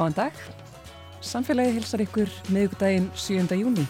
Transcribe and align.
Góðan 0.00 0.14
dag. 0.16 0.36
Samfélagi 1.20 1.74
hilsar 1.76 2.00
ykkur 2.00 2.30
miðugdægin 2.48 3.10
7. 3.12 3.52
júni. 3.52 3.82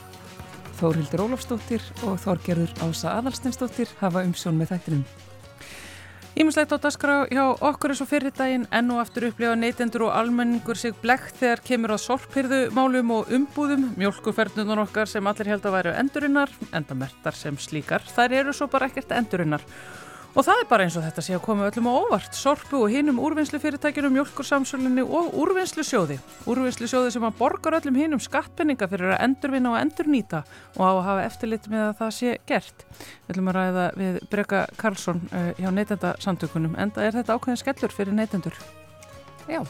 Þórhildur 0.80 1.20
Ólafsdóttir 1.22 1.84
og 2.02 2.16
Þorgerður 2.18 2.72
Ása 2.82 3.12
Adalsteinsdóttir 3.20 3.92
hafa 4.00 4.24
umsjón 4.26 4.58
með 4.58 4.72
þættinum. 4.72 5.04
Ímislegt 6.34 6.74
á 6.74 6.82
dasgrá 6.82 7.14
hjá 7.30 7.44
okkur 7.54 7.94
eins 7.94 8.02
og 8.02 8.10
fyrir 8.10 8.34
daginn 8.34 8.66
enn 8.74 8.90
og 8.90 9.04
aftur 9.04 9.28
upplifa 9.28 9.54
neytendur 9.54 10.08
og 10.08 10.16
almenningur 10.18 10.82
sig 10.82 10.98
blekkt 10.98 11.38
þegar 11.44 11.62
kemur 11.70 11.94
að 11.94 12.02
sorphyrðu 12.08 12.60
málum 12.74 13.14
og 13.14 13.30
umbúðum, 13.30 13.92
mjölkuferðnunar 13.94 14.82
okkar 14.88 15.06
sem 15.14 15.30
allir 15.30 15.54
held 15.54 15.62
að 15.62 15.78
væru 15.78 15.94
endurinnar, 16.02 16.58
endamertar 16.74 17.38
sem 17.38 17.54
slíkar, 17.54 18.02
þær 18.02 18.40
eru 18.42 18.56
svo 18.56 18.66
bara 18.66 18.90
ekkert 18.90 19.14
endurinnar. 19.14 19.62
Og 20.30 20.44
það 20.46 20.60
er 20.62 20.66
bara 20.70 20.84
eins 20.86 20.94
og 20.94 21.02
þetta 21.02 21.22
sé 21.26 21.32
að 21.34 21.40
koma 21.42 21.64
öllum 21.66 21.88
á 21.90 21.92
óvart, 21.98 22.36
sorpu 22.38 22.84
og 22.84 22.92
hinnum 22.92 23.16
úrvinnslufyrirtækjunum, 23.18 24.12
mjölkursamsölunni 24.14 25.02
og 25.02 25.32
úrvinnslusjóði. 25.42 26.20
Úrvinnslusjóði 26.46 27.10
sem 27.16 27.24
að 27.26 27.40
borgar 27.40 27.74
öllum 27.80 27.98
hinnum 27.98 28.22
skattpenninga 28.22 28.86
fyrir 28.92 29.16
að 29.16 29.24
endurvinna 29.26 29.72
og 29.72 29.80
endurnýta 29.80 30.44
og 30.76 30.84
á 30.86 30.90
að 30.92 31.02
hafa 31.08 31.24
eftirlit 31.26 31.66
með 31.72 31.82
að 31.88 31.98
það 31.98 32.12
sé 32.20 32.34
gert. 32.46 32.84
Við 33.26 33.34
ætlum 33.34 33.50
að 33.50 33.58
ræða 33.58 33.86
við 33.98 34.20
Breka 34.30 34.60
Karlsson 34.78 35.22
uh, 35.32 35.50
hjá 35.58 35.68
neytendasamtökunum, 35.80 36.78
enda 36.78 37.02
er 37.08 37.18
þetta 37.18 37.34
ákveðin 37.34 37.62
skellur 37.64 37.96
fyrir 37.96 38.14
neytendur. 38.14 38.60
Já, 39.50 39.64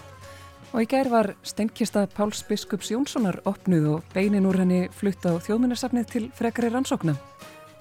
og 0.75 0.77
í 0.85 0.91
gerð 0.93 1.15
var 1.17 1.31
stenkista 1.41 2.05
Páls 2.13 2.45
Biskups 2.45 2.93
Jónssonar 2.93 3.41
opnuð 3.49 3.89
og 3.95 4.13
beinin 4.13 4.45
úr 4.51 4.61
henni 4.61 4.91
flutt 4.93 5.25
á 5.25 5.41
þjóðminnarsafnið 5.41 6.13
til 6.13 6.27
frekari 6.37 6.69
rannsóknum. 6.69 7.17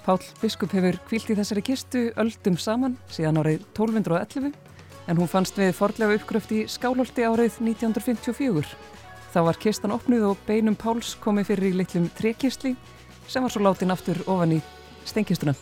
Pál 0.10 0.18
Biskup 0.42 0.72
hefur 0.74 0.96
kvílt 1.06 1.28
í 1.30 1.36
þessari 1.38 1.62
kistu 1.62 2.00
öldum 2.18 2.56
saman 2.58 2.96
síðan 3.14 3.44
árið 3.44 3.60
1211 3.78 4.56
en 5.06 5.20
hún 5.22 5.28
fannst 5.30 5.60
við 5.60 5.76
fordlega 5.78 6.16
uppgröft 6.18 6.50
í 6.50 6.64
Skálholti 6.66 7.28
árið 7.28 7.60
1954. 7.62 8.72
Þá 9.30 9.40
var 9.46 9.60
kistan 9.62 9.94
opnuð 9.94 10.32
og 10.32 10.42
beinum 10.48 10.74
Páls 10.74 11.12
komið 11.22 11.52
fyrir 11.52 11.68
í 11.70 11.78
litlum 11.84 12.08
trekistli 12.18 12.72
sem 13.30 13.46
var 13.46 13.54
svo 13.54 13.62
látin 13.68 13.94
aftur 13.94 14.18
ofan 14.26 14.56
í 14.56 14.60
stenkistuna. 15.06 15.54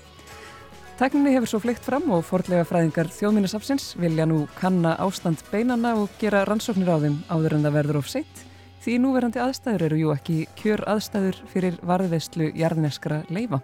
Tækninni 0.96 1.36
hefur 1.36 1.52
svo 1.52 1.60
fleikt 1.66 1.84
fram 1.84 2.08
og 2.16 2.24
fordlega 2.30 2.64
fræðingar 2.72 3.12
þjóðminnesafsins 3.18 3.98
vilja 4.00 4.30
nú 4.32 4.46
kanna 4.62 4.96
ástand 5.04 5.44
beinana 5.52 5.98
og 6.00 6.16
gera 6.24 6.46
rannsóknir 6.48 6.88
á 6.88 7.04
þeim 7.04 7.20
áður 7.28 7.58
en 7.58 7.68
það 7.68 7.78
verður 7.82 8.00
of 8.00 8.08
seitt 8.16 8.48
því 8.88 8.96
núverandi 9.04 9.44
aðstæður 9.44 9.90
eru 9.90 10.02
jú 10.06 10.16
ekki 10.16 10.40
kjör 10.56 10.88
aðstæður 10.88 11.44
fyrir 11.52 11.76
varðveistlu 11.84 12.54
jarðneskra 12.56 13.26
leifa. 13.28 13.60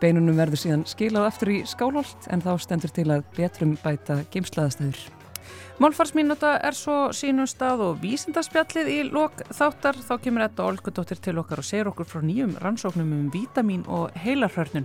Beinunum 0.00 0.38
verður 0.38 0.62
síðan 0.62 0.84
skilað 0.88 1.26
aftur 1.28 1.52
í 1.52 1.62
skálholt 1.68 2.28
en 2.32 2.40
þá 2.44 2.52
stendur 2.64 2.92
til 2.96 3.08
að 3.12 3.24
betrum 3.36 3.74
bæta 3.82 4.22
geimslaðastæður. 4.32 5.00
Málfarsmínúta 5.80 6.58
er 6.60 6.76
svo 6.76 6.96
sínum 7.16 7.46
stað 7.48 7.82
og 7.86 8.00
vísindarspjallið 8.02 8.90
í 8.92 8.98
lok 9.08 9.40
þáttar. 9.48 9.96
Þá 9.96 10.12
kemur 10.20 10.44
þetta 10.44 10.66
Olgudóttir 10.68 11.20
til 11.24 11.38
okkar 11.40 11.62
og 11.62 11.68
segir 11.68 11.88
okkur 11.88 12.08
frá 12.08 12.20
nýjum 12.24 12.52
rannsóknum 12.60 13.14
um 13.16 13.30
vítamin 13.32 13.86
og 13.88 14.12
heilarhörnun. 14.20 14.84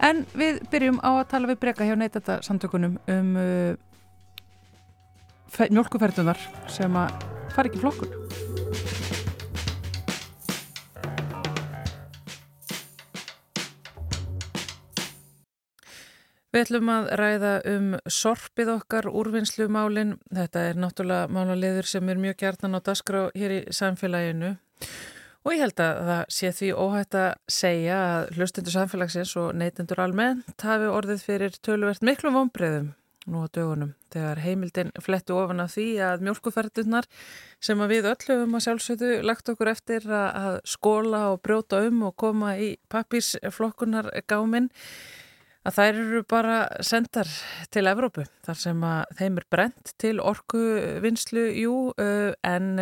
En 0.00 0.24
við 0.32 0.62
byrjum 0.72 1.02
á 1.04 1.20
að 1.20 1.28
tala 1.34 1.52
við 1.52 1.60
breyka 1.66 1.84
hjá 1.84 1.94
neytata 2.00 2.40
samtökunum 2.48 2.96
um 3.12 3.36
uh, 3.36 3.76
mjölkuferðunar 5.68 6.40
sem 6.72 6.96
að 6.96 7.28
fara 7.52 7.68
ekki 7.68 7.84
flokkun. 7.84 9.01
Við 16.52 16.66
ætlum 16.66 16.88
að 16.92 17.06
ræða 17.16 17.50
um 17.70 17.84
sorpið 18.12 18.70
okkar, 18.74 19.06
úrvinnslumálinn. 19.08 20.18
Þetta 20.36 20.64
er 20.68 20.80
náttúrulega 20.82 21.30
málaliður 21.32 21.86
sem 21.88 22.10
er 22.12 22.18
mjög 22.20 22.42
gærtan 22.42 22.76
á 22.76 22.80
dasgrá 22.84 23.22
hér 23.32 23.54
í 23.56 23.60
samfélaginu. 23.72 24.50
Og 25.42 25.54
ég 25.54 25.62
held 25.64 25.80
að 25.80 26.00
það 26.10 26.20
sé 26.36 26.50
því 26.58 26.68
óhætt 26.76 27.16
að 27.18 27.30
segja 27.50 28.00
að 28.10 28.34
hlustundur 28.36 28.74
samfélagsins 28.76 29.32
og 29.40 29.54
neytendur 29.56 30.02
almennt 30.04 30.66
hafi 30.66 30.90
orðið 30.92 31.24
fyrir 31.24 31.56
töluvert 31.64 32.04
miklu 32.04 32.34
vonbreiðum 32.36 32.92
nú 33.32 33.42
á 33.42 33.48
dögunum. 33.48 33.94
Þegar 34.12 34.42
heimildin 34.44 34.92
flettu 35.00 35.38
ofan 35.38 35.64
af 35.64 35.72
því 35.72 35.86
að 36.04 36.26
mjölkuferðunar 36.28 37.08
sem 37.64 37.80
að 37.80 37.96
við 37.96 38.10
öllum 38.12 38.58
að 38.58 38.64
sjálfsögðu 38.66 39.10
lagt 39.24 39.48
okkur 39.48 39.72
eftir 39.72 40.06
að 40.12 40.60
skóla 40.68 41.24
og 41.32 41.40
brjóta 41.46 41.80
um 41.88 42.04
og 42.10 42.16
koma 42.20 42.54
í 42.60 42.74
pappísflokkunar 42.92 44.12
gáminn 44.28 44.68
að 45.62 45.76
þær 45.78 46.00
eru 46.04 46.22
bara 46.28 46.56
sendar 46.84 47.28
til 47.72 47.86
Evrópu 47.90 48.24
þar 48.46 48.58
sem 48.58 48.86
að 48.86 49.16
þeim 49.18 49.40
er 49.42 49.48
brent 49.54 49.92
til 50.02 50.16
orkuvinnslu, 50.22 51.44
jú, 51.62 51.76
en 51.98 52.72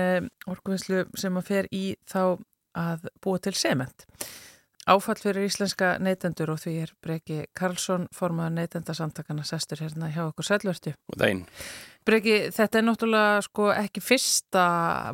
orkuvinnslu 0.48 1.04
sem 1.18 1.36
að 1.40 1.50
fer 1.50 1.68
í 1.74 1.84
þá 2.08 2.22
að 2.78 3.10
búa 3.22 3.42
til 3.42 3.56
sement. 3.58 4.06
Áfall 4.90 5.20
fyrir 5.20 5.46
íslenska 5.46 5.98
neytendur 6.02 6.54
og 6.54 6.62
því 6.62 6.72
er 6.82 6.92
Breki 7.04 7.42
Karlsson 7.54 8.08
formað 8.16 8.56
neytendasamtakana 8.56 9.44
sestur 9.46 9.82
hérna 9.84 10.08
hjá 10.10 10.24
okkur 10.24 10.48
sælvertu. 10.48 10.94
Og 11.12 11.20
þein. 11.20 11.44
Breki, 12.08 12.36
þetta 12.54 12.78
er 12.80 12.84
náttúrulega 12.86 13.40
sko 13.44 13.66
ekki 13.74 14.02
fyrsta 14.02 14.62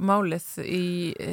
málið 0.06 0.46
í 0.62 0.84
e, 1.18 1.32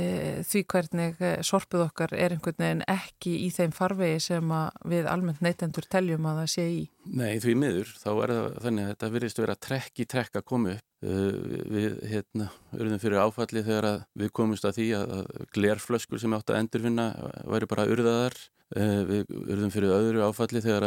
því 0.50 0.64
hvernig 0.74 1.22
sorpuð 1.46 1.86
okkar 1.86 2.16
er 2.18 2.34
einhvern 2.34 2.58
veginn 2.58 2.86
ekki 2.90 3.36
í 3.46 3.52
þeim 3.53 3.75
farvegi 3.75 4.24
sem 4.31 4.56
við 4.90 5.09
almennt 5.12 5.44
neytendur 5.46 5.86
teljum 5.86 6.25
að 6.30 6.42
það 6.42 6.50
sé 6.56 6.66
í. 6.72 6.81
Nei, 7.13 7.38
því 7.44 7.53
miður, 7.62 7.94
þá 8.00 8.09
er 8.13 8.34
það 8.34 8.50
þannig 8.66 8.84
að 8.88 8.92
þetta 8.94 9.12
virðist 9.13 9.40
að 9.40 9.46
vera 9.46 9.59
trekk 9.68 10.02
í 10.02 10.09
trekk 10.16 10.42
að 10.42 10.50
koma 10.50 10.74
upp. 10.74 10.90
Við, 11.03 11.96
hérna, 12.08 12.46
urðum 12.78 13.00
fyrir 13.02 13.19
áfalli 13.19 13.63
þegar 13.66 13.88
við 14.16 14.30
komumst 14.40 14.68
að 14.69 14.78
því 14.78 14.86
að 15.02 15.13
glerflöskur 15.52 16.22
sem 16.22 16.36
átt 16.38 16.53
að 16.53 16.62
endurfinna 16.62 17.08
væri 17.52 17.68
bara 17.68 17.90
urðaðar. 17.92 18.38
Við 18.74 19.28
urðum 19.30 19.72
fyrir 19.74 19.94
öðru 19.94 20.24
áfalli 20.26 20.62
þegar 20.64 20.86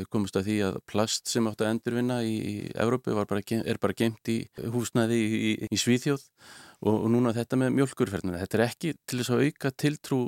við 0.00 0.06
komumst 0.10 0.38
að 0.40 0.48
því 0.48 0.56
að 0.66 0.78
plast 0.90 1.30
sem 1.30 1.46
átt 1.46 1.62
að 1.62 1.70
endurvinna 1.74 2.16
í, 2.26 2.32
í 2.34 2.54
Evrópu 2.74 3.14
bara, 3.14 3.42
er 3.60 3.78
bara 3.82 3.96
geimt 3.96 4.32
í 4.32 4.40
húsnæði 4.74 5.20
í, 5.20 5.28
í, 5.38 5.52
í 5.70 5.78
Svíþjóð 5.78 6.24
og, 6.80 7.06
núna 7.12 7.32
þetta 7.36 7.58
með 7.60 7.74
mjölkurferðina. 7.76 8.40
Þetta 8.40 8.58
er 8.58 8.64
ekki 8.64 8.92
til 9.08 9.20
þess 9.20 9.32
að 9.34 9.42
auka 9.46 9.70
tiltrú 9.82 10.20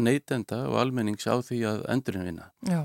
neytenda 0.00 0.60
og 0.68 0.78
almennings 0.82 1.24
á 1.24 1.40
því 1.40 1.60
að 1.70 1.82
endurvinna. 1.94 2.48
Já, 2.68 2.80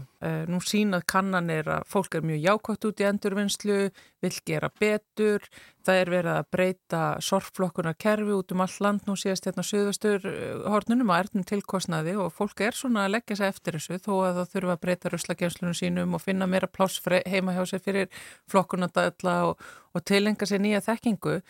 nú 0.47 0.61
sínað 0.63 1.03
kannanir 1.11 1.67
að 1.75 1.87
fólk 1.91 2.15
er 2.15 2.25
mjög 2.25 2.45
jákvæmt 2.45 2.87
út 2.89 3.03
í 3.03 3.07
endurvinnslu, 3.09 3.79
vil 4.23 4.31
gera 4.47 4.69
betur, 4.79 5.43
það 5.85 5.99
er 6.01 6.11
verið 6.13 6.31
að 6.31 6.47
breyta 6.55 7.01
sorgflokkunar 7.21 7.97
kerfi 7.99 8.33
út 8.33 8.55
um 8.55 8.63
all 8.63 8.77
land 8.81 9.05
nú 9.05 9.17
síðast 9.19 9.45
hérna 9.45 9.65
söðvastur 9.67 10.25
hornunum 10.71 11.11
að 11.13 11.25
erðnum 11.25 11.45
tilkostnaði 11.51 12.15
og 12.23 12.33
fólk 12.33 12.63
er 12.65 12.79
svona 12.79 13.05
að 13.05 13.17
leggja 13.17 13.37
sig 13.41 13.51
eftir 13.51 13.77
þessu 13.77 13.99
þó 14.07 14.13
að 14.15 14.39
það 14.39 14.51
þurfa 14.55 14.77
að 14.77 14.81
breyta 14.87 15.13
ruslagjenslunum 15.13 15.77
sínum 15.77 16.17
og 16.17 16.23
finna 16.23 16.49
meira 16.49 16.71
pláss 16.71 17.03
heima 17.05 17.53
hjá 17.53 17.61
sig 17.69 17.85
fyrir 17.85 18.09
flokkunardalla 18.49 19.37
og, 19.51 19.61
og 19.93 20.05
tilenga 20.09 20.49
sér 20.49 20.63
nýja 20.63 20.81
þekkingu 20.87 21.41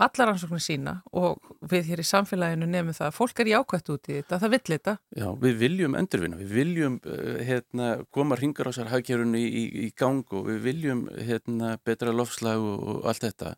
allar 0.00 0.32
ansóknir 0.32 0.62
sína 0.64 0.94
og 1.12 1.40
við 1.68 1.92
hér 1.92 2.02
í 2.02 2.06
samfélaginu 2.08 2.68
nefnum 2.68 2.96
það 2.96 3.08
að 3.10 3.16
fólk 3.18 3.42
er 3.42 3.50
jákvæmt 3.52 3.90
út 3.92 4.08
í 4.08 4.18
þetta, 4.18 4.38
það 4.42 4.54
vill 4.54 4.62
þetta. 4.72 4.94
Já, 5.20 5.26
við 5.44 5.58
viljum 5.60 5.96
endurvinna, 6.00 6.38
við 6.40 6.54
viljum 6.58 7.00
hérna, 7.48 7.88
koma 8.14 8.38
ringar 8.40 8.70
á 8.70 8.76
sér 8.76 8.92
hagkerunni 8.92 9.42
í, 9.44 9.64
í 9.86 9.88
gang 9.98 10.24
og 10.32 10.48
við 10.48 10.62
viljum 10.68 11.04
hérna, 11.18 11.76
betra 11.84 12.14
lofslag 12.14 12.62
og, 12.62 12.86
og 12.94 13.10
allt 13.12 13.26
þetta 13.28 13.54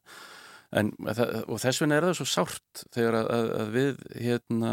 en, 0.74 0.92
og 1.06 1.58
þess 1.62 1.82
vegna 1.82 1.98
er 1.98 2.08
það 2.08 2.16
svo 2.20 2.28
sárt 2.28 2.84
þegar 2.94 3.18
að, 3.20 3.28
að, 3.36 3.50
að 3.60 3.74
við 3.74 4.04
hérna, 4.26 4.72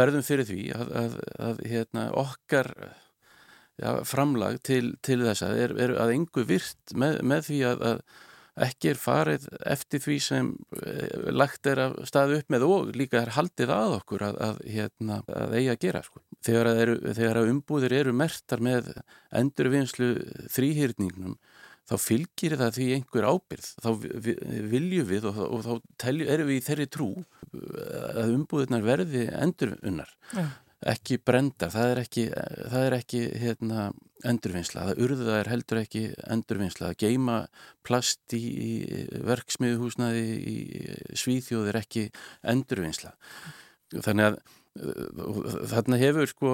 verðum 0.00 0.26
fyrir 0.26 0.48
því 0.48 0.60
að, 0.78 1.16
að 1.50 1.64
hérna, 1.72 2.08
okkar 2.22 2.70
já, 3.80 3.90
framlag 4.08 4.60
til, 4.66 4.94
til 5.04 5.22
þessa 5.24 5.52
er, 5.58 5.74
er 5.80 5.96
að 6.02 6.14
engu 6.16 6.46
virt 6.48 6.94
með, 6.98 7.18
með 7.26 7.48
því 7.50 7.64
að 7.72 7.96
ekki 8.66 8.90
er 8.92 8.98
farið 9.00 9.46
eftir 9.64 10.02
því 10.04 10.16
sem 10.20 10.50
lagt 11.32 11.66
er 11.70 11.80
að 11.86 11.94
staðu 12.08 12.40
upp 12.40 12.52
með 12.52 12.66
og 12.66 12.92
líka 12.96 13.22
er 13.22 13.32
haldið 13.36 13.72
að 13.72 13.96
okkur 14.00 14.26
að, 14.28 14.40
að, 14.48 14.60
hérna, 14.74 15.20
að 15.32 15.56
eigi 15.56 15.70
að 15.72 15.80
gera 15.86 16.02
sko. 16.04 16.22
þegar, 16.44 16.70
að 16.72 16.82
eru, 16.84 16.96
þegar 17.16 17.40
að 17.40 17.52
umbúðir 17.54 17.96
eru 18.02 18.14
mertar 18.16 18.64
með 18.64 18.92
endurvinnslu 19.40 20.10
þrýhyrningnum 20.52 21.38
þá 21.88 21.96
fylgir 21.98 22.56
það 22.60 22.76
því 22.76 22.88
einhver 22.96 23.28
ábyrð 23.28 23.70
þá 23.82 23.90
viljum 24.72 25.08
við 25.08 25.30
og, 25.30 25.40
og 25.48 25.64
þá 25.64 25.72
telju, 26.04 26.28
erum 26.30 26.50
við 26.50 26.60
í 26.60 26.66
þeirri 26.68 26.88
trú 26.92 27.08
að 27.52 28.36
umbúðirnar 28.36 28.84
verði 28.86 29.26
endurunnar 29.32 30.12
ja. 30.36 30.46
ekki 30.92 31.18
brendar, 31.24 31.72
það 31.74 31.94
er 31.94 32.02
ekki, 32.04 32.28
það 32.72 32.86
er 32.86 32.98
ekki 33.00 33.24
hérna 33.42 33.90
endurvinnsla, 34.28 34.86
það 34.90 35.02
urða 35.06 35.36
er 35.40 35.50
heldur 35.52 35.80
ekki 35.82 36.02
endurvinnsla, 36.30 36.92
að 36.92 37.04
geima 37.04 37.38
plast 37.86 38.36
í, 38.36 38.42
verksmiðuhúsnaði 39.26 40.24
í 40.52 40.56
Svíþjóð 41.18 41.70
er 41.72 41.80
ekki 41.82 42.08
endurvinnsla. 42.54 43.14
Þannig 43.92 44.30
að 44.30 44.42
þarna 44.72 45.98
hefur 46.00 46.28
sko 46.30 46.52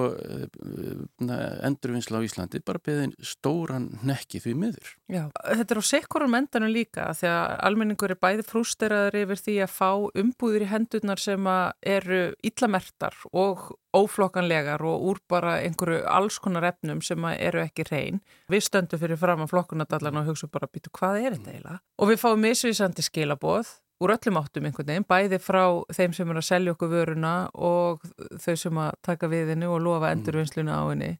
endurvinnsla 1.63 2.19
á 2.19 2.25
Íslandi 2.25 2.59
bara 2.65 2.81
beðin 2.83 3.13
stóran 3.23 3.87
nekki 4.03 4.41
því 4.43 4.55
miður. 4.59 4.91
Já, 5.07 5.21
þetta 5.47 5.75
er 5.75 5.79
á 5.79 5.85
sekkurum 5.89 6.35
endanum 6.35 6.73
líka 6.73 7.09
því 7.15 7.29
að 7.31 7.55
almenningur 7.69 8.13
er 8.13 8.19
bæði 8.19 8.45
frústeraður 8.49 9.19
yfir 9.23 9.43
því 9.45 9.57
að 9.63 9.75
fá 9.77 9.91
umbúðir 10.23 10.67
í 10.67 10.71
hendurnar 10.73 11.23
sem 11.23 11.51
eru 11.95 12.21
illamertar 12.43 13.15
og 13.31 13.69
óflokkanlegar 13.95 14.83
og 14.85 15.09
úr 15.09 15.21
bara 15.31 15.57
einhverju 15.63 16.03
alls 16.11 16.37
konar 16.43 16.67
efnum 16.73 17.01
sem 17.01 17.31
eru 17.31 17.63
ekki 17.63 17.87
reyn. 17.89 18.19
Við 18.51 18.67
stöndum 18.67 19.01
fyrir 19.01 19.17
fram 19.17 19.45
að 19.45 19.55
flokkunadallan 19.55 20.21
og 20.21 20.33
hugsa 20.33 20.51
bara 20.51 20.69
býtu 20.69 20.91
hvað 20.93 21.23
er 21.23 21.37
þetta 21.37 21.55
eiginlega? 21.55 21.79
Og 21.97 22.11
við 22.11 22.21
fáum 22.21 22.43
misvísandi 22.43 23.05
skilaboð 23.05 23.79
úr 23.99 24.15
öllum 24.15 24.39
áttum 24.39 24.67
einhvern 24.67 24.87
veginn, 24.87 25.07
bæði 25.09 25.39
frá 25.43 25.63
þeim 25.95 26.15
sem 26.15 26.31
er 26.31 26.39
að 26.39 26.47
selja 26.47 26.73
okkur 26.75 26.91
vöruna 26.93 27.35
og 27.53 28.03
þau 28.39 28.55
sem 28.59 28.81
að 28.81 28.97
taka 29.05 29.29
við 29.31 29.53
henni 29.53 29.67
og 29.69 29.81
lofa 29.83 30.07
mm. 30.07 30.17
endurvinnsluna 30.17 30.79
á 30.79 30.83
henni. 30.87 31.13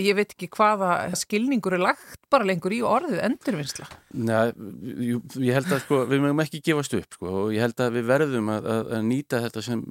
Ég 0.00 0.16
veit 0.16 0.30
ekki 0.32 0.48
hvaða 0.54 1.10
skilningur 1.20 1.74
er 1.76 1.82
lagt 1.82 2.22
bara 2.32 2.46
lengur 2.48 2.72
í 2.72 2.78
orðið 2.86 3.18
endurvinnsla. 3.26 3.90
Nei, 4.24 4.48
ég 4.96 5.52
held 5.52 5.68
að 5.68 5.82
sko, 5.82 5.98
við 6.08 6.22
mögum 6.24 6.40
ekki 6.46 6.62
gefast 6.64 6.96
upp 6.96 7.18
sko 7.18 7.32
og 7.42 7.52
ég 7.52 7.60
held 7.60 7.82
að 7.84 7.98
við 7.98 8.06
verðum 8.08 8.48
að, 8.54 8.70
að, 8.72 8.88
að 8.96 9.04
nýta 9.10 9.42
þetta 9.44 9.64
sem 9.66 9.82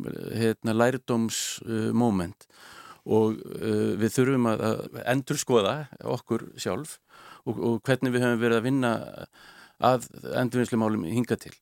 hérna, 0.42 0.78
lærdómsmoment 0.80 2.48
uh, 2.48 2.66
og 3.14 3.38
uh, 3.46 3.94
við 4.02 4.18
þurfum 4.18 4.50
að, 4.50 4.66
að 4.72 5.00
endurskoða 5.14 5.76
okkur 6.18 6.50
sjálf 6.58 6.98
og, 7.46 7.60
og 7.62 7.80
hvernig 7.86 8.16
við 8.16 8.26
höfum 8.26 8.42
verið 8.42 8.58
að 8.58 8.68
vinna 8.72 8.96
að 9.82 10.10
endurvinnslumálum 10.38 11.08
hinga 11.10 11.38
til. 11.42 11.54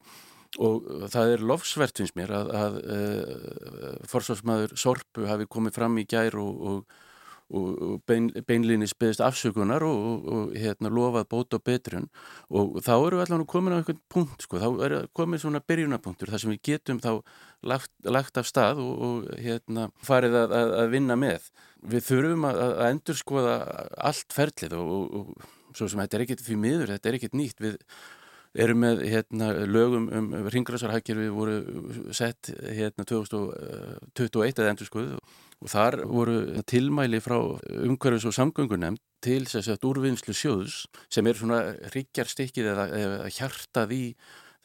Og 0.57 0.87
það 1.13 1.35
er 1.35 1.43
lofsvert 1.45 1.99
finnst 1.99 2.15
mér 2.17 2.33
að, 2.33 2.49
að 2.57 2.79
eh, 2.95 3.99
forsvarsmaður 4.09 4.73
Sorpu 4.81 5.27
hafi 5.29 5.45
komið 5.45 5.77
fram 5.77 5.99
í 6.01 6.07
gær 6.09 6.39
og, 6.41 6.63
og, 6.71 6.95
og 7.53 7.99
bein, 8.09 8.31
beinlinni 8.47 8.87
speðist 8.89 9.21
afsökunar 9.21 9.85
og, 9.85 10.25
og 10.25 10.55
hérna 10.57 10.89
lofað 10.93 11.27
bót 11.29 11.53
og 11.53 11.63
betrun. 11.69 12.09
Og 12.49 12.79
þá 12.81 12.95
eru 12.95 13.19
við 13.19 13.25
allavega 13.27 13.49
komin 13.53 13.77
á 13.77 13.79
einhvern 13.79 14.01
punkt 14.09 14.47
sko, 14.47 14.57
þá 14.57 14.83
er 14.87 14.97
komin 15.13 15.43
svona 15.43 15.61
byrjunapunktur 15.69 16.33
þar 16.33 16.43
sem 16.43 16.55
við 16.55 16.63
getum 16.71 17.03
þá 17.05 17.11
lagt, 17.69 17.93
lagt 18.09 18.41
af 18.41 18.49
stað 18.49 18.81
og 18.81 19.29
hérna 19.37 19.91
farið 20.01 20.41
að, 20.41 20.57
að, 20.63 20.75
að 20.81 20.97
vinna 20.97 21.19
með. 21.27 21.53
Við 21.93 22.09
þurfum 22.09 22.49
að 22.49 22.83
endur 22.89 23.21
skoða 23.21 23.55
allt 24.09 24.33
ferlið 24.33 24.79
og 24.81 25.31
svo 25.75 25.89
sem 25.89 26.01
þetta 26.03 26.17
er 26.17 26.25
ekkert 26.25 26.45
því 26.45 26.57
miður, 26.63 26.95
þetta 26.95 27.09
er 27.11 27.19
ekkert 27.19 27.37
nýtt. 27.37 27.61
Við 27.63 27.77
erum 28.57 28.81
með 28.81 29.03
hérna, 29.05 29.51
lögum 29.69 30.07
um 30.15 30.31
ringræsarhækjir 30.49 31.19
við 31.19 31.35
voru 31.35 31.57
sett 32.17 32.49
hérna 32.49 33.05
2021 33.05 34.63
eða 34.63 34.73
endur 34.73 34.89
skoðu 34.89 35.19
og 35.59 35.69
þar 35.69 35.99
voru 36.09 36.63
tilmæli 36.69 37.19
frá 37.21 37.37
umhverfis 37.37 38.25
og 38.29 38.35
samgöngunemnd 38.37 39.01
til 39.21 39.43
þess 39.49 39.69
að 39.73 39.85
úrvinnslu 39.89 40.33
sjóðs 40.33 40.85
sem 41.11 41.27
er 41.27 41.37
svona 41.37 41.59
ríkjarstykkið 41.93 42.71
eða, 42.73 42.85
eða 42.95 43.31
hjartað 43.35 43.93
í 43.93 44.03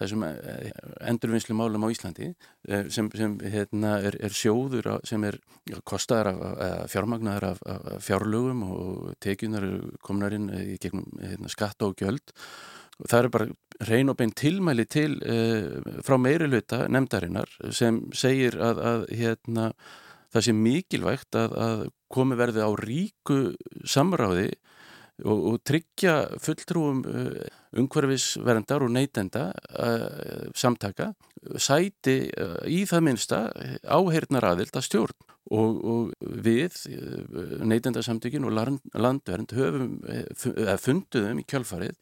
þessum 0.01 0.25
eh, 0.27 0.71
endurvinnslu 1.11 1.57
málum 1.57 1.87
á 1.87 1.89
Íslandi 1.93 2.31
eh, 2.33 2.87
sem, 2.93 3.09
sem 3.15 3.37
hérna, 3.41 3.97
er, 4.05 4.19
er 4.25 4.35
sjóður 4.35 4.91
sem 5.07 5.25
er 5.29 5.39
kostaðar 5.87 6.33
af 6.35 6.93
fjármagnar 6.93 7.47
af, 7.53 7.63
af 7.69 8.05
fjárlögum 8.05 8.65
og 8.69 9.13
tekjunar 9.25 9.67
komnarinn 10.05 10.51
í 10.75 10.79
gegnum 10.83 11.07
hérna, 11.23 11.53
skatta 11.53 11.89
og 11.89 12.01
gjöld. 12.01 12.35
Og 13.03 13.11
það 13.11 13.21
er 13.21 13.33
bara 13.35 13.49
reyn 13.89 14.13
og 14.13 14.19
bein 14.21 14.33
tilmæli 14.39 14.85
til 14.87 15.17
uh, 15.27 15.81
frá 16.07 16.15
meiri 16.21 16.47
luta 16.47 16.85
nefndarinnar 16.87 17.51
sem 17.75 18.05
segir 18.15 18.55
að, 18.63 18.83
að 18.87 19.07
hérna, 19.19 19.65
það 20.35 20.47
sé 20.47 20.55
mikilvægt 20.59 21.39
að, 21.39 21.57
að 21.59 21.83
komi 22.15 22.39
verði 22.39 22.63
á 22.63 22.71
ríku 22.79 23.41
samráði 23.83 24.53
og, 25.23 25.45
og 25.51 25.61
tryggja 25.67 26.15
fulltrúum 26.43 27.05
uh, 27.07 27.45
umhverfisverndar 27.79 28.83
og 28.83 28.93
neytenda 28.95 29.51
uh, 29.53 30.51
samtaka 30.57 31.13
sæti 31.61 32.17
uh, 32.33 32.65
í 32.67 32.83
það 32.89 33.07
minsta 33.09 33.41
áheirnar 33.85 34.49
aðild 34.53 34.75
að 34.75 34.89
stjórn. 34.89 35.31
Og, 35.53 35.81
og 35.85 36.29
við 36.41 36.79
neytendasamtökin 37.69 38.47
og 38.49 38.55
landvernd 38.97 39.51
höfum 39.53 39.99
funduðum 40.81 41.43
í 41.43 41.45
kjálfarið 41.45 41.99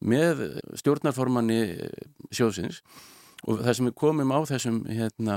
með 0.00 0.40
stjórnarformanni 0.80 1.58
sjóðsins 2.32 2.80
og 3.44 3.60
það 3.60 3.76
sem 3.76 3.90
við 3.90 3.96
komum 4.00 4.32
á 4.32 4.40
þessum 4.48 4.78
hérna, 4.88 5.36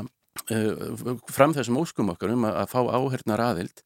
fram 1.27 1.57
þessum 1.57 1.81
óskum 1.83 2.13
okkar 2.15 2.31
um 2.37 2.47
að, 2.47 2.61
að 2.63 2.71
fá 2.71 2.79
áhernar 2.95 3.43
aðild 3.49 3.83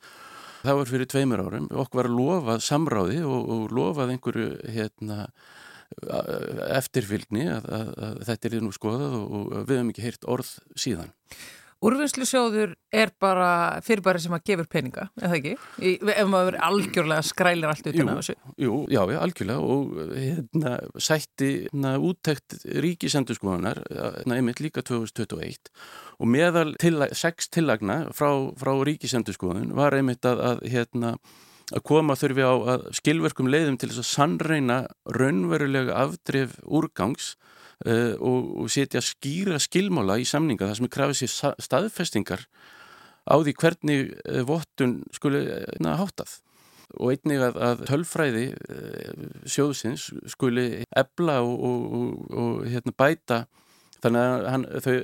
Það 0.63 0.79
var 0.79 0.89
fyrir 0.93 1.09
tveimur 1.11 1.43
árum, 1.43 1.67
okkur 1.69 1.99
var 1.99 2.11
lofað 2.13 2.63
samráði 2.63 3.19
og, 3.27 3.49
og 3.55 3.73
lofað 3.75 4.13
einhverju 4.13 4.51
hérna, 4.71 5.25
eftirfylgni 6.73 7.49
að, 7.51 7.67
að, 7.67 7.89
að 8.07 8.21
þetta 8.29 8.49
er 8.49 8.63
nú 8.63 8.71
skoðað 8.75 9.17
og, 9.19 9.33
og 9.33 9.67
við 9.67 9.75
hefum 9.75 9.91
ekki 9.93 10.05
heyrt 10.07 10.31
orð 10.35 10.55
síðan. 10.79 11.11
Úrvinnslusjóður 11.83 12.77
er 12.95 13.09
bara 13.19 13.47
fyrirbæri 13.83 14.21
sem 14.23 14.35
að 14.37 14.45
gefur 14.47 14.67
peninga, 14.71 15.09
eða 15.19 15.35
ekki? 15.35 15.51
Í, 15.83 15.91
ef 16.13 16.29
maður 16.31 16.55
algjörlega 16.63 17.25
skrælir 17.27 17.67
allt 17.67 17.89
utan 17.91 18.11
af 18.13 18.21
þessu. 18.21 18.35
Jú, 18.63 18.77
já, 18.93 19.01
já, 19.11 19.17
algjörlega 19.19 19.73
og 19.73 19.97
hérna, 20.13 20.77
sætti 20.95 21.49
hérna, 21.65 21.97
úttækt 21.99 22.55
ríkisendurskoðunar 22.85 23.83
hérna, 23.89 24.37
einmitt 24.39 24.63
líka 24.63 24.85
2021 24.87 25.73
og 26.19 26.29
meðal 26.29 26.75
til, 26.81 26.99
sex 27.17 27.49
tillagna 27.53 28.03
frá, 28.15 28.29
frá 28.59 28.73
ríkisendurskoðun 28.87 29.73
var 29.77 29.95
einmitt 29.97 30.25
að, 30.27 30.43
að 30.51 30.63
hérna 30.73 31.15
að 31.73 31.83
koma 31.87 32.15
þurfi 32.19 32.43
á 32.45 32.53
skilverkum 32.95 33.49
leiðum 33.49 33.79
til 33.79 33.89
þess 33.91 34.03
að 34.03 34.09
sannreina 34.11 34.77
raunverulega 35.15 35.95
afdrif 36.03 36.57
úrgangs 36.63 37.33
uh, 37.87 38.13
og, 38.19 38.53
og 38.63 38.71
setja 38.73 39.01
skýra 39.03 39.59
skilmála 39.63 40.19
í 40.21 40.27
samninga 40.27 40.69
þar 40.69 40.79
sem 40.79 40.89
er 40.89 40.95
krafið 40.97 41.21
sér 41.21 41.59
staðfestingar 41.63 42.47
á 43.23 43.35
því 43.39 43.55
hvernig 43.61 44.11
uh, 44.27 44.41
vottun 44.47 44.99
skuli 45.15 45.45
uh, 45.47 45.93
hátað 46.01 46.41
og 46.99 47.09
einnig 47.09 47.41
að, 47.41 47.55
að 47.65 47.79
tölfræði 47.89 48.41
sjóðsins 49.49 50.11
skuli 50.29 50.83
ebla 50.93 51.39
og, 51.41 51.63
og, 51.65 52.11
og 52.37 52.59
hérna, 52.69 52.93
bæta 52.93 53.39
þannig 54.03 54.23
að 54.23 54.47
hann, 54.51 54.65
þau 54.83 54.95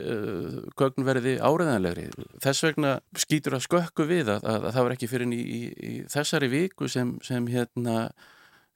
gögn 0.81 1.07
verði 1.07 1.35
áreðanlegri. 1.39 2.09
Þess 2.43 2.65
vegna 2.67 2.97
skýtur 3.17 3.55
að 3.57 3.65
skökku 3.67 4.07
við 4.09 4.33
að, 4.35 4.43
að, 4.43 4.67
að 4.67 4.75
það 4.75 4.87
var 4.87 4.97
ekki 4.97 5.09
fyrir 5.11 5.31
í, 5.35 5.39
í, 5.39 5.61
í 5.91 5.93
þessari 6.11 6.51
viku 6.51 6.91
sem, 6.91 7.15
sem 7.25 7.47
hérna 7.51 8.09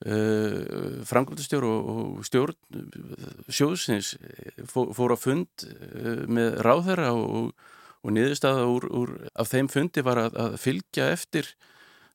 Uh, 0.03 0.99
framkvæmstjór 1.07 1.63
og, 1.63 1.85
og 1.93 2.23
stjórn 2.27 2.57
sjóðsins 3.47 4.09
fór, 4.67 4.89
fór 4.91 5.13
á 5.15 5.17
fund 5.21 5.63
uh, 5.63 6.25
með 6.27 6.57
ráðherra 6.65 7.13
og, 7.15 7.53
og 8.03 8.11
niðurstaða 8.11 8.65
úr, 8.67 8.89
úr, 8.91 9.13
af 9.31 9.53
þeim 9.53 9.69
fundi 9.71 10.03
var 10.03 10.19
að, 10.25 10.35
að 10.43 10.57
fylgja 10.59 11.07
eftir 11.13 11.53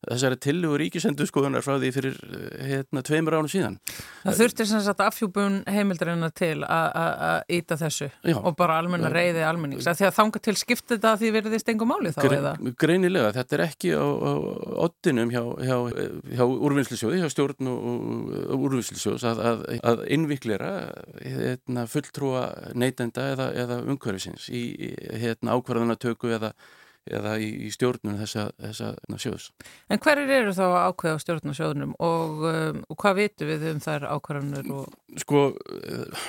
þessari 0.06 0.38
tillugur 0.38 0.78
ríkisendurskoðunar 0.84 1.64
frá 1.64 1.74
því 1.80 1.90
fyrir 1.94 2.18
eh, 2.28 2.68
hérna 2.72 3.02
tveimur 3.06 3.34
ánum 3.38 3.50
síðan. 3.50 3.78
Það 4.22 4.38
þurftir 4.42 4.68
sem 4.70 4.82
sagt 4.84 5.02
afhjúbun 5.02 5.58
heimildarinnar 5.66 6.34
til 6.38 6.62
að 6.62 7.42
íta 7.58 7.78
þessu 7.80 8.08
Já. 8.22 8.36
og 8.38 8.54
bara 8.58 8.78
almenna 8.78 9.10
reyði 9.10 9.42
almennings. 9.46 9.88
Því 9.88 10.06
að 10.08 10.16
þanga 10.20 10.42
til 10.46 10.56
skipta 10.60 10.94
þetta 10.94 11.12
að 11.14 11.24
því 11.24 11.32
verðist 11.38 11.72
engum 11.72 11.90
máli 11.90 12.14
þá 12.14 12.20
Gre 12.24 12.38
eða? 12.38 12.54
Greinilega, 12.78 13.32
þetta 13.38 13.58
er 13.58 13.64
ekki 13.66 13.92
á, 13.98 14.06
á 14.06 14.32
oddinum 14.86 15.34
hjá, 15.34 15.42
hjá, 15.66 15.76
hjá 16.38 16.44
úrvinnslisjóði, 16.46 17.22
hjá 17.22 17.32
stjórn 17.34 17.72
og, 17.72 17.86
og 18.54 18.66
úrvinnslisjóðs 18.68 19.26
að, 19.28 19.44
að, 19.50 19.64
að 19.92 20.04
innviklera 20.14 20.72
hérna, 21.18 21.88
fulltrúa 21.90 22.44
neytenda 22.78 23.32
eða, 23.34 23.50
eða 23.64 23.80
umhverfisins 23.86 24.46
í 24.54 24.92
hérna, 25.18 25.58
ákvarðanatöku 25.58 26.30
eða 26.38 26.54
eða 27.10 27.36
í, 27.42 27.48
í 27.68 27.70
stjórnum 27.74 28.18
þessa, 28.20 28.48
þessa 28.60 28.92
sjóðs. 29.20 29.48
En 29.88 30.02
hverjir 30.02 30.34
eru 30.40 30.56
þá 30.56 30.66
ákveð 30.88 31.16
á 31.16 31.22
stjórnum 31.24 31.56
sjóðunum 31.56 31.94
og, 31.98 32.44
um, 32.50 32.82
og 32.88 33.00
hvað 33.00 33.22
vitum 33.22 33.50
við 33.52 33.70
um 33.72 33.80
þær 33.84 34.10
ákvarðanur? 34.16 34.70
Og... 34.78 35.16
Sko, 35.24 35.42
eh, 35.78 36.20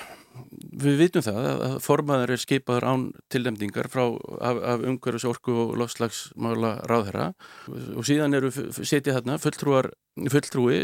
við 0.80 1.00
vitum 1.04 1.24
það 1.26 1.48
að 1.50 1.76
formaður 1.84 2.34
er 2.34 2.42
skipaður 2.42 2.88
án 2.88 3.06
tillemdingar 3.34 3.90
frá 3.92 4.04
af, 4.08 4.62
af 4.74 4.86
umhverfis 4.88 5.28
orku 5.30 5.56
og 5.66 5.76
lofslagsmála 5.80 6.74
ráðherra 6.90 7.32
og 7.68 8.08
síðan 8.08 8.38
eru 8.38 8.52
setið 8.54 9.18
þarna 9.18 9.40
fulltrúar, 9.42 9.92
fulltrúi 10.32 10.82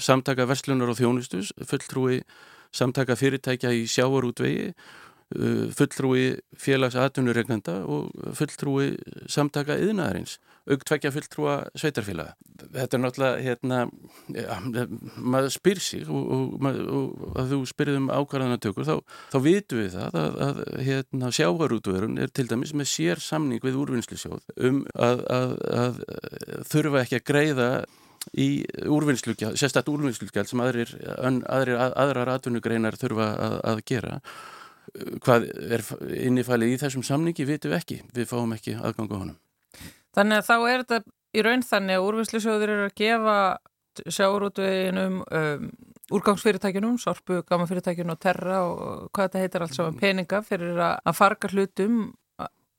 samtaka 0.00 0.48
verslunar 0.50 0.92
og 0.92 1.00
þjónustus, 1.00 1.52
fulltrúi 1.68 2.22
samtaka 2.74 3.16
fyrirtækja 3.18 3.72
í 3.74 3.84
sjávarútvegi 3.90 4.72
fulltrúi 5.74 6.26
félags 6.58 6.96
aðtunuregnanda 6.98 7.80
og 7.90 8.10
fulltrúi 8.38 8.94
samtaka 9.30 9.78
yðnaðarins 9.82 10.38
auktvekja 10.64 11.12
fulltrúa 11.12 11.56
sveitarfélaga. 11.76 12.34
Þetta 12.72 12.96
er 12.96 13.02
náttúrulega, 13.02 13.40
hérna, 13.44 13.80
ja, 14.32 14.56
maður 15.20 15.50
spyr 15.52 15.80
sig 15.82 16.06
og, 16.08 16.30
og, 16.36 16.68
og 16.70 17.40
að 17.40 17.52
þú 17.52 17.58
spyrðum 17.68 18.06
um 18.06 18.14
ákvarðanatökur, 18.14 18.86
þá, 18.88 19.18
þá 19.34 19.38
vitum 19.44 19.82
við 19.82 19.98
það 19.98 20.16
að, 20.22 20.38
að 20.46 20.62
hérna, 20.86 21.32
sjávarútverun 21.36 22.22
er 22.24 22.32
til 22.32 22.46
dæmis 22.48 22.72
með 22.76 22.90
sér 22.94 23.20
samning 23.24 23.64
við 23.64 23.76
úrvinnslusjóð 23.82 24.48
um 24.70 24.80
að, 24.94 25.26
að, 25.34 25.54
að 25.82 26.00
þurfa 26.72 27.04
ekki 27.04 27.20
að 27.20 27.28
greiða 27.32 27.68
í 28.32 28.48
úrvinnslugjald, 28.88 29.58
sérstaklega 29.60 29.98
úrvinnslugjald 29.98 30.48
sem 30.48 30.64
aðrir, 30.64 30.96
aðrir, 31.20 31.76
aðrar 31.92 32.32
atvinnugreinar 32.38 32.96
þurfa 32.96 33.30
að 33.60 33.84
gera. 33.90 34.18
Hvað 35.24 35.48
er 35.74 35.82
innifælið 36.22 36.74
í 36.74 36.80
þessum 36.84 37.02
samningi 37.06 37.46
vitum 37.48 37.72
við 37.72 37.80
ekki, 37.80 38.00
við 38.14 38.28
fáum 38.30 38.54
ekki 38.54 38.76
aðganga 38.78 39.20
honum. 39.20 39.38
Þannig 40.14 40.40
að 40.40 40.48
þá 40.48 40.56
er 40.70 40.84
þetta 40.84 40.98
í 41.34 41.42
raun 41.42 41.64
þannig 41.66 41.98
að 41.98 42.08
úrvinnslusjóður 42.08 42.74
eru 42.76 42.86
að 42.86 42.96
gefa 43.00 43.38
sjáurútveginum 44.14 45.20
um, 45.22 45.68
úrgangsfyrirtækinum, 46.14 46.98
sorpu, 47.02 47.40
gamafyrirtækinum 47.48 48.14
og 48.14 48.20
terra 48.22 48.60
og 48.68 49.10
hvað 49.10 49.28
þetta 49.28 49.42
heitir 49.42 49.64
alls 49.64 49.78
saman 49.78 49.98
peninga 49.98 50.42
fyrir 50.46 50.80
að 50.84 51.14
farga 51.16 51.50
hlutum 51.50 52.02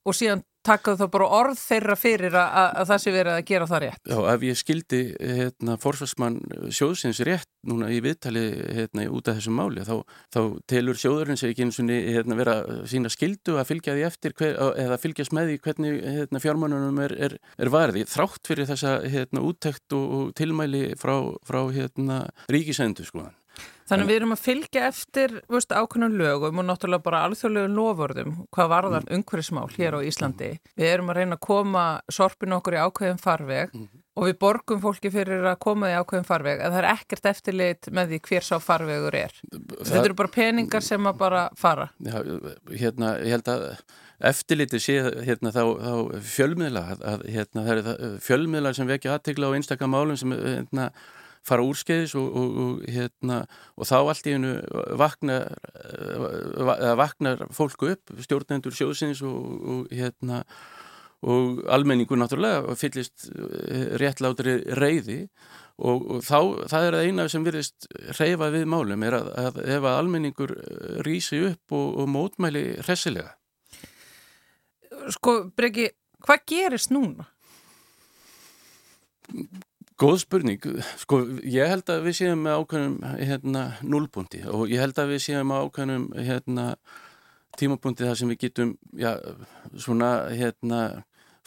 og 0.05 0.15
síðan 0.15 0.43
taka 0.65 0.95
þá 0.99 1.05
bara 1.13 1.27
orð 1.39 1.59
þeirra 1.59 1.95
fyrir 1.99 2.35
að, 2.39 2.69
að 2.81 2.89
það 2.91 3.01
sé 3.03 3.13
verið 3.15 3.33
að 3.35 3.45
gera 3.51 3.67
það 3.69 3.83
rétt. 3.85 4.01
Já, 4.11 4.17
ef 4.33 4.45
ég 4.47 4.59
skildi 4.59 5.01
hérna, 5.19 5.77
forsvarsmann 5.81 6.39
sjóðsins 6.73 7.21
rétt 7.27 7.49
núna 7.65 7.89
í 7.93 8.01
viðtali 8.05 8.43
hérna, 8.79 9.07
út 9.13 9.29
af 9.29 9.39
þessum 9.39 9.57
máli, 9.59 9.85
þá, 9.85 9.95
þá 10.33 10.41
telur 10.69 10.99
sjóðurinn 11.01 11.39
sér 11.39 11.53
ekki 11.53 11.65
eins 11.65 11.79
og 11.81 11.93
hérna, 11.93 12.39
vera 12.39 12.57
sína 12.89 13.11
skildu 13.13 13.57
að 13.59 13.71
fylgja 13.71 13.95
því 13.97 14.05
eftir 14.09 14.35
hver, 14.37 14.59
eða 14.85 14.99
fylgjast 15.01 15.35
með 15.35 15.51
því 15.51 15.61
hvernig 15.67 15.97
hérna, 16.19 16.43
fjármannunum 16.43 17.01
er, 17.05 17.15
er, 17.29 17.39
er 17.57 17.73
varði. 17.73 18.05
Þrátt 18.09 18.51
fyrir 18.51 18.69
þessa 18.69 18.99
hérna, 19.05 19.45
úttekt 19.45 19.97
og, 19.97 20.05
og 20.19 20.35
tilmæli 20.37 20.87
frá, 20.99 21.17
frá 21.47 21.63
hérna, 21.73 22.25
ríkisendu 22.51 23.07
skoðan. 23.07 23.35
Þannig 23.85 24.09
við 24.09 24.17
erum 24.17 24.33
að 24.33 24.41
fylgja 24.41 24.85
eftir 24.89 25.33
ákveðnum 25.45 26.15
lögum 26.17 26.61
og 26.61 26.65
náttúrulega 26.65 27.05
bara 27.05 27.19
alþjóðlegum 27.27 27.75
lofvörðum 27.77 28.31
hvað 28.55 28.71
varðar 28.71 29.03
mm. 29.05 29.11
umhverfismál 29.19 29.67
hér 29.75 29.97
á 29.97 29.99
Íslandi. 30.01 30.47
Mm. 30.55 30.71
Við 30.81 30.89
erum 30.89 31.11
að 31.11 31.19
reyna 31.19 31.37
að 31.37 31.43
koma 31.45 31.83
sorpinu 32.17 32.57
okkur 32.57 32.77
í 32.77 32.81
ákveðin 32.81 33.21
farveg 33.21 33.75
mm. 33.75 33.83
og 34.17 34.25
við 34.25 34.39
borgum 34.41 34.81
fólki 34.81 35.11
fyrir 35.13 35.45
að 35.51 35.59
koma 35.67 35.91
í 35.91 35.97
ákveðin 35.99 36.25
farveg 36.25 36.63
en 36.65 36.73
það 36.73 36.79
er 36.81 36.87
ekkert 36.95 37.29
eftirlit 37.29 37.91
með 37.93 38.15
því 38.15 38.19
hver 38.29 38.47
sá 38.47 38.55
farvegur 38.63 39.17
er. 39.19 39.37
Það... 39.51 39.83
Þetta 39.83 40.01
eru 40.01 40.17
bara 40.23 40.33
peningar 40.39 40.87
sem 40.87 41.11
að 41.11 41.19
bara 41.21 41.43
fara. 41.59 41.85
Já, 42.01 42.17
hérna, 42.73 43.11
ég 43.21 43.37
held 43.37 43.51
að 43.53 43.67
eftirliti 44.31 44.79
sé 44.81 44.95
hérna, 45.27 45.51
þá, 45.53 45.61
þá 45.77 46.25
fjölmiðla 46.31 46.83
að, 46.95 47.27
hérna, 47.35 47.93
fjölmiðlar 48.23 48.77
sem 48.77 48.89
vekja 48.89 49.19
aðtegla 49.19 49.51
á 49.51 49.55
einstakka 49.59 49.91
málum 49.91 50.17
sem 50.17 50.33
hérna 50.33 50.89
fara 51.45 51.65
úrskeiðis 51.65 52.15
og, 52.19 52.25
og, 52.25 52.55
og, 52.63 52.87
hérna, 52.89 53.43
og 53.77 53.89
þá 53.89 53.97
allt 53.99 54.29
í 54.29 54.33
hennu 54.35 54.55
vaknar, 54.99 55.51
vaknar 56.99 57.45
fólku 57.55 57.93
upp, 57.93 58.15
stjórnendur 58.25 58.75
sjóðsins 58.75 59.21
og 59.25 59.91
hérna, 59.93 60.43
almenningu 61.25 62.17
náttúrulega 62.19 62.75
fyllist 62.77 63.29
eh, 63.33 63.95
réttlátri 63.97 64.59
reyði 64.77 65.23
og 65.75 66.21
þá, 66.23 66.67
það 66.71 66.85
er 66.87 66.97
eina 67.03 67.25
sem 67.31 67.43
virðist 67.43 67.87
reyfa 68.19 68.51
við 68.53 68.67
málum 68.71 69.03
er 69.03 69.17
að, 69.17 69.31
að 69.41 69.57
ef 69.65 69.87
að 69.87 69.97
almenningur 69.97 70.53
rýsi 71.07 71.41
upp 71.49 71.75
og 71.75 72.05
mótmæli 72.07 72.63
hressilega. 72.85 73.33
Sko, 75.11 75.49
Breki, 75.57 75.89
hvað 76.23 76.45
gerist 76.49 76.93
núna? 76.93 77.27
Góð 79.95 80.17
spurning, 80.25 80.63
sko 80.99 81.21
ég 81.47 81.69
held 81.71 81.87
að 81.87 82.01
við 82.09 82.17
séum 82.17 82.41
með 82.43 82.57
ákveðnum 82.59 82.95
hérna, 83.15 83.61
núlbúndi 83.79 84.41
og 84.51 84.65
ég 84.67 84.81
held 84.83 84.97
að 84.99 85.13
við 85.13 85.21
séum 85.23 85.47
með 85.47 85.61
ákveðnum 85.69 86.07
hérna, 86.19 86.65
tímabúndi 87.55 88.03
þar 88.03 88.19
sem 88.19 88.33
við 88.33 88.41
getum 88.41 88.73
já, 88.99 89.13
svona 89.79 90.09
hérna, 90.35 90.81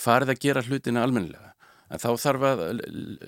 farið 0.01 0.33
að 0.33 0.41
gera 0.47 0.65
hlutina 0.65 1.05
almennilega. 1.05 1.53
En 1.93 2.01
þá 2.01 2.09
þarf 2.25 2.47
að 2.49 2.65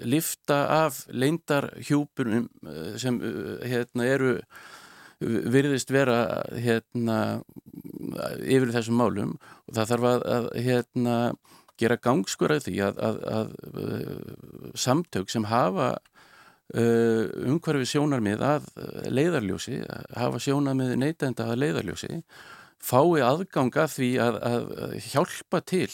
lifta 0.09 0.59
af 0.79 1.05
leindar 1.13 1.69
hjúpunum 1.85 2.49
eh, 2.65 2.97
sem 3.01 3.21
eh, 3.21 3.69
hérna, 3.75 4.09
eru 4.09 4.35
virðist 5.21 5.93
vera 5.93 6.41
hérna, 6.57 7.21
yfir 8.41 8.73
þessum 8.73 8.97
málum 9.03 9.37
og 9.69 9.77
það 9.77 9.93
þarf 9.93 10.13
að 10.17 10.51
hérna 10.65 11.17
gera 11.81 11.99
gangskur 12.01 12.55
að 12.55 12.69
því 12.69 12.77
að, 12.87 13.03
að, 13.09 13.19
að, 13.35 13.53
að 13.73 13.85
uh, 13.85 14.71
samtök 14.79 15.33
sem 15.33 15.49
hafa 15.51 15.91
uh, 15.97 17.25
umhverfi 17.51 17.89
sjónarmið 17.95 18.47
að 18.47 18.71
leiðarljósi, 19.11 19.83
hafa 20.17 20.43
sjónarmið 20.43 20.97
neytenda 21.01 21.51
að 21.51 21.63
leiðarljósi, 21.65 22.23
fái 22.81 23.21
aðgang 23.27 23.75
að 23.77 23.95
því 23.99 24.11
að 24.25 24.39
hjálpa 25.11 25.61
til, 25.69 25.91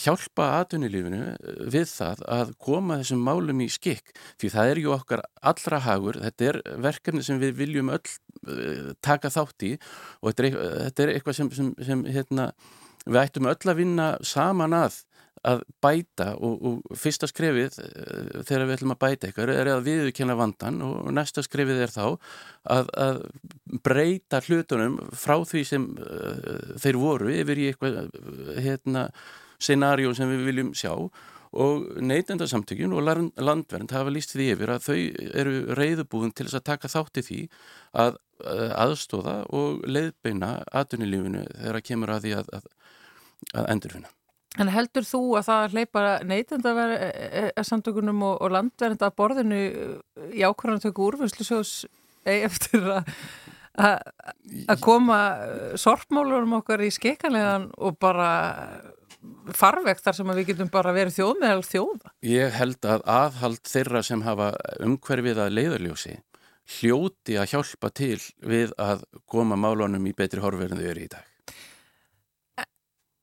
hjálpa 0.00 0.46
aðunilífinu 0.60 1.20
við 1.72 1.86
það 1.90 2.22
að 2.30 2.52
koma 2.62 2.98
þessum 3.00 3.22
málum 3.24 3.62
í 3.64 3.68
skikk. 3.72 4.12
Því 4.40 4.50
það 4.54 4.72
er 4.72 4.80
ju 4.82 4.92
okkar 4.94 5.22
allra 5.52 5.80
hagur, 5.86 6.20
þetta 6.24 6.48
er 6.50 6.60
verkefni 6.84 7.24
sem 7.26 7.40
við 7.42 7.56
viljum 7.62 7.92
öll 7.94 8.02
uh, 8.04 8.92
taka 9.04 9.32
þátt 9.32 9.66
í 9.66 9.72
og 10.20 10.36
þetta 10.36 11.04
er 11.04 11.14
eitthvað 11.14 11.40
sem, 11.40 11.50
sem, 11.56 11.72
sem 11.86 12.04
hérna, 12.12 12.50
við 13.06 13.22
ættum 13.22 13.48
öll 13.50 13.72
að 13.72 13.80
vinna 13.80 14.10
saman 14.26 14.76
að 14.76 15.00
að 15.46 15.62
bæta 15.80 16.34
og, 16.36 16.64
og 16.68 16.98
fyrsta 17.00 17.28
skrefið 17.30 17.78
eh, 17.80 18.42
þegar 18.44 18.66
við 18.66 18.74
ætlum 18.76 18.94
að 18.94 19.00
bæta 19.00 19.28
eitthvað 19.28 19.52
er 19.54 19.70
að 19.72 19.86
viðkynna 19.86 20.36
vandan 20.36 20.80
og 20.84 21.08
næsta 21.16 21.44
skrefið 21.46 21.84
er 21.86 21.94
þá 21.94 22.04
að, 22.76 22.90
að 23.06 23.20
breyta 23.86 24.42
hlutunum 24.44 24.98
frá 25.16 25.38
því 25.48 25.64
sem 25.64 25.88
uh, 25.96 26.76
þeir 26.82 27.00
voru 27.00 27.32
yfir 27.32 27.60
í 27.62 27.68
eitthvað 27.70 28.00
hérna, 28.60 29.08
scenarjó 29.60 30.12
sem 30.16 30.28
við 30.32 30.48
viljum 30.50 30.72
sjá. 30.76 30.92
Og 31.50 31.86
neytendarsamtökjun 31.98 32.92
og 32.94 33.08
landvernd 33.42 33.90
hafa 33.90 34.12
líst 34.12 34.36
því 34.36 34.52
yfir 34.52 34.70
að 34.70 34.84
þau 34.84 34.98
eru 35.40 35.54
reyðubúðin 35.74 36.34
til 36.36 36.46
þess 36.46 36.60
að 36.60 36.68
taka 36.68 36.90
þátti 36.92 37.24
því 37.26 37.38
að 37.98 38.20
aðstóða 38.84 39.40
og 39.56 39.82
leiðbeina 39.88 40.60
aðunilífinu 40.70 41.42
þegar 41.56 41.80
að 41.80 41.86
kemur 41.88 42.12
að 42.14 42.28
því 42.28 42.36
að, 42.38 42.52
að, 42.60 42.68
að 43.54 43.70
endurfinna. 43.74 44.10
En 44.58 44.70
heldur 44.72 45.06
þú 45.06 45.22
að 45.38 45.46
það 45.46 45.74
hleypa 45.76 46.04
neytendarsamtökunum 46.26 48.24
og, 48.26 48.40
og 48.42 48.54
landvernd 48.56 49.02
að 49.06 49.16
borðinu 49.20 49.60
í 50.34 50.42
ákvarðanatöku 50.42 51.06
úrvinnslusjós 51.06 51.74
eftir 52.26 52.88
að 53.80 54.80
koma 54.82 55.20
sorpmálunum 55.78 56.58
okkar 56.58 56.82
í 56.82 56.90
skekkanlegan 56.92 57.70
og 57.78 58.00
bara 58.02 58.32
farvegt 59.54 60.02
þar 60.04 60.18
sem 60.18 60.34
við 60.34 60.50
getum 60.50 60.72
bara 60.72 60.94
verið 60.96 61.20
þjóð 61.20 61.32
meðal 61.44 61.64
þjóða? 61.68 62.12
Ég 62.26 62.58
held 62.58 62.88
að 62.88 63.06
aðhald 63.14 63.62
þeirra 63.68 64.02
sem 64.06 64.26
hafa 64.26 64.50
umhverfið 64.82 65.42
að 65.44 65.56
leiðarljósi 65.58 66.16
hljóti 66.78 67.38
að 67.40 67.50
hjálpa 67.54 67.90
til 67.94 68.20
við 68.46 68.74
að 68.80 69.04
koma 69.30 69.58
málunum 69.58 70.06
í 70.06 70.14
betri 70.16 70.42
horfið 70.42 70.74
en 70.74 70.82
þau 70.82 70.90
eru 70.92 71.06
í 71.06 71.10
dag. 71.10 71.29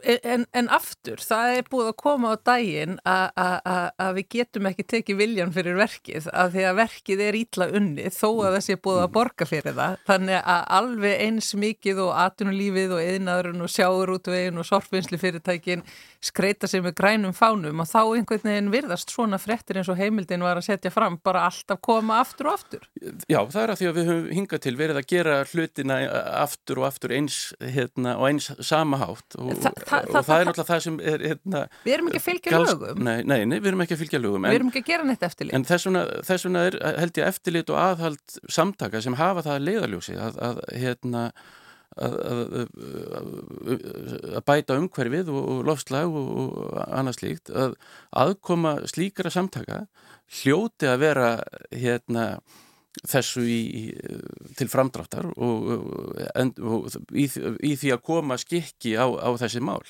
En, 0.00 0.46
en 0.56 0.68
aftur, 0.72 1.20
það 1.20 1.56
er 1.58 1.66
búið 1.70 1.90
að 1.90 1.96
koma 2.00 2.32
á 2.32 2.36
daginn 2.50 2.98
að 3.04 4.12
við 4.16 4.28
getum 4.36 4.68
ekki 4.70 4.86
tekið 4.94 5.20
viljan 5.20 5.54
fyrir 5.54 5.78
verkið 5.78 6.28
að 6.32 6.54
því 6.54 6.66
að 6.70 6.78
verkið 6.80 7.24
er 7.26 7.38
ítla 7.40 7.68
unni 7.76 8.12
þó 8.14 8.28
að 8.30 8.56
það 8.56 8.64
sé 8.66 8.78
búið 8.80 9.02
að 9.04 9.12
borga 9.16 9.48
fyrir 9.48 9.76
það 9.76 9.98
þannig 10.08 10.38
að 10.54 10.62
alveg 10.80 11.24
eins 11.26 11.50
mikið 11.64 12.02
og 12.06 12.14
atunulífið 12.24 12.96
og 12.96 13.04
eðnaðurinn 13.04 13.66
og 13.66 13.74
sjáurútveginn 13.74 14.62
og 14.62 14.68
sorfinsli 14.68 15.20
fyrirtækin 15.20 15.84
skreita 16.20 16.68
sig 16.68 16.82
með 16.84 16.96
grænum 17.00 17.32
fánum 17.36 17.80
og 17.80 17.88
þá 17.88 18.00
einhvern 18.02 18.44
veginn 18.44 18.72
virðast 18.72 19.12
svona 19.12 19.38
frettir 19.40 19.80
eins 19.80 19.88
og 19.88 19.98
heimildin 20.00 20.44
var 20.44 20.60
að 20.60 20.66
setja 20.68 20.92
fram 20.92 21.16
bara 21.24 21.46
alltaf 21.48 21.80
koma 21.84 22.18
aftur 22.20 22.50
og 22.50 22.58
aftur. 22.58 22.84
Já, 23.30 23.40
það 23.48 23.62
er 23.62 23.72
að 23.72 23.80
því 23.80 23.88
að 23.88 23.96
við 23.96 24.10
höfum 24.10 24.34
hingað 24.36 24.62
til 24.66 24.74
verið 24.76 25.00
að 25.00 25.08
gera 25.14 25.38
hlutina 25.48 25.98
aftur 26.42 26.82
og 26.82 26.88
aftur 26.90 27.14
eins 27.16 27.38
hérna, 27.60 28.18
og 28.20 28.28
eins 28.28 28.50
samahátt 28.60 29.38
og, 29.40 29.54
Þa, 29.60 29.72
það, 29.90 30.06
og 30.06 30.14
það, 30.14 30.26
það 30.30 30.40
er 30.40 30.48
náttúrulega 30.48 30.70
það 30.70 30.82
sem 30.86 30.98
er 31.12 31.24
hérna, 31.26 31.62
Við 31.84 31.94
erum 31.96 32.10
ekki 32.10 32.20
að 32.20 32.26
fylgja 32.26 32.54
gals, 32.54 32.72
lögum. 32.72 33.04
Nei, 33.06 33.16
nei, 33.22 33.38
nei, 33.50 33.56
við 33.58 33.70
erum 33.72 33.84
ekki 33.84 33.96
að 33.96 34.02
fylgja 34.04 34.20
lögum. 34.22 34.44
En, 34.44 34.50
við 34.50 34.60
erum 34.60 34.72
ekki 34.72 34.82
að 34.84 34.90
gera 34.90 35.08
neitt 35.08 35.24
eftirlit. 35.28 35.54
En 35.58 35.68
þess 35.68 35.88
vegna, 35.88 36.04
þess 36.30 36.46
vegna 36.48 36.66
er 36.68 36.76
held 37.04 37.22
ég 37.22 37.30
eftirlit 37.30 37.72
og 37.74 37.80
aðhald 37.84 38.36
samtaka 38.58 39.02
sem 39.04 39.18
hafa 39.20 39.46
það 39.46 39.64
leiðaljósi 39.68 40.20
að, 40.20 40.44
að 40.50 40.62
hérna 40.84 41.30
Að, 42.00 42.12
að, 42.22 42.68
að 44.38 44.44
bæta 44.46 44.76
umhverfið 44.78 45.32
og, 45.34 45.40
og 45.42 45.64
lofslag 45.66 46.12
og, 46.20 46.28
og 46.38 46.76
annað 46.86 47.16
slíkt 47.16 47.50
að 47.50 47.74
aðkoma 48.14 48.76
slíkara 48.86 49.32
samtaka 49.34 49.80
hljóti 50.38 50.86
að 50.86 51.02
vera 51.02 51.30
hérna 51.74 52.28
þessu 53.06 53.44
í, 53.46 53.60
til 54.58 54.66
framdráttar 54.70 55.28
og, 55.36 55.68
og 56.58 56.98
í, 57.14 57.28
í 57.62 57.76
því 57.78 57.94
að 57.94 58.02
koma 58.06 58.38
skikki 58.40 58.96
á, 58.98 59.06
á 59.06 59.30
þessi 59.40 59.62
mál. 59.62 59.82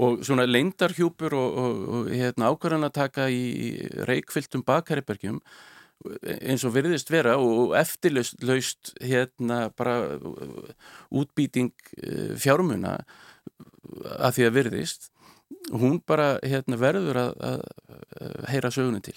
Og 0.00 0.22
svona 0.24 0.46
leindarhjúpur 0.46 1.34
og, 1.36 1.58
og, 1.58 1.82
og 1.96 2.12
hérna, 2.14 2.52
ákvarðan 2.52 2.88
að 2.88 2.96
taka 3.00 3.26
í 3.34 3.74
reikfylltum 4.08 4.64
bakaribergjum 4.66 5.42
eins 6.24 6.62
og 6.64 6.72
virðist 6.72 7.10
vera 7.12 7.34
og 7.36 7.74
eftirlaust 7.76 8.94
hérna 9.04 9.66
bara 9.76 10.16
útbýting 11.12 11.74
eh, 12.00 12.32
fjármuna 12.40 12.96
að 14.16 14.38
því 14.38 14.46
að 14.46 14.56
virðist 14.56 15.10
hún 15.74 15.98
bara 16.06 16.38
hérna, 16.46 16.78
verður 16.80 17.18
að, 17.20 17.32
að 17.42 18.48
heyra 18.52 18.70
sögunum 18.72 19.02
til. 19.04 19.16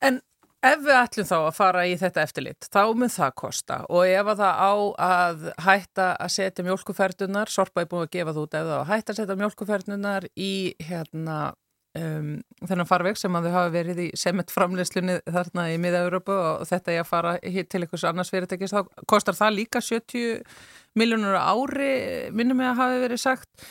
En 0.00 0.20
ef 0.66 0.82
við 0.84 0.96
ætlum 0.96 1.28
þá 1.28 1.36
að 1.38 1.56
fara 1.56 1.86
í 1.88 1.94
þetta 2.00 2.24
eftirlit, 2.26 2.68
þá 2.68 2.82
mun 2.98 3.12
það 3.12 3.32
kosta. 3.42 3.80
Og 3.88 4.04
ef 4.08 4.30
að 4.32 4.42
það 4.42 4.60
á 4.60 4.72
að 5.06 5.48
hætta 5.66 6.10
að 6.16 6.34
setja 6.36 6.66
mjölkuferdunar, 6.66 7.52
Sorpa 7.52 7.84
er 7.84 7.90
búin 7.90 8.06
að 8.06 8.14
gefa 8.18 8.36
þú 8.36 8.46
út 8.46 8.58
ef 8.58 8.68
það 8.68 8.76
á 8.76 8.82
að 8.82 8.92
hætta 8.92 9.14
að 9.14 9.20
setja 9.20 9.40
mjölkuferdunar 9.40 10.28
í 10.36 10.52
hérna 10.84 11.38
um, 11.98 12.32
þennan 12.68 12.88
farveg 12.88 13.18
sem 13.18 13.36
að 13.36 13.48
þau 13.48 13.54
hafa 13.56 13.74
verið 13.74 14.02
í 14.04 14.08
sement 14.20 14.52
framleyslunni 14.54 15.18
þarna 15.26 15.66
í 15.72 15.78
miða-Európu 15.82 16.36
og 16.36 16.66
þetta 16.68 16.94
er 16.94 17.04
að 17.04 17.10
fara 17.10 17.36
til 17.40 17.82
einhvers 17.82 18.06
annars 18.10 18.32
fyrirtækis, 18.34 18.74
þá 18.74 19.06
kostar 19.10 19.38
það 19.38 19.56
líka 19.62 19.82
70 19.84 20.44
miljónur 20.98 21.38
ári, 21.40 21.94
minnum 22.36 22.60
ég 22.62 22.74
að 22.74 22.84
hafi 22.84 23.00
verið 23.06 23.24
sagt 23.24 23.70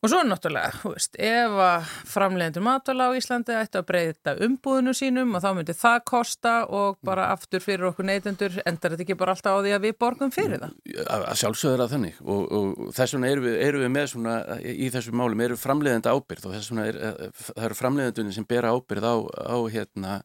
Og 0.00 0.08
svo 0.08 0.22
náttúrulega, 0.24 0.78
hú 0.80 0.94
veist, 0.94 1.16
ef 1.20 1.54
að 1.60 1.88
framlegendur 2.08 2.62
matala 2.64 3.10
á 3.12 3.16
Íslandi 3.18 3.52
ættu 3.52 3.82
að 3.82 3.88
breyta 3.90 4.32
umbúðinu 4.46 4.94
sínum 4.96 5.34
og 5.36 5.42
þá 5.44 5.50
myndir 5.58 5.76
það 5.76 5.98
kosta 6.08 6.52
og 6.72 6.96
bara 7.04 7.26
aftur 7.34 7.60
fyrir 7.60 7.90
okkur 7.90 8.08
neytendur 8.08 8.56
endar 8.64 8.94
þetta 8.94 9.04
ekki 9.04 9.18
bara 9.20 9.34
alltaf 9.36 9.58
á 9.60 9.64
því 9.66 9.74
að 9.76 9.84
við 9.84 9.98
borgum 10.00 10.32
fyrir 10.32 10.62
það? 10.62 10.72
Að, 11.04 11.26
sjálfsögður 11.42 11.84
að 11.84 11.92
þannig 11.92 12.22
og, 12.24 12.40
og 12.48 12.96
þess 12.96 13.16
vegna 13.18 13.34
eru 13.34 13.44
við, 13.44 13.58
eru 13.66 13.84
við 13.84 13.92
með 13.98 14.08
svona 14.14 14.38
í 14.64 14.88
þessu 14.96 15.14
málum 15.20 15.44
eru 15.44 15.60
framlegenda 15.60 16.16
ábyrð 16.16 16.48
og 16.48 16.56
þess 16.56 16.72
vegna 16.72 16.88
er, 16.88 17.00
það 17.42 17.68
eru 17.68 17.80
framlegendunni 17.82 18.36
sem 18.38 18.48
bera 18.48 18.72
ábyrð 18.72 19.04
á, 19.04 19.16
á 19.52 19.58
hérna, 19.68 20.16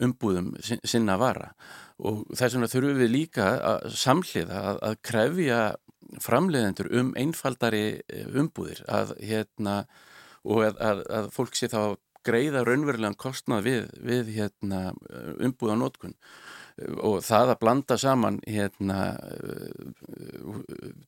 umbúðum 0.00 0.54
sinna 0.64 1.20
vara 1.20 1.52
og 2.00 2.24
þess 2.32 2.56
vegna 2.56 2.72
þurfum 2.72 3.04
við 3.04 3.12
líka 3.12 3.52
að 3.60 3.90
samhliða 3.92 4.68
að, 4.72 4.84
að 4.88 5.00
krefja 5.04 5.62
framleiðendur 6.20 6.90
um 7.00 7.12
einfaldari 7.18 7.84
eh, 8.08 8.26
umbúðir 8.28 8.82
að 8.90 9.14
hérna 9.22 9.82
og 10.42 10.64
að, 10.66 10.80
að, 10.82 11.04
að 11.18 11.28
fólk 11.36 11.56
sé 11.56 11.70
þá 11.70 11.94
greiða 12.26 12.64
raunverulegan 12.66 13.18
kostnað 13.18 13.66
við, 13.66 13.86
við 14.02 14.34
hérna, 14.36 14.82
umbúðanótkun 15.42 16.14
og 17.04 17.18
það 17.24 17.52
að 17.52 17.58
blanda 17.60 17.96
saman 18.00 18.38
hérna, 18.48 18.98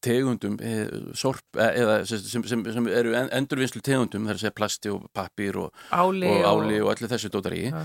tegundum 0.05 0.59
eh, 0.61 0.91
sorp, 1.17 1.45
eh, 1.57 1.81
eða 1.81 1.97
sem, 2.09 2.45
sem, 2.45 2.65
sem 2.75 2.89
eru 2.93 3.15
endurvinnslu 3.17 3.81
tegundum 3.85 4.29
þar 4.29 4.37
að 4.37 4.43
segja 4.45 4.57
plasti 4.59 4.93
og 4.93 5.07
pappir 5.17 5.59
og 5.63 5.87
áli 5.89 6.29
og, 6.29 6.45
og, 6.51 6.69
og 6.83 6.93
allir 6.93 7.13
þessu 7.15 7.33
dótar 7.33 7.57
í 7.57 7.65
ja. 7.71 7.83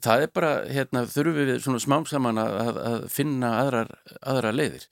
það 0.00 0.24
er 0.24 0.34
bara, 0.40 0.52
hérna, 0.72 1.04
þurfum 1.12 1.38
við 1.38 1.54
svona 1.60 1.84
smám 1.84 2.08
saman 2.08 2.40
að, 2.40 2.82
að 2.88 3.08
finna 3.12 3.52
aðrar, 3.60 3.92
aðra 4.20 4.54
leiðir 4.56 4.88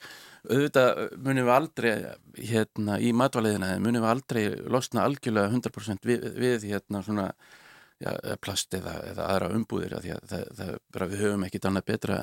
auðvitað 0.47 1.01
munum 1.17 1.47
við 1.47 1.55
aldrei 1.55 1.91
hérna 2.37 2.99
í 3.03 3.11
matvaleiðina 3.15 3.73
munum 3.81 4.05
við 4.05 4.11
aldrei 4.13 4.43
losna 4.71 5.03
algjörlega 5.03 5.51
100% 5.51 6.07
við, 6.07 6.29
við 6.39 6.69
hérna 6.71 7.03
svona 7.03 7.27
ja, 7.99 8.13
plast 8.41 8.73
eða, 8.77 8.95
eða 9.11 9.27
aðra 9.33 9.51
umbúðir 9.57 9.97
að 9.97 10.09
að 10.15 10.29
það, 10.31 10.47
það, 10.59 11.05
við 11.11 11.23
höfum 11.25 11.45
ekkit 11.49 11.69
annað 11.69 11.87
betra 11.91 12.19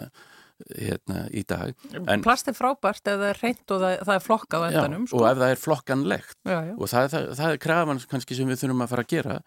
hérna 0.73 1.27
í 1.37 1.43
dag 1.49 1.75
en, 1.93 2.23
Plast 2.25 2.49
er 2.51 2.57
frábært 2.57 3.05
ef 3.05 3.21
það 3.21 3.29
er 3.29 3.41
reynd 3.43 3.75
og 3.75 3.83
það, 3.83 3.95
það 4.09 4.15
er 4.15 4.25
flokkað 4.25 4.65
á 4.65 4.69
endanum 4.71 5.05
já, 5.05 5.11
sko? 5.11 5.21
og 5.21 5.29
ef 5.29 5.41
það 5.43 5.53
er 5.53 5.63
flokkanlegt 5.63 6.39
já, 6.41 6.59
já. 6.71 6.75
og 6.77 6.93
það, 6.93 7.17
það 7.41 7.51
er 7.51 7.63
krafan 7.67 8.03
kannski 8.13 8.39
sem 8.39 8.51
við 8.53 8.63
þurfum 8.63 8.85
að 8.87 8.93
fara 8.95 9.07
að 9.07 9.13
gera 9.13 9.39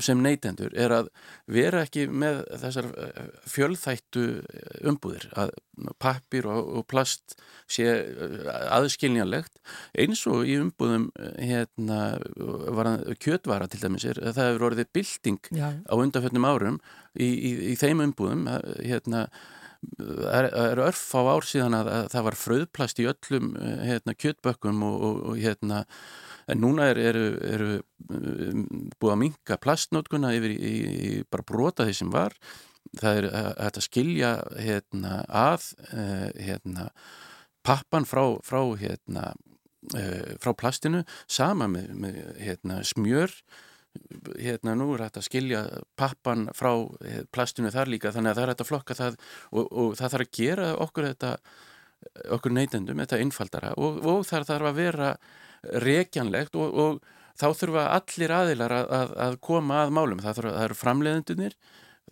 sem 0.00 0.20
neytendur 0.24 0.72
er 0.78 0.92
að 0.94 1.10
vera 1.50 1.82
ekki 1.84 2.06
með 2.08 2.40
þessar 2.62 2.88
eh, 3.04 3.26
fjölþættu 3.50 4.24
umbúðir 4.88 5.28
að 5.38 5.52
pappir 6.00 6.48
og, 6.48 6.70
og 6.80 6.86
plast 6.88 7.36
sé 7.70 7.86
eh, 7.90 8.48
aðskiljanlegt 8.72 9.60
eins 10.00 10.24
og 10.30 10.48
í 10.48 10.56
umbúðum 10.62 11.10
eh, 11.20 11.44
hérna, 11.52 12.00
kjötvara 13.20 13.68
til 13.70 13.82
dæmis 13.84 14.08
er 14.08 14.22
það 14.30 14.52
hefur 14.54 14.68
orðið 14.70 14.92
bilding 14.96 15.52
á 15.60 15.94
undanfjöldnum 15.94 16.48
árum 16.48 16.80
í, 17.12 17.28
í, 17.28 17.54
í 17.74 17.78
þeim 17.80 18.06
umbúðum 18.08 18.48
hérna 18.80 19.26
það 19.80 20.48
er 20.64 20.82
örf 20.86 21.02
á 21.16 21.20
ár 21.24 21.46
síðan 21.46 21.76
að, 21.78 21.90
að 21.94 22.08
það 22.14 22.26
var 22.26 22.38
fröðplast 22.40 23.00
í 23.00 23.06
öllum 23.10 23.52
hérna, 23.58 24.16
kjötbökkum 24.16 24.82
og, 24.86 25.04
og, 25.04 25.38
hérna 25.40 25.84
en 26.50 26.60
núna 26.62 26.88
eru 26.90 27.04
er, 27.06 27.18
er, 27.46 27.64
um, 28.10 28.64
búið 29.00 29.14
að 29.14 29.20
minka 29.22 29.58
plastnótkuna 29.62 30.32
yfir 30.36 30.56
í, 30.56 30.72
í 30.90 31.12
bara 31.30 31.46
brota 31.46 31.86
því 31.88 31.96
sem 32.00 32.12
var. 32.12 32.36
Það 32.98 33.20
er 33.20 33.28
að 33.68 33.82
skilja 33.84 34.30
hérna, 34.58 35.20
að 35.28 35.68
eh, 35.92 36.30
hérna, 36.48 36.88
pappan 37.62 38.08
frá, 38.08 38.24
frá, 38.42 38.64
hérna, 38.80 39.28
eh, 39.94 40.32
frá 40.42 40.54
plastinu 40.58 41.04
sama 41.30 41.68
með, 41.70 41.92
með 42.02 42.16
hérna, 42.40 42.80
smjör 42.88 43.36
hérna 44.38 44.76
nú 44.78 44.92
er 44.94 45.04
þetta 45.06 45.20
að 45.22 45.26
skilja 45.26 45.60
pappan 45.98 46.46
frá 46.56 46.70
eh, 47.06 47.22
plastinu 47.32 47.72
þar 47.74 47.90
líka 47.90 48.12
þannig 48.14 48.32
að 48.32 48.38
það 48.38 48.44
er 48.44 48.52
þetta 48.52 48.66
að 48.66 48.70
flokka 48.70 48.96
það 48.98 49.18
og, 49.50 49.64
og 49.64 49.92
það 49.98 50.14
þarf 50.14 50.26
að 50.26 50.38
gera 50.38 50.70
okkur 50.84 51.08
þetta 51.10 51.32
okkur 52.32 52.54
neytendum, 52.56 53.00
þetta 53.02 53.20
einfaldara 53.20 53.74
og, 53.76 54.00
og 54.08 54.22
það 54.28 54.46
þarf 54.48 54.70
að 54.70 54.78
vera 54.78 55.10
rekjanlegt 55.84 56.56
og, 56.56 56.78
og 56.84 57.02
þá 57.40 57.46
þurfa 57.58 57.84
allir 57.98 58.34
aðilar 58.34 58.76
að, 58.78 58.88
að, 59.00 59.12
að 59.26 59.38
koma 59.44 59.82
að 59.84 59.94
málum 59.98 60.22
það, 60.22 60.38
þurfa, 60.38 60.54
það 60.56 60.68
eru 60.68 60.78
framleiðendunir 60.80 61.58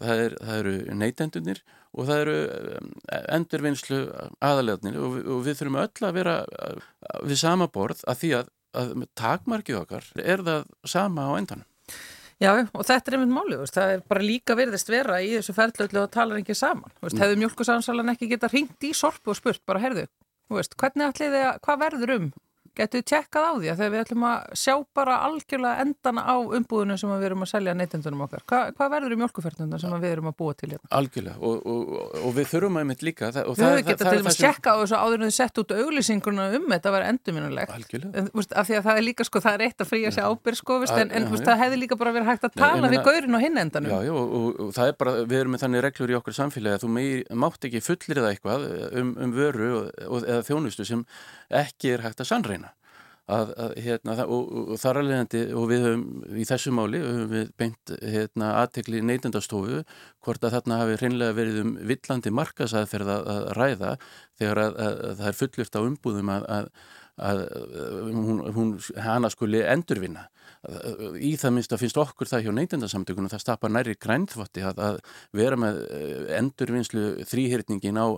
það, 0.02 0.22
er, 0.26 0.36
það 0.42 0.60
eru 0.60 0.76
neytendunir 1.02 1.64
og 1.88 2.10
það 2.10 2.22
eru 2.26 2.36
eh, 2.58 3.24
endurvinnslu 3.38 4.02
aðalegnir 4.44 5.00
og, 5.00 5.18
og 5.24 5.42
við 5.46 5.58
þurfum 5.62 5.82
öll 5.86 6.08
að 6.10 6.20
vera 6.20 6.36
við 7.24 7.40
sama 7.40 7.70
borð 7.72 8.04
að 8.04 8.22
því 8.22 8.36
að 8.42 8.54
að 8.76 9.06
takmarkið 9.18 9.80
okkar 9.82 10.06
er 10.20 10.44
það 10.44 10.68
sama 10.88 11.28
á 11.28 11.32
endanum. 11.38 11.67
Já, 12.38 12.52
og 12.54 12.84
þetta 12.86 13.10
er 13.10 13.16
einmitt 13.16 13.34
málið, 13.34 13.64
það 13.74 13.92
er 13.96 14.02
bara 14.06 14.22
líka 14.22 14.54
verðist 14.58 14.90
vera 14.92 15.16
í 15.18 15.32
þessu 15.32 15.54
ferðlöflu 15.56 16.04
og 16.04 16.12
talar 16.14 16.38
ekki 16.38 16.54
saman. 16.54 16.92
Mm. 17.02 17.16
Hefðu 17.18 17.38
mjölkusansalan 17.40 18.12
ekki 18.12 18.28
geta 18.30 18.50
ringt 18.52 18.86
í 18.86 18.92
sorpu 18.94 19.32
og 19.32 19.38
spurt, 19.40 19.64
bara 19.66 19.82
herðu, 19.82 20.04
veist, 20.54 20.76
hvernig 20.78 21.08
ætlið 21.08 21.34
þið 21.34 21.46
að, 21.48 21.58
hvað 21.66 21.80
verður 21.82 22.14
um 22.14 22.28
Getur 22.78 23.02
tjekkað 23.02 23.42
á 23.42 23.52
því 23.58 23.70
að 23.72 23.80
þegar 23.80 23.90
við 23.90 24.00
ætlum 24.04 24.24
að 24.28 24.50
sjá 24.60 24.74
bara 24.94 25.14
algjörlega 25.26 25.82
endana 25.82 26.22
á 26.22 26.36
umbúðinu 26.38 26.96
sem 27.00 27.10
við 27.10 27.24
erum 27.26 27.40
að 27.42 27.50
selja 27.50 27.72
neytendunum 27.74 28.20
okkar. 28.28 28.44
Hva, 28.46 28.60
hvað 28.76 28.92
verður 28.92 29.14
í 29.14 29.18
mjölkuferðnuna 29.18 29.80
sem 29.82 29.96
við 29.98 30.12
erum 30.14 30.28
að 30.30 30.36
búa 30.38 30.54
til 30.54 30.68
hérna? 30.70 30.90
Algjörlega 30.98 31.42
og, 31.42 31.66
og, 31.66 31.90
og 32.22 32.36
við 32.36 32.46
þurfum 32.52 32.78
að 32.78 32.86
mitt 32.92 33.02
líka. 33.08 33.32
Það, 33.34 33.50
við 33.50 33.66
höfum 33.66 33.88
getað 33.88 34.12
til 34.12 34.20
dæmis 34.22 34.38
tjekka 34.38 34.74
á 34.74 34.76
þessu 34.78 35.00
áður 35.02 35.18
en 35.18 35.26
þið 35.26 35.34
sett 35.38 35.60
út 35.62 35.74
auglýsinguna 35.74 36.46
um 36.58 36.68
þetta 36.70 36.92
að 36.92 36.96
vera 36.98 37.10
endurminulegt. 37.14 37.74
Algjörlega. 37.74 38.12
En, 38.22 38.30
veist, 38.38 38.54
af 38.54 38.70
því 38.70 38.78
að 38.78 38.86
það 38.86 39.02
er 39.02 39.06
líka 39.08 39.26
sko, 39.26 39.42
það 39.42 39.58
er 39.58 39.66
eitt 39.66 39.82
að 39.82 39.90
fríja 39.90 40.14
sér 40.14 40.30
ábyrg 40.30 40.60
sko, 40.62 40.78
veist, 40.84 40.94
en, 40.94 41.12
en 41.18 41.28
veist, 41.32 41.46
það 41.48 41.62
hefði 41.64 41.82
líka 41.82 41.98
bara 41.98 42.14
verið 42.14 42.30
hægt 42.30 42.46
að 42.46 42.56
tala 42.62 42.92
við 42.94 43.02
gaurin 43.08 43.38
á 43.38 43.40
hinn 43.42 43.62
endanum. 43.64 43.90
Já, 43.90 44.06
já, 44.06 44.14
og, 44.14 44.62
og 44.68 44.72
það 44.78 44.92
er 44.92 44.98
bara, 45.02 45.16
við 45.24 45.42
erum 45.42 45.56
með 45.56 45.64
þannig 45.64 45.84
reglur 45.88 46.14
í 46.14 46.18
okkur 46.20 46.38
samfélagi 46.38 46.78
að 46.78 46.86
þú 46.86 47.36
mátt 47.42 47.68
ekki 47.68 47.82
fullir 47.84 48.22
það 48.22 48.30
eitthvað 48.32 48.66
um, 49.02 49.12
um 49.26 49.34
vöru 49.34 49.70
eða 49.98 50.42
þjónustu 50.46 50.86
sem 50.86 51.04
ekki 51.48 51.94
er 51.96 52.04
hægt 52.06 52.22
að 52.22 52.30
sannreina 52.30 52.67
að, 53.28 53.52
að 53.64 53.74
hérna, 53.84 54.14
og, 54.24 54.52
og 54.74 54.80
þar 54.80 55.00
alveg 55.02 55.34
og 55.56 55.66
við 55.70 55.86
höfum 55.86 56.36
í 56.40 56.46
þessu 56.48 56.72
máli 56.74 57.02
höfum 57.04 57.32
við 57.32 57.50
beint 57.60 57.94
hérna, 58.02 58.52
aðtekli 58.62 59.02
neytendastofu 59.04 59.82
hvort 60.24 60.44
að 60.44 60.56
þarna 60.56 60.80
hafi 60.82 61.00
hreinlega 61.02 61.36
verið 61.36 61.60
um 61.64 61.74
villandi 61.90 62.32
markasaðferð 62.34 63.12
að, 63.14 63.42
ræða 63.58 63.96
þegar 64.40 64.62
að, 64.64 64.80
að 64.86 65.20
það 65.20 65.28
er 65.32 65.38
fullirt 65.42 65.78
á 65.78 65.80
umbúðum 65.84 66.32
að 66.38 66.72
hún, 67.18 68.42
hún 68.54 68.74
hana 69.02 69.30
skuli 69.32 69.62
endurvinna. 69.66 70.28
Í 71.18 71.34
það 71.38 71.54
minnst 71.54 71.72
að 71.74 71.82
finnst 71.84 72.00
okkur 72.00 72.30
það 72.30 72.46
hjá 72.46 72.52
neytendasamtökunum 72.54 73.32
það 73.32 73.42
stapar 73.44 73.72
næri 73.72 73.96
grænþvotti 73.98 74.64
að 74.66 75.00
vera 75.36 75.58
með 75.58 75.82
eh, 75.94 76.22
endurvinnslu 76.38 77.26
þrýhyrningin 77.28 78.00
á 78.00 78.08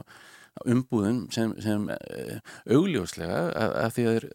umbúðum 0.68 1.23
sem, 1.35 1.53
sem 1.62 1.87
uh, 1.92 2.35
augljóslega 2.70 3.38
að, 3.51 3.94
því 3.94 4.07
að 4.09 4.16
þeir 4.16 4.27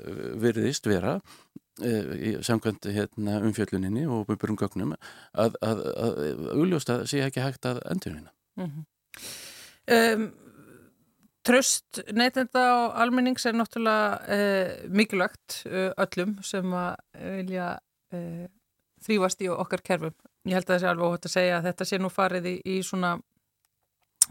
verðist 0.44 0.90
vera 0.90 1.18
uh, 1.20 2.16
í 2.16 2.36
samkvæmt 2.46 2.88
hérna, 2.96 3.42
umfjölluninni 3.46 4.06
og 4.08 4.26
búinbjörnum 4.30 4.60
gögnum 4.62 4.96
að, 4.96 5.60
að, 5.62 5.84
að 6.08 6.50
augljósta 6.56 7.02
sé 7.10 7.22
ekki 7.26 7.44
hægt 7.46 7.68
að 7.70 7.84
endurvinna. 7.92 8.34
Mm 8.60 8.72
-hmm. 8.72 8.84
um, 9.98 10.28
tröst 11.46 12.02
neytenda 12.14 12.66
og 12.80 13.00
almennings 13.02 13.46
er 13.46 13.54
náttúrulega 13.54 14.20
uh, 14.26 14.90
mikilvægt 14.90 15.64
öllum 15.98 16.40
sem 16.44 16.74
að 16.74 16.96
vilja 17.38 17.78
þrýfast 19.06 19.42
í 19.44 19.50
okkar 19.52 19.82
kerfum. 19.84 20.14
Ég 20.46 20.54
held 20.56 20.70
að 20.70 20.76
það 20.76 20.82
sé 20.82 20.88
alveg 20.88 21.08
óhætt 21.08 21.26
að 21.26 21.34
segja 21.34 21.56
að 21.58 21.66
þetta 21.66 21.86
sé 21.86 21.98
nú 22.00 22.10
farið 22.10 22.46
í, 22.48 22.54
í 22.66 22.84
svona 22.86 23.18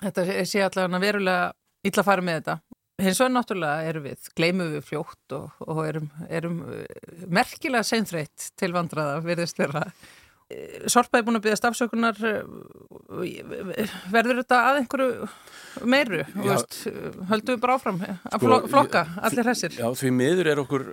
Þetta 0.03 0.25
sé 0.49 0.63
allavega 0.65 1.01
verulega 1.03 1.53
illa 1.85 2.03
að 2.03 2.09
fara 2.09 2.25
með 2.25 2.41
þetta 2.41 2.59
hins 3.03 3.19
vegar 3.21 3.33
náttúrulega 3.35 3.89
erum 3.91 4.05
við, 4.07 4.29
gleymum 4.39 4.75
við 4.77 4.85
fljótt 4.87 5.35
og, 5.35 5.63
og 5.67 5.81
erum, 5.87 6.11
erum 6.29 6.61
eh, 6.75 7.25
merkilega 7.27 7.87
seinþreitt 7.87 8.53
til 8.59 8.71
vandraða 8.75 9.23
virðist 9.25 9.59
vera. 9.59 9.89
Eh, 9.89 10.13
Sorpa 10.91 11.19
er 11.19 11.25
búin 11.27 11.39
að 11.39 11.47
byggja 11.47 11.59
stafsökunar, 11.61 12.19
verður 14.13 14.41
þetta 14.43 14.59
að 14.69 14.81
einhverju 14.83 15.29
meiru, 15.91 16.21
höldum 17.31 17.55
við 17.57 17.61
bara 17.63 17.77
áfram 17.79 18.01
að 18.05 18.37
sko, 18.37 18.59
flokka, 18.71 19.03
allir 19.27 19.49
hessir 19.51 19.75
Já, 19.79 19.87
því 19.99 20.13
miður 20.15 20.51
er 20.53 20.61
okkur, 20.63 20.85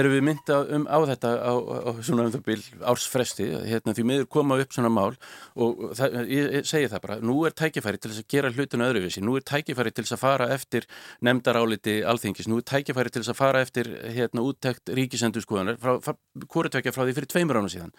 erum 0.00 0.14
við 0.14 0.24
mynda 0.28 0.58
um 0.76 0.86
á 0.86 0.98
þetta 1.10 1.32
á, 1.42 1.52
á 1.58 1.90
svona 2.06 2.28
um 2.28 2.34
það 2.36 2.44
bíl 2.46 2.58
ársfresti, 2.92 3.48
hérna, 3.66 3.94
því 3.96 4.06
miður 4.12 4.28
koma 4.36 4.60
upp 4.62 4.76
svona 4.76 4.92
mál 4.92 5.16
og 5.58 5.82
það, 5.98 6.18
ég 6.34 6.68
segi 6.68 6.92
það 6.92 7.04
bara, 7.08 7.18
nú 7.24 7.40
er 7.48 7.56
tækifæri 7.58 8.02
til 8.02 8.12
þess 8.12 8.24
að 8.24 8.30
gera 8.36 8.52
hlutinu 8.54 8.88
öðruvísi, 8.88 9.24
nú 9.24 9.36
er 9.38 9.46
tækifæri 9.48 9.94
til 9.94 10.06
þess 10.06 10.18
að 10.18 10.24
fara 10.24 10.50
eftir 10.54 10.88
nefndaráliti 11.26 11.98
alþingis, 12.06 12.50
nú 12.50 12.60
er 12.62 12.68
tækifæri 12.68 13.14
til 13.14 13.24
þess 13.24 13.34
að 13.34 13.40
fara 13.42 13.64
eftir 13.66 13.90
hérna 14.14 14.46
úttækt 14.46 14.94
ríkisendurskoðanar, 14.98 15.80
hvort 16.46 16.74
tvekja 16.74 16.94
frá 16.94 17.06
því 17.06 17.18
fyrir 17.18 17.32
tveimur 17.34 17.62
ána 17.62 17.72
síðan 17.72 17.94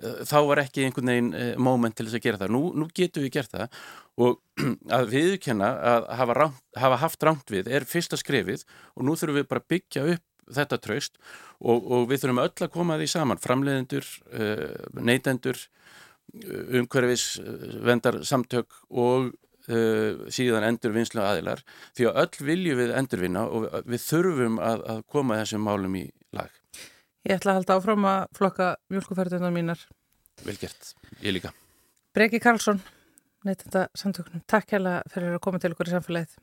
þá 0.00 0.36
var 0.48 0.62
ekki 0.64 0.84
einhvern 0.86 1.12
veginn 1.12 1.30
eh, 1.36 1.52
moment 1.60 1.96
til 1.96 2.06
þess 2.06 2.18
að 2.18 2.24
gera 2.26 2.40
það. 2.42 2.54
Nú, 2.56 2.62
nú 2.78 2.88
getum 2.96 3.26
við 3.26 3.34
gert 3.36 3.54
það 3.54 3.78
og 4.20 4.40
að 4.96 5.12
viðkenna 5.14 5.70
að 5.92 6.08
hafa, 6.20 6.38
ránt, 6.40 6.62
hafa 6.84 7.00
haft 7.04 7.28
rámt 7.28 7.52
við 7.52 7.70
er 7.72 7.88
fyrsta 7.88 8.18
skrefið 8.20 8.64
og 8.96 9.06
nú 9.06 9.16
þurfum 9.18 9.40
við 9.40 9.50
bara 9.50 9.64
að 9.64 9.70
byggja 9.74 10.06
upp 10.16 10.26
þetta 10.50 10.80
traust 10.82 11.20
og, 11.60 11.84
og 11.84 12.08
við 12.10 12.24
þurfum 12.24 12.42
öll 12.42 12.64
að 12.66 12.72
koma 12.74 12.96
því 12.98 13.06
saman, 13.12 13.38
framleiðendur, 13.38 14.08
neytendur, 14.98 15.60
eh, 16.34 16.74
umhverfis, 16.80 17.28
vendar 17.86 18.22
samtök 18.26 18.80
og 18.90 19.30
uh, 19.70 20.26
síðan 20.32 20.66
endurvinnslu 20.70 21.22
aðilar 21.24 21.62
því 21.96 22.08
að 22.10 22.20
öll 22.24 22.46
viljum 22.48 22.80
við 22.80 22.94
endurvinna 22.98 23.44
og 23.48 23.68
við 23.86 24.04
þurfum 24.06 24.58
að, 24.62 24.84
að 24.94 25.04
koma 25.12 25.38
þessum 25.42 25.66
málum 25.66 25.96
í. 26.00 26.06
Ég 27.28 27.36
ætla 27.36 27.52
að 27.52 27.58
halda 27.60 27.74
áfram 27.76 28.06
að 28.08 28.20
flokka 28.38 28.66
mjölkuferðunar 28.92 29.52
mínar. 29.52 29.80
Velgert, 30.46 30.94
ég 31.20 31.34
líka. 31.36 31.50
Breki 32.16 32.40
Karlsson, 32.40 32.80
neytenda 33.44 33.88
samtöknum. 33.98 34.40
Takk 34.48 34.72
hella 34.78 35.00
fyrir 35.12 35.36
að 35.36 35.42
koma 35.44 35.60
til 35.60 35.74
okkur 35.74 35.90
í 35.90 35.92
samfélagið. 35.92 36.38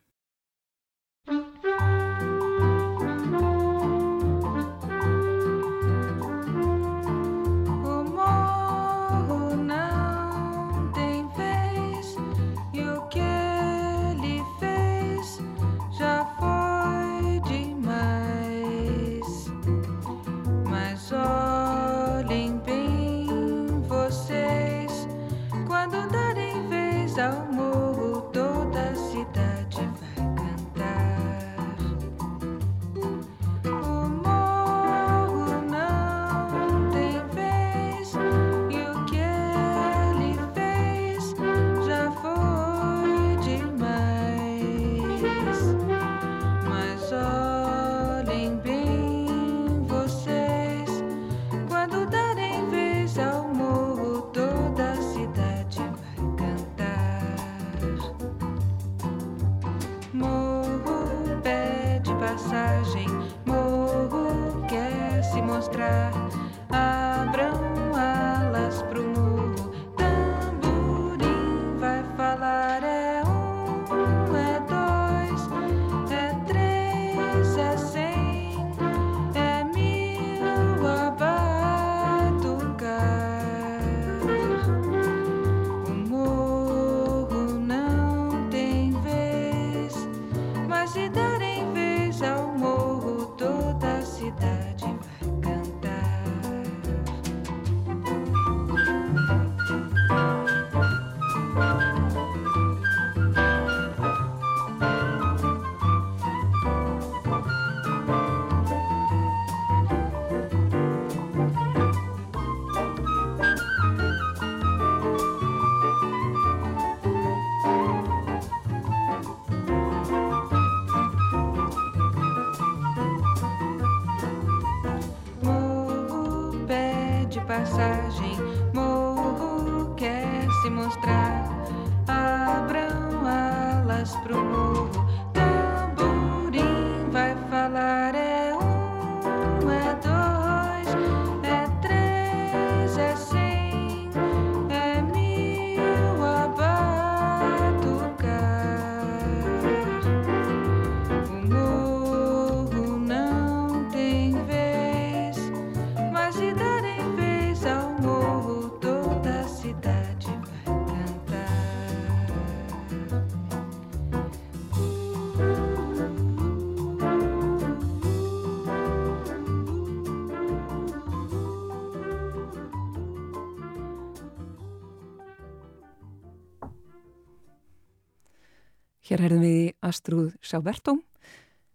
Hér 179.18 179.32
herðum 179.32 179.42
við 179.42 179.56
í 179.58 179.70
Astrúð 179.82 180.34
Sjávertó, 180.46 180.94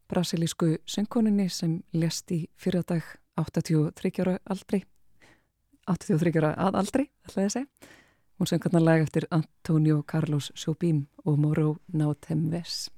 brasilísku 0.06 0.76
söngkoninni 0.86 1.48
sem 1.50 1.72
lest 1.90 2.30
í 2.30 2.44
fyrradag 2.54 3.02
83 3.34 4.20
ára 4.22 4.36
aldrei, 4.46 4.84
83 5.90 6.38
ára 6.38 6.52
að 6.54 6.78
aldrei, 6.78 7.04
ætlaði 7.26 7.48
að 7.48 7.52
segja. 7.56 7.90
Hún 8.38 8.50
söng 8.52 8.62
hann 8.68 8.78
að 8.78 8.86
laga 8.86 9.08
eftir 9.08 9.26
Antonio 9.34 9.98
Carlos 10.06 10.52
Jobim 10.54 11.02
og 11.26 11.42
Moro 11.42 11.74
Nautemves. 11.90 12.92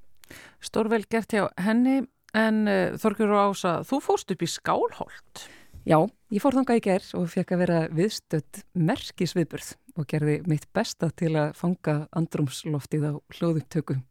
Stórvel 0.61 1.07
gert 1.09 1.33
hjá 1.33 1.47
henni, 1.65 2.03
en 2.37 2.63
uh, 2.69 3.01
Þorgjur 3.01 3.33
og 3.33 3.57
Ása, 3.57 3.79
þú 3.89 4.05
fóst 4.11 4.37
upp 4.37 4.45
í 4.45 4.53
Skálholt. 4.59 5.49
Já, 5.89 6.03
ég 6.29 6.45
fór 6.45 6.61
þangað 6.61 6.85
í 6.85 6.89
gerð 6.91 7.15
og 7.17 7.31
fekk 7.33 7.57
að 7.57 7.65
vera 7.65 7.85
viðstödd 7.97 8.67
merkisviðburð 8.77 9.77
og 9.97 10.11
gerði 10.11 10.43
mitt 10.45 10.69
besta 10.77 11.09
til 11.17 11.33
að 11.33 11.55
fanga 11.57 12.03
andrumsloftið 12.13 13.09
á 13.09 13.13
hlóðuptökum. 13.39 14.05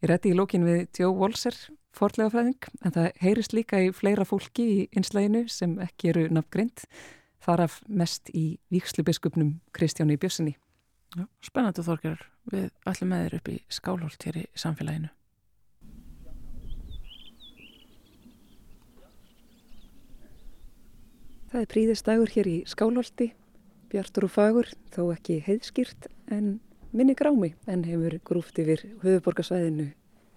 Ég 0.00 0.08
rétti 0.08 0.30
í 0.32 0.36
lókin 0.36 0.62
við 0.64 0.86
Joe 0.96 1.12
Walser, 1.12 1.52
forlega 1.92 2.30
fræðing, 2.32 2.66
en 2.80 2.92
það 2.94 3.08
heyrist 3.20 3.52
líka 3.52 3.82
í 3.84 3.90
fleira 3.92 4.24
fólki 4.24 4.64
í 4.64 4.76
einslæginu 4.96 5.42
sem 5.52 5.74
ekki 5.84 6.08
eru 6.14 6.22
nafngrind, 6.32 6.86
þaraf 7.44 7.82
mest 7.84 8.30
í 8.32 8.44
vikslubeskupnum 8.72 9.58
Kristjáni 9.76 10.16
Bjössinni. 10.16 10.54
Spennandi 11.44 11.84
þorgar 11.84 12.22
við 12.48 12.70
allir 12.88 13.10
meðir 13.10 13.36
upp 13.40 13.50
í 13.52 13.58
skálholt 13.68 14.24
hér 14.24 14.40
í 14.40 14.46
samfélaginu. 14.56 15.12
Það 21.52 21.60
er 21.60 21.70
príðistægur 21.74 22.34
hér 22.38 22.48
í 22.48 22.56
skálholti, 22.72 23.32
bjartur 23.92 24.30
og 24.30 24.32
fagur, 24.32 24.72
þó 24.96 25.10
ekki 25.12 25.42
heiðskýrt 25.44 26.08
en 26.32 26.54
minni 26.92 27.14
grámi 27.14 27.54
en 27.70 27.84
hefur 27.86 28.18
grúft 28.26 28.58
yfir 28.58 28.82
höfuborgarsvæðinu 29.02 29.90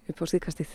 upp 0.09 0.21
á 0.21 0.25
síðkastið. 0.29 0.73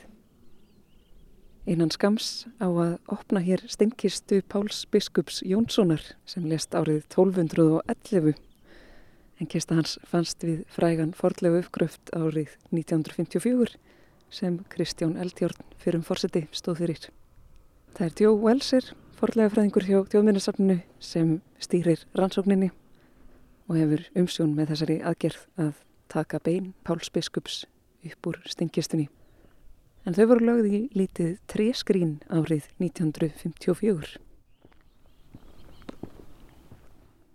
Einan 1.68 1.92
skams 1.92 2.48
á 2.58 2.66
að 2.66 2.96
opna 3.12 3.42
hér 3.44 3.62
steinkistu 3.68 4.40
Páls 4.48 4.86
Biskups 4.90 5.42
Jónssonar 5.44 6.02
sem 6.26 6.46
lest 6.48 6.74
árið 6.74 7.04
1211 7.12 8.34
en 9.38 9.46
kista 9.46 9.76
hans 9.78 9.98
fannst 10.08 10.42
við 10.42 10.64
frægan 10.72 11.12
fordlegu 11.14 11.60
uppgröft 11.62 12.10
árið 12.16 12.56
1954 12.72 13.76
sem 14.34 14.58
Kristján 14.72 15.14
Eldjórn 15.20 15.62
fyrir 15.78 16.00
um 16.00 16.06
fórseti 16.08 16.46
stóð 16.50 16.82
fyrir. 16.82 17.06
Það 17.94 18.06
er 18.08 18.16
Djó 18.18 18.34
Welser 18.42 18.90
forlega 19.18 19.52
fræðingur 19.54 19.86
hjá 19.86 20.00
Þjóðminnarsafninu 20.10 20.80
sem 20.98 21.38
stýrir 21.62 22.02
rannsókninni 22.18 22.72
og 23.68 23.76
hefur 23.76 24.04
umsjón 24.16 24.54
með 24.56 24.72
þessari 24.72 24.96
aðgerð 25.04 25.44
að 25.60 25.74
taka 26.08 26.40
bein 26.40 26.72
Páls 26.88 27.10
Biskups 27.12 27.62
upp 28.08 28.30
úr 28.30 28.40
stingistunni. 28.48 29.08
En 30.08 30.16
þau 30.16 30.24
voru 30.30 30.48
lögð 30.48 30.70
í 30.72 30.80
lítið 30.96 31.36
tréskrín 31.52 32.16
árið 32.32 32.70
1954. 32.80 34.16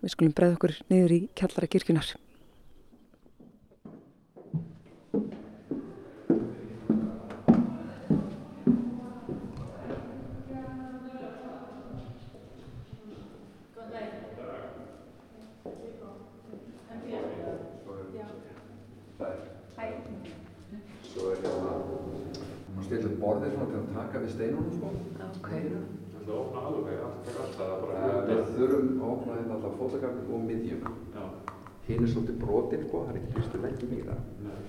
Við 0.04 0.12
skulum 0.16 0.34
breða 0.36 0.58
okkur 0.58 0.74
niður 0.90 1.14
í 1.16 1.20
kjallara 1.38 1.70
kirkjunar. 1.70 2.10
Borðið 23.24 23.56
svona 23.56 23.68
til 23.72 23.80
að 23.80 23.90
taka 23.96 24.22
við 24.24 24.32
steinunum 24.34 24.72
sko. 24.78 24.92
Ok. 25.28 25.50
Það 25.50 26.20
er 26.20 26.28
að 26.28 26.38
opna 26.40 26.64
alveg, 26.70 27.00
allt 27.04 27.32
alltaf 27.44 27.74
bara... 27.84 28.12
Við 28.30 28.52
þurfum 28.58 28.92
að 29.00 29.10
opna 29.14 29.38
hérna 29.40 29.58
alltaf 29.58 29.74
fótagafnir 29.80 30.30
og 30.38 30.46
miðjum. 30.48 30.86
Já. 31.16 31.26
Hinn 31.88 32.06
er 32.06 32.12
svolítið 32.14 32.38
brotinn 32.44 32.86
sko, 32.88 33.02
það 33.04 33.12
er 33.12 33.20
ekki 33.20 33.34
fyrstu 33.38 33.64
leggjum 33.64 33.98
í 33.98 34.04
það. 34.08 34.22
Nei. 34.46 34.62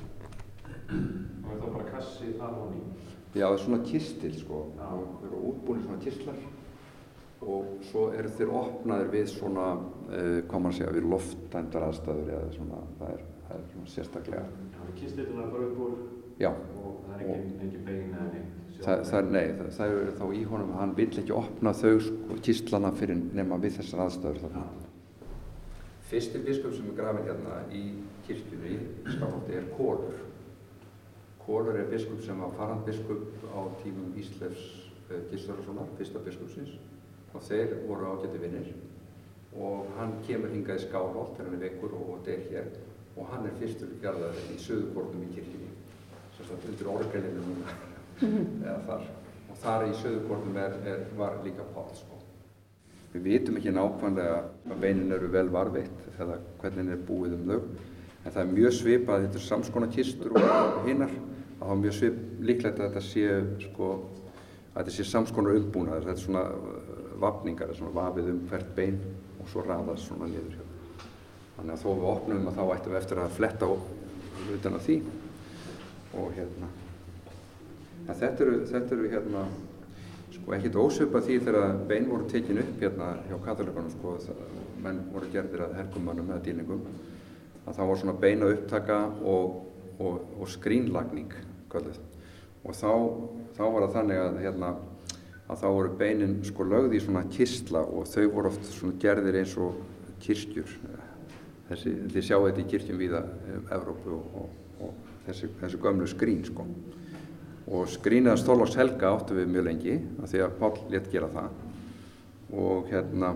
Og 1.44 1.52
er 1.52 1.60
það 1.60 1.76
bara 1.76 1.86
kassi 1.92 2.32
þar 2.40 2.58
honni? 2.58 2.82
Já, 3.34 3.44
það 3.44 3.54
er 3.54 3.62
svona 3.66 3.80
kistil 3.90 4.34
sko. 4.40 4.64
Já. 4.78 4.88
Það 4.88 5.28
eru 5.28 5.44
útbúinir 5.52 5.86
svona 5.88 6.04
kistlar 6.08 6.44
og 7.44 7.84
svo 7.90 8.06
eru 8.16 8.30
þeir 8.38 8.52
opnaðir 8.56 9.10
við 9.12 9.26
svona, 9.34 9.64
uh, 10.08 10.38
hvað 10.48 10.62
maður 10.64 10.76
segja, 10.78 10.92
við 10.96 11.08
loftændar 11.12 11.86
aðstæður 11.90 12.30
eða 12.38 12.52
svona, 12.54 12.78
það 13.00 13.10
er, 13.12 13.24
það 13.48 13.56
er 13.58 13.66
svona 13.72 13.90
sérstaklega. 13.94 14.44
Er 14.84 14.94
kistilina 14.96 15.48
bara 15.52 15.66
upp 15.68 15.82
úr 15.84 15.98
Já. 16.40 16.50
og 16.50 17.04
það 17.06 17.20
er 17.20 17.34
engin, 17.34 17.58
engin 17.62 17.84
bein 17.86 18.14
eða 18.14 18.28
neitt. 18.32 18.54
Það, 18.84 19.02
það 19.08 19.18
er, 19.18 19.28
nei, 19.36 19.44
það, 19.58 19.68
það 19.76 19.92
er 19.98 20.08
þá 20.18 20.24
í 20.34 20.40
honum, 20.50 20.72
hann 20.80 20.94
vill 20.98 21.10
ekki 21.22 21.34
opna 21.36 21.72
þau 21.78 21.92
sko, 22.02 22.38
kistlana 22.44 22.90
fyrir 22.98 23.20
nema 23.38 23.58
við 23.62 23.78
þessar 23.78 24.04
aðstæður 24.04 24.40
þarna. 24.42 24.64
Fyrsti 26.10 26.40
biskup 26.44 26.74
sem 26.76 26.88
er 26.90 26.96
grafin 26.98 27.28
hérna 27.30 27.60
í 27.72 27.84
kirkjunni 28.26 28.74
í 28.74 29.14
Skálholti 29.14 29.56
er 29.56 29.68
Kólur. 29.76 30.18
Kólur 31.44 31.78
er 31.80 31.88
biskup 31.92 32.20
sem 32.24 32.40
var 32.42 32.52
farandbiskup 32.58 33.46
á 33.54 33.60
tímum 33.82 34.10
Íslefs 34.20 34.66
uh, 35.10 35.20
Gilsvarasonar, 35.30 35.88
fyrsta 35.98 36.22
biskupsins 36.24 36.74
og 37.34 37.42
þeir 37.46 37.78
voru 37.88 38.10
ágæti 38.12 38.42
vinnir 38.42 38.74
og 39.54 39.90
hann 39.98 40.16
kemur 40.26 40.52
hingað 40.52 40.82
í 40.82 40.84
Skálholt 40.88 41.36
þegar 41.36 41.50
hann 41.50 41.56
er 41.58 41.64
vekkur 41.68 41.96
og, 41.98 42.10
og 42.16 42.26
deyr 42.26 42.44
hér 42.50 42.70
og 43.14 43.30
hann 43.30 43.46
er 43.46 43.56
fyrstur 43.60 43.92
garðar 44.02 44.38
í 44.50 44.58
söðukornum 44.62 45.26
í 45.28 45.32
kirkjunni 45.36 45.73
sagt 46.48 46.68
undir 46.70 46.90
orgelinu 46.92 47.44
núna. 47.44 47.76
Eða 48.24 48.78
þar. 48.88 49.08
Og 49.50 49.62
þar 49.62 49.86
í 49.88 49.96
söðukornum 50.00 50.60
er, 50.60 50.76
er, 50.90 51.02
var 51.18 51.40
líka 51.44 51.66
Pál 51.74 51.90
sko. 51.96 52.20
Við 53.14 53.26
vitum 53.28 53.58
ekki 53.60 53.74
nákvæmlega 53.74 54.38
að 54.70 54.80
beinin 54.82 55.14
eru 55.14 55.28
vel 55.30 55.46
varveitt 55.54 56.08
eða 56.18 56.40
hvernig 56.62 56.96
er 56.96 57.04
búið 57.06 57.36
um 57.36 57.44
þau 57.50 57.58
en 58.24 58.32
það 58.32 58.40
er 58.40 58.52
mjög 58.56 58.74
svipað, 58.78 59.24
þetta 59.26 59.38
er 59.38 59.44
samskona 59.44 59.88
kistur 59.92 60.34
og 60.34 60.86
hinnar 60.88 61.12
að 61.12 61.60
það 61.60 61.74
er 61.74 61.80
mjög 61.82 61.96
svip 61.98 62.20
líklegt 62.48 62.80
að 62.80 62.88
þetta 62.88 63.02
sé 63.06 63.26
sko, 63.68 63.90
að 64.72 64.78
þetta 64.78 64.94
sé 64.96 65.06
samskonar 65.08 65.58
umbúnaður. 65.60 66.08
Þetta 66.08 66.14
er 66.16 66.24
svona 66.24 66.44
uh, 66.50 67.02
vapningar, 67.22 67.74
svona 67.76 67.94
vafið 67.94 68.30
um 68.32 68.40
hvert 68.50 68.72
bein 68.76 68.98
og 69.38 69.50
svo 69.52 69.64
raðast 69.64 70.08
svona 70.08 70.28
niður 70.30 70.56
hjá. 70.56 70.64
Þannig 71.58 71.76
að 71.76 71.84
þó 71.84 71.90
við 71.90 72.08
opnum 72.10 72.48
að 72.50 72.58
þá 72.58 72.64
ættum 72.64 72.94
við 72.94 73.00
eftir 73.02 73.22
að 73.22 73.36
fletta 73.38 73.70
utan 74.54 74.78
að 74.78 74.88
því 74.88 74.96
og 76.20 76.32
hérna 76.36 76.70
en 78.04 78.18
þetta 78.18 78.44
eru, 78.44 78.56
þetta 78.68 78.96
eru 78.96 79.10
hérna 79.12 79.44
sko 80.34 80.56
ekkert 80.56 80.78
ósöpa 80.80 81.22
því 81.24 81.38
þegar 81.46 81.76
bein 81.88 82.08
voru 82.10 82.28
tekin 82.30 82.62
upp 82.64 82.80
hérna 82.82 83.10
hjá 83.28 83.36
katolikunum 83.46 83.92
sko 83.94 84.16
menn 84.84 85.04
voru 85.12 85.30
gerðir 85.32 85.66
að 85.68 85.76
herkumannum 85.80 86.32
eða 86.32 86.44
dýlingum 86.48 86.82
að 87.64 87.76
það 87.78 87.90
var 87.90 88.02
svona 88.02 88.16
beina 88.26 88.50
upptaka 88.52 88.98
og, 89.22 89.60
og, 89.98 90.18
og 90.40 90.50
skrínlagning 90.52 91.32
kallið 91.72 92.02
og 92.64 92.76
þá, 92.76 92.90
þá 93.56 93.64
var 93.64 93.86
það 93.86 93.94
þannig 93.98 94.24
að 94.24 94.42
hérna 94.42 94.74
að 95.44 95.60
þá 95.60 95.66
voru 95.68 95.96
beinin 96.00 96.36
sko 96.46 96.66
lögð 96.66 96.96
í 96.96 97.00
svona 97.04 97.24
kistla 97.32 97.84
og 97.84 98.06
þau 98.08 98.24
voru 98.32 98.50
oft 98.52 98.68
svona 98.72 98.96
gerðir 99.00 99.40
eins 99.42 99.56
og 99.60 99.80
kirkjur. 100.24 100.70
Þessi, 101.68 101.92
þið 102.12 102.24
sjáu 102.24 102.46
þetta 102.46 102.62
í 102.62 102.68
kirkjum 102.72 103.00
viða 103.00 103.20
um 103.52 103.66
Evrópu 103.76 104.14
og, 104.16 104.38
og 104.40 104.63
þessi, 105.26 105.50
þessi 105.60 105.80
gömlu 105.82 106.08
skrín 106.10 106.44
sko. 106.46 106.66
Og 107.74 107.88
skrínað 107.88 108.42
Stólars 108.42 108.76
Helga 108.76 109.14
áttu 109.14 109.38
við 109.38 109.50
mjög 109.54 109.66
lengi 109.70 109.96
af 110.20 110.30
því 110.30 110.42
að 110.44 110.56
Pál 110.60 110.72
létt 110.92 111.10
gera 111.12 111.30
það. 111.32 111.54
Og 112.54 112.90
hérna 112.92 113.34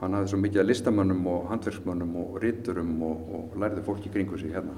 hann 0.00 0.18
hafði 0.18 0.32
svo 0.32 0.40
mikið 0.42 0.62
að 0.62 0.68
listamönnum 0.70 1.28
og 1.32 1.46
handverksmönnum 1.52 2.12
og 2.20 2.36
ríturum 2.42 2.92
og, 3.06 3.30
og 3.38 3.56
lærði 3.60 3.84
fólki 3.86 4.12
kringu 4.12 4.38
sig 4.40 4.52
hérna. 4.52 4.76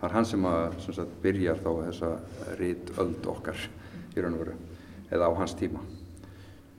Það 0.00 0.08
er 0.08 0.16
hann 0.16 0.28
sem 0.28 0.48
að 0.48 0.80
sem 0.84 0.96
sagt, 0.96 1.20
byrjar 1.22 1.60
þá 1.60 1.70
þessa 1.82 2.10
rítöld 2.60 3.28
okkar 3.32 3.68
í 4.16 4.24
raun 4.24 4.38
og 4.38 4.42
veru 4.44 4.56
eða 5.12 5.28
á 5.28 5.32
hans 5.38 5.54
tíma. 5.56 5.84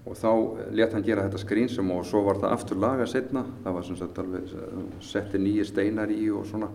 Og 0.08 0.15
þá 0.15 0.32
let 0.76 0.93
hann 0.96 1.06
gera 1.06 1.26
þetta 1.28 1.41
skrýnsum 1.41 1.89
og 1.93 2.06
svo 2.08 2.24
var 2.26 2.39
það 2.41 2.54
aftur 2.56 2.80
laga 2.80 3.08
setna 3.10 3.43
það 3.63 3.78
var 3.78 3.88
sem 3.88 4.00
sagt 4.00 4.22
alveg 4.22 4.54
setti 5.04 5.41
nýjir 5.41 5.67
steinar 5.67 6.13
í 6.13 6.30
og 6.32 6.48
svona 6.48 6.70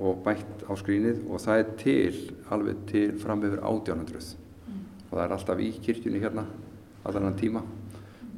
og 0.00 0.22
bætt 0.24 0.64
á 0.64 0.72
skrýnið 0.80 1.26
og 1.28 1.42
það 1.42 1.60
er 1.60 1.70
til 1.80 2.20
alveg 2.54 2.84
til 2.88 3.12
fram 3.20 3.44
yfir 3.44 3.60
1800 3.60 4.30
mm. 4.64 4.80
og 5.10 5.12
það 5.12 5.24
er 5.26 5.34
alltaf 5.36 5.60
í 5.60 5.70
kirkjunni 5.84 6.22
hérna 6.22 6.46
allan 7.04 7.28
hann 7.28 7.38
tíma. 7.40 7.62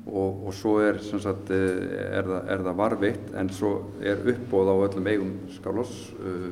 Og, 0.02 0.46
og 0.48 0.54
svo 0.54 0.80
er, 0.82 0.98
sagt, 0.98 1.52
er, 1.54 2.26
það, 2.26 2.48
er 2.50 2.64
það 2.66 2.78
varveitt 2.80 3.28
en 3.38 3.52
svo 3.54 3.70
er 4.02 4.24
uppbóð 4.32 4.72
á 4.72 4.76
öllum 4.88 5.10
eigum 5.12 5.30
skálos 5.54 5.92
uh, 6.18 6.48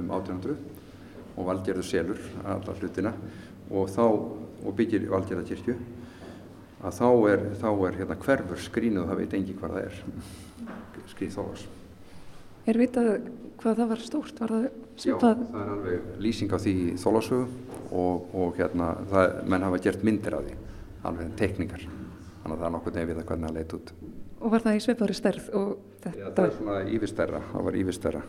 um 0.00 0.08
1800 0.08 0.56
og 1.34 1.50
valgerðu 1.50 1.84
selur 1.84 2.24
alla 2.40 2.78
hlutina. 2.80 3.12
Og 3.68 3.92
þá 3.92 4.04
og 4.08 4.72
byggir 4.76 5.04
valgerða 5.12 5.44
kirkju 5.50 5.76
að 6.84 6.98
þá 7.00 7.08
er, 7.34 7.46
þá 7.60 7.70
er 7.74 8.00
hérna 8.00 8.20
hverfur 8.24 8.66
skrínuð 8.70 9.04
og 9.04 9.12
það 9.12 9.22
veit 9.22 9.40
engi 9.40 9.56
hvað 9.60 9.76
það 9.76 9.88
er. 9.88 10.04
Skríð 11.12 11.36
þólas 11.36 11.66
Er 12.64 12.78
vitað 12.80 13.08
hvað 13.60 13.80
það 13.80 13.90
var 13.90 14.02
stórt? 14.04 14.40
Var 14.40 14.52
það? 14.54 14.64
Já, 15.04 15.14
það 15.20 15.42
er 15.60 15.72
alveg 15.74 16.08
lýsing 16.24 16.52
á 16.54 16.58
því 16.60 16.74
þólasögu 17.02 17.44
og, 17.90 18.30
og 18.32 18.56
hérna, 18.60 18.92
það, 19.10 19.34
menn 19.52 19.66
hafa 19.66 19.80
gert 19.84 20.06
myndir 20.06 20.36
af 20.38 20.46
því, 20.46 20.56
alveg 21.10 21.34
tekningar, 21.40 21.84
þannig 21.84 22.54
að 22.54 22.62
það 22.62 22.66
er 22.68 22.74
nokkur 22.76 22.96
nefið 22.96 23.20
að 23.20 23.28
hvernig 23.30 23.50
það 23.50 23.58
leit 23.58 23.76
út. 23.78 23.92
Og 24.44 24.52
var 24.54 24.64
það 24.64 24.78
í 24.78 24.82
svipaðri 24.84 25.18
stærð 25.18 25.52
og 25.60 25.70
þetta? 26.04 26.16
Já, 26.20 26.26
það 26.30 26.44
er 26.46 26.56
svona 26.58 26.80
yfirstærra, 26.96 27.44
það 27.52 27.68
var 27.68 27.80
yfirstærra. 27.82 28.24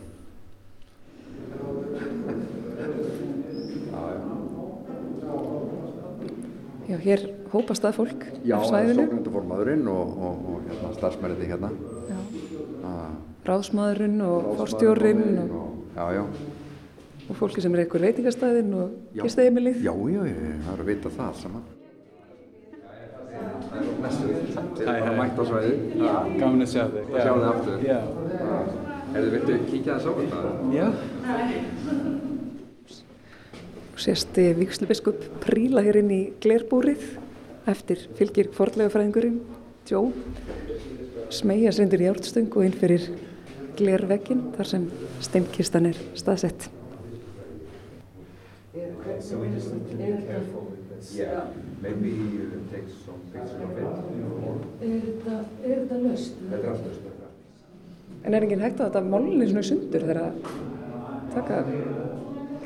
Já, 6.86 6.96
hér 7.02 7.22
hópast 7.50 7.82
það 7.82 7.96
fólk 7.96 8.26
já, 8.46 8.54
af 8.60 8.68
svæðinu? 8.68 9.00
Já, 9.00 9.08
sóknunduformaðurinn 9.08 9.88
og, 9.90 10.12
og, 10.22 10.44
og 10.52 10.68
hérna, 10.68 10.92
starfsmærið 11.00 11.48
hérna. 11.50 11.72
Ráðsmaðurinn 13.46 14.20
og 14.26 14.46
fórstjórinn 14.60 15.24
og, 15.44 15.72
já, 15.94 16.04
já. 16.16 16.22
og 17.26 17.38
fólki 17.38 17.62
sem 17.62 17.74
er 17.76 17.82
eitthvað 17.84 18.06
veitingastæðin 18.08 18.70
og 18.76 18.86
gistæðimilið. 19.20 19.76
Já, 19.86 19.94
já, 20.12 20.20
það 20.26 20.72
er 20.72 20.80
að 20.82 20.90
vita 20.90 21.12
það 21.14 21.26
alls 21.28 21.42
saman. 21.44 21.64
Það 23.66 23.78
er 23.78 23.84
messuð, 24.02 24.30
þið 24.56 24.86
erum 24.86 25.04
bara 25.04 25.16
mætt 25.20 25.36
á 25.36 25.44
svæði. 25.50 25.72
Gaman 26.40 26.64
að 26.64 26.70
sjá 26.72 26.84
þig. 26.94 27.04
Sjá 27.16 27.32
þig 27.32 27.46
aftur. 27.50 27.76
Já. 27.86 28.00
Erðu 29.16 29.28
viltu 29.36 29.52
kíkja 29.70 29.92
þess 29.96 30.06
á 30.06 30.12
þetta? 30.20 30.38
Já. 30.74 30.86
Sérst 34.06 34.34
vikslubiskup 34.58 35.20
príla 35.44 35.80
hér 35.86 35.96
inn 36.02 36.12
í 36.12 36.22
glerbúrið 36.42 37.04
eftir 37.70 37.98
fylgir 38.18 38.50
forlega 38.54 38.92
fræðingurinn 38.92 39.38
Jó 39.86 40.00
smegja 41.30 41.70
sendur 41.74 42.02
í 42.02 42.08
ártstöng 42.10 42.50
og 42.58 42.64
inn 42.66 42.74
fyrir 42.74 43.04
glervekkin 43.78 44.42
þar 44.56 44.72
sem 44.72 44.88
steinkistan 45.24 45.92
er 45.92 46.00
staðsett. 46.18 46.68
So 49.20 49.38
we 49.38 49.48
just 49.48 49.72
need 49.72 49.90
to 49.90 49.96
be 49.96 50.26
careful 50.26 50.66
with 50.70 50.88
this. 50.90 51.14
Yeah, 51.16 51.46
maybe 51.82 52.10
you 52.10 52.50
can 52.52 52.68
take 52.70 52.88
some 53.04 53.18
pictures 53.32 53.56
of 53.64 53.72
it. 53.74 53.86
Er 55.64 55.80
þetta 55.80 56.00
löst? 56.02 56.36
Þetta 56.50 56.60
er 56.60 56.72
alltaf 56.74 56.92
stöðlega. 56.98 57.30
En 58.22 58.36
er 58.36 58.46
enginn 58.46 58.62
hægt 58.62 58.82
að 58.82 58.90
þetta 58.90 59.02
málunni 59.08 59.48
svona 59.48 59.64
sundur 59.66 60.04
þegar 60.04 60.20
að 60.20 60.50
taka 61.34 61.62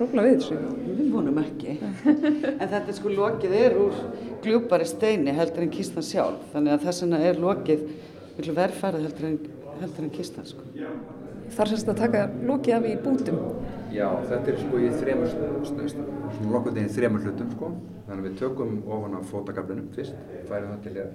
róla 0.01 0.27
við 0.27 0.37
þessu? 0.40 0.59
Við 0.99 1.09
vonum 1.14 1.40
ekki. 1.44 1.77
en 2.11 2.68
þetta 2.75 2.96
sko 2.99 3.14
lokið 3.14 3.57
er 3.61 3.79
úr 3.81 4.05
gljúpari 4.44 4.88
steini 4.88 5.35
heldur 5.37 5.66
en 5.66 5.75
kistan 5.79 6.07
sjálf. 6.07 6.44
Þannig 6.53 6.77
að 6.77 6.87
þess 6.88 7.05
vegna 7.07 7.23
er 7.31 7.40
lokið 7.46 7.87
miklu 8.40 8.57
verðfærið 8.57 9.07
heldur 9.07 9.26
en, 9.29 9.38
heldur 9.81 10.07
en 10.07 10.12
kistan 10.14 10.46
sko. 10.48 10.66
Þar 11.50 11.70
semst 11.72 11.88
að 11.90 11.98
taka 11.98 12.26
lokið 12.46 12.76
af 12.76 12.87
í 12.87 12.92
bútum. 13.05 13.40
Já, 13.90 14.07
þetta 14.31 14.53
er 14.53 14.61
sko 14.61 14.79
í 14.81 14.90
þremur, 14.94 15.33
svona 15.66 16.53
lokkundin 16.55 16.87
í 16.87 16.94
þremur 16.94 17.24
hlutum 17.26 17.50
sko. 17.57 17.70
Þannig 18.07 18.20
að 18.20 18.29
við 18.29 18.37
tökum 18.38 18.76
ofan 18.87 19.16
af 19.18 19.26
fótakablinum 19.31 19.88
fyrst, 19.94 20.16
færum 20.48 20.72
það 20.72 20.85
til 20.87 20.94
hér. 20.98 21.11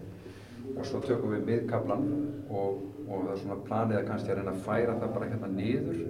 Og 0.76 0.90
svo 0.90 1.02
tökum 1.06 1.32
við 1.36 1.46
miðkablan 1.50 2.06
og, 2.50 2.82
og 3.06 3.24
það 3.24 3.32
er 3.32 3.42
svona 3.44 3.60
planið 3.70 4.00
að 4.00 4.08
kannski 4.10 4.34
að 4.34 4.42
reyna 4.42 4.56
að 4.56 4.64
færa 4.66 4.98
það 5.00 5.14
bara 5.16 5.30
hérna 5.32 5.52
niður 5.54 6.02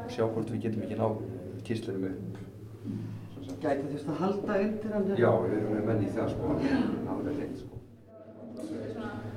og 0.00 0.14
sjá 0.14 0.24
hvort 0.24 0.54
við 0.54 0.64
getum 0.66 0.86
ekki 0.86 1.00
náð 1.00 1.18
kíslinum 1.66 2.06
upp. 2.10 2.40
Gæti 3.60 3.82
þú 3.82 3.92
veist 3.92 4.08
að 4.08 4.22
halda 4.22 4.60
undir 4.64 4.94
hann? 4.94 5.10
Já, 5.20 5.30
við 5.44 5.58
erum 5.58 5.76
með 5.76 5.90
menn 5.90 6.06
í 6.06 6.14
það 6.16 6.32
sko, 6.32 6.54
alveg 7.12 7.42
reynd 7.42 7.60
sko. 7.60 7.79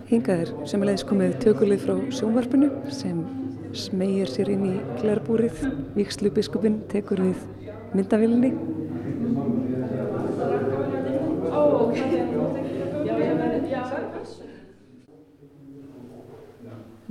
Hingað 0.10 0.44
er 0.44 0.52
sem 0.70 0.84
leiðis 0.84 1.06
komið 1.10 1.40
tökulið 1.42 1.86
frá 1.86 1.96
sjónvarpinu 2.14 2.70
sem 2.94 3.24
smegir 3.74 4.30
sér 4.30 4.52
inn 4.54 4.66
í 4.70 4.76
glærbúrið. 5.02 5.64
Víkslu 5.98 6.30
biskupin 6.34 6.82
tekur 6.92 7.24
við 7.24 7.40
myndavillinni. 7.98 8.54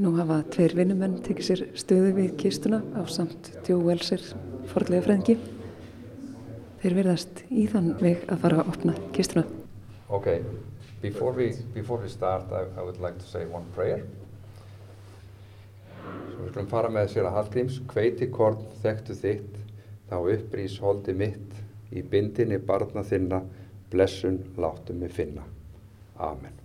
Nú 0.03 0.11
hafa 0.17 0.39
tveir 0.51 0.73
vinnumenn 0.75 1.19
tekið 1.23 1.47
sér 1.47 1.61
stöðu 1.79 2.15
við 2.17 2.31
kistuna 2.41 2.81
á 2.97 3.03
samt 3.07 3.53
Djó 3.67 3.77
Welser 3.85 4.23
forlega 4.71 5.05
fræðingi. 5.05 5.37
Þeir 6.83 6.97
verðast 6.97 7.43
í 7.51 7.69
þann 7.71 7.93
veg 8.01 8.25
að 8.27 8.41
fara 8.43 8.63
að 8.63 8.71
opna 8.73 8.95
kistuna. 9.15 9.45
Okay, 10.13 10.41
before 11.03 11.33
we, 11.33 11.53
before 11.75 11.99
we 11.99 12.09
start, 12.09 12.45
I, 12.53 12.81
I 12.81 12.83
would 12.83 13.01
like 13.01 13.19
to 13.19 13.27
say 13.27 13.45
one 13.45 13.67
prayer. 13.75 14.07
Svo 16.03 16.47
við 16.47 16.55
skulum 16.55 16.71
fara 16.71 16.91
með 16.95 17.11
sér 17.13 17.29
að 17.29 17.37
Hallgríms, 17.39 17.81
hveiti 17.91 18.31
korn 18.33 18.63
þekktu 18.85 19.19
þitt, 19.19 19.61
þá 20.11 20.17
upprýs 20.23 20.79
holdi 20.83 21.15
mitt, 21.19 21.61
í 21.93 22.07
bindinni 22.07 22.63
barna 22.63 23.05
þinna, 23.07 23.43
blessun 23.93 24.43
láttu 24.57 24.97
mig 24.97 25.13
finna. 25.13 25.45
Amen. 26.23 26.63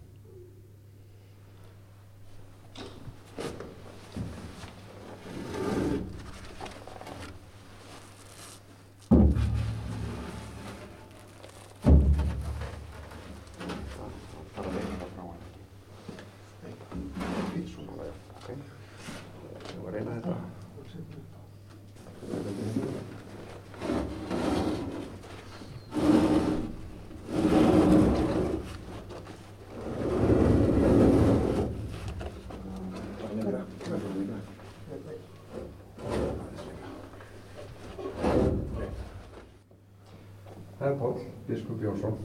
Það 40.78 40.88
er 40.88 41.00
Páll, 41.02 41.21
biskup 41.47 41.82
Jónsson. 41.82 42.17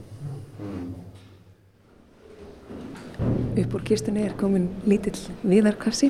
Upp 3.57 3.73
úr 3.73 3.82
kistunni 3.93 4.23
er 4.25 4.33
komin 4.33 4.71
lítill 4.89 5.19
viðarkassi. 5.45 6.07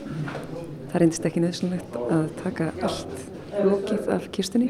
Það 0.91 0.99
reyndist 1.01 1.25
ekki 1.27 1.41
nöðsynlegt 1.43 1.95
að 1.99 2.27
taka 2.39 2.69
allt 2.85 3.15
lokið 3.65 4.09
af 4.13 4.27
kistunni 4.31 4.67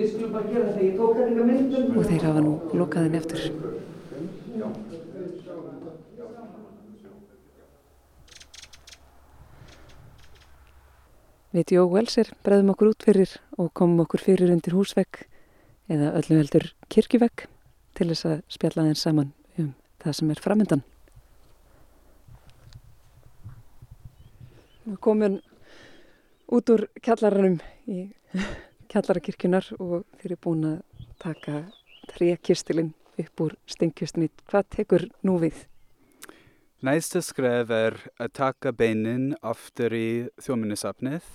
og 1.93 2.07
þeir 2.09 2.25
hafa 2.25 2.41
nú 2.41 2.53
lokaðin 2.73 3.17
eftir. 3.19 3.43
Við 11.53 11.75
Jó 11.75 11.83
Welser 11.91 12.31
bregðum 12.41 12.71
okkur 12.73 12.95
út 12.95 13.05
fyrir 13.05 13.35
og 13.61 13.69
komum 13.77 14.01
okkur 14.07 14.23
fyrir 14.25 14.55
undir 14.55 14.73
húsvegg 14.73 15.27
eða 15.85 16.15
öllum 16.17 16.41
heldur 16.41 16.65
kirkjuvegg 16.89 17.45
til 17.93 18.09
þess 18.09 18.25
að 18.31 18.41
spjalla 18.57 18.87
þeim 18.89 18.97
saman 18.97 19.29
um 19.61 19.69
það 20.01 20.17
sem 20.17 20.33
er 20.33 20.41
framöndan. 20.41 20.83
Við 24.83 24.97
komum 24.99 25.37
út 26.51 26.69
úr 26.73 26.87
kjallaranum 26.99 27.59
í 27.87 28.09
kjallarakirkjunar 28.91 29.69
og 29.79 30.03
þeir 30.19 30.33
eru 30.33 30.39
búin 30.43 30.65
að 30.67 31.05
taka 31.23 31.61
trékistilinn 32.11 32.91
upp 33.23 33.43
úr 33.45 33.55
stengkistinni. 33.69 34.27
Hvað 34.49 34.67
tekur 34.75 35.05
nú 35.23 35.37
við? 35.39 35.63
Næsta 36.83 37.21
skref 37.23 37.71
er 37.71 37.95
að 38.19 38.33
taka 38.35 38.73
beinin 38.75 39.31
aftur 39.39 39.95
í 39.95 40.27
þjóminnisafnið 40.43 41.31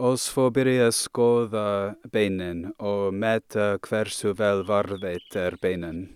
og 0.00 0.16
svo 0.18 0.48
byrja 0.54 0.88
að 0.88 0.96
skoða 0.96 1.68
beinin 2.14 2.70
og 2.80 3.12
meta 3.12 3.74
hversu 3.84 4.32
vel 4.38 4.64
varðveit 4.64 5.36
er 5.36 5.60
beinin. 5.60 6.06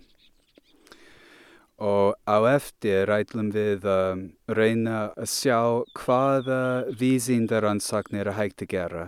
Og 1.78 2.16
á 2.26 2.38
eftir 2.50 3.06
ætlum 3.06 3.52
við 3.54 3.84
að 3.86 4.22
reyna 4.50 5.12
að 5.14 5.28
sjá 5.30 5.58
hvaða 5.94 6.90
vísindaransaknir 6.98 8.26
er 8.26 8.34
hægt 8.34 8.64
að 8.66 8.72
gera. 8.72 9.04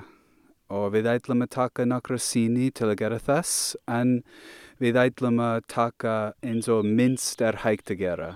Og 0.71 0.93
við 0.95 1.09
ætlum 1.11 1.43
að 1.43 1.51
taka 1.57 1.87
nokkra 1.89 2.19
síni 2.23 2.69
til 2.71 2.93
að 2.93 3.01
gera 3.01 3.19
þess, 3.19 3.75
en 3.91 4.21
við 4.79 5.01
ætlum 5.03 5.41
að 5.43 5.65
taka 5.67 6.15
eins 6.47 6.69
og 6.71 6.87
minnst 6.87 7.43
er 7.43 7.59
hægt 7.65 7.91
að 7.91 8.05
gera. 8.05 8.29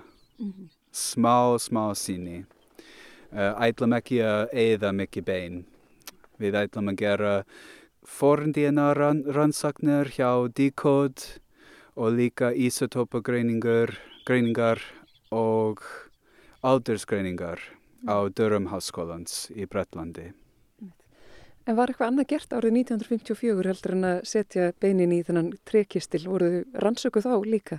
Smá, 0.90 1.54
smá 1.62 1.94
síni. 1.94 2.42
Uh, 3.30 3.54
ætlum 3.62 3.94
ekki 3.94 4.18
að 4.26 4.50
eða 4.50 4.90
mikið 4.98 5.26
bein. 5.30 5.62
Við 6.42 6.58
ætlum 6.58 6.90
að 6.90 6.98
gera 6.98 7.36
forndíina 8.02 8.90
rann, 8.98 9.22
rannsaknir 9.30 10.10
hjá 10.10 10.50
Decode 10.50 11.38
og 11.94 12.18
líka 12.18 12.50
isotopagreiningar 12.50 13.94
greiningar 14.24 14.80
og 15.34 15.82
aldursgreiningar 16.64 17.60
á 18.08 18.16
Durham 18.32 18.70
Háskólans 18.72 19.50
í 19.52 19.66
Bretlandi. 19.68 20.32
En 21.64 21.78
var 21.78 21.88
eitthvað 21.88 22.10
annað 22.10 22.30
gert 22.34 22.52
árið 22.52 22.78
1954 22.82 23.68
heldur 23.70 23.94
en 23.96 24.06
að 24.08 24.18
setja 24.28 24.72
beinin 24.80 25.14
í 25.16 25.22
þennan 25.24 25.54
trekistil? 25.64 26.26
Voruðu 26.28 26.64
rannsöku 26.84 27.22
þá 27.24 27.34
líka? 27.48 27.78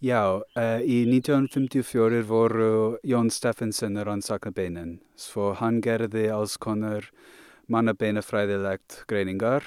Já, 0.00 0.40
uh, 0.40 0.80
í 0.84 1.04
1954 1.08 2.22
voru 2.28 2.96
Jón 3.04 3.28
Steffensen 3.32 3.96
að 3.96 4.08
rannsaka 4.08 4.52
beinin. 4.52 4.98
Svo 5.16 5.54
hann 5.56 5.82
gerði 5.84 6.28
alls 6.32 6.56
konar 6.60 7.08
mannabeinafræðilegt 7.72 9.02
greiningar. 9.08 9.64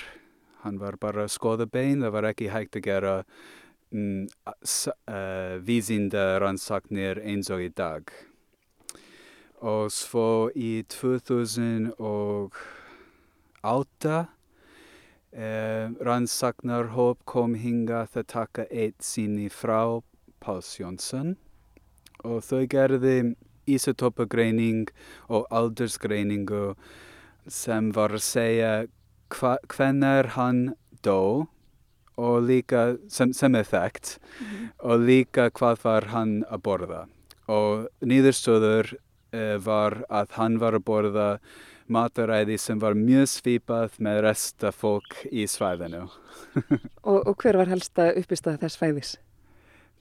Hann 0.64 0.78
var 0.82 0.98
bara 1.02 1.26
að 1.26 1.34
skoða 1.34 1.70
bein, 1.70 2.02
það 2.02 2.14
var 2.14 2.30
ekki 2.30 2.50
hægt 2.54 2.78
að 2.78 2.86
gera 2.86 3.14
mm, 3.22 3.59
uh, 3.94 5.58
vísinda 5.66 6.40
rannsaknir 6.42 7.20
eins 7.24 7.50
og 7.50 7.62
í 7.66 7.70
dag. 7.74 8.12
Og 9.60 9.92
svo 9.92 10.50
í 10.56 10.84
2008 10.88 12.14
uh, 14.14 14.26
rannsaknarhóp 16.10 17.26
kom 17.26 17.56
hingað 17.60 18.18
að 18.22 18.28
taka 18.32 18.64
eitt 18.72 19.04
síni 19.04 19.50
frá 19.52 20.02
Páls 20.40 20.80
Jónsson 20.80 21.36
og 22.24 22.44
þau 22.44 22.64
gerði 22.72 23.36
isotopagreining 23.70 24.90
og 25.28 25.46
aldursgreiningu 25.54 26.76
sem 27.50 27.92
var 27.96 28.16
að 28.16 28.26
segja 28.26 28.72
hvenar 29.30 30.34
hann 30.36 30.74
dó 31.06 31.48
og 32.20 32.44
líka 32.50 32.84
sem, 33.12 33.32
sem 33.34 33.56
er 33.56 33.68
þekkt 33.68 34.18
og 34.84 35.06
líka 35.08 35.50
hvað 35.56 35.84
var 35.86 36.10
hann 36.14 36.40
að 36.50 36.64
borða 36.68 37.02
og 37.50 37.88
nýðurstöður 38.06 38.94
uh, 38.94 39.58
var 39.64 40.04
að 40.10 40.38
hann 40.38 40.60
var 40.62 40.78
að 40.78 40.86
borða 40.90 41.30
mataræði 41.90 42.60
sem 42.62 42.80
var 42.82 42.98
mjög 42.98 43.26
svipað 43.32 43.98
með 44.04 44.22
resta 44.28 44.70
fólk 44.76 45.24
í 45.32 45.48
svæðinu. 45.50 46.06
og, 47.10 47.18
og 47.26 47.34
hver 47.42 47.58
var 47.58 47.72
helsta 47.72 48.12
uppistað 48.20 48.60
þess 48.62 48.80
fæðis? 48.80 49.16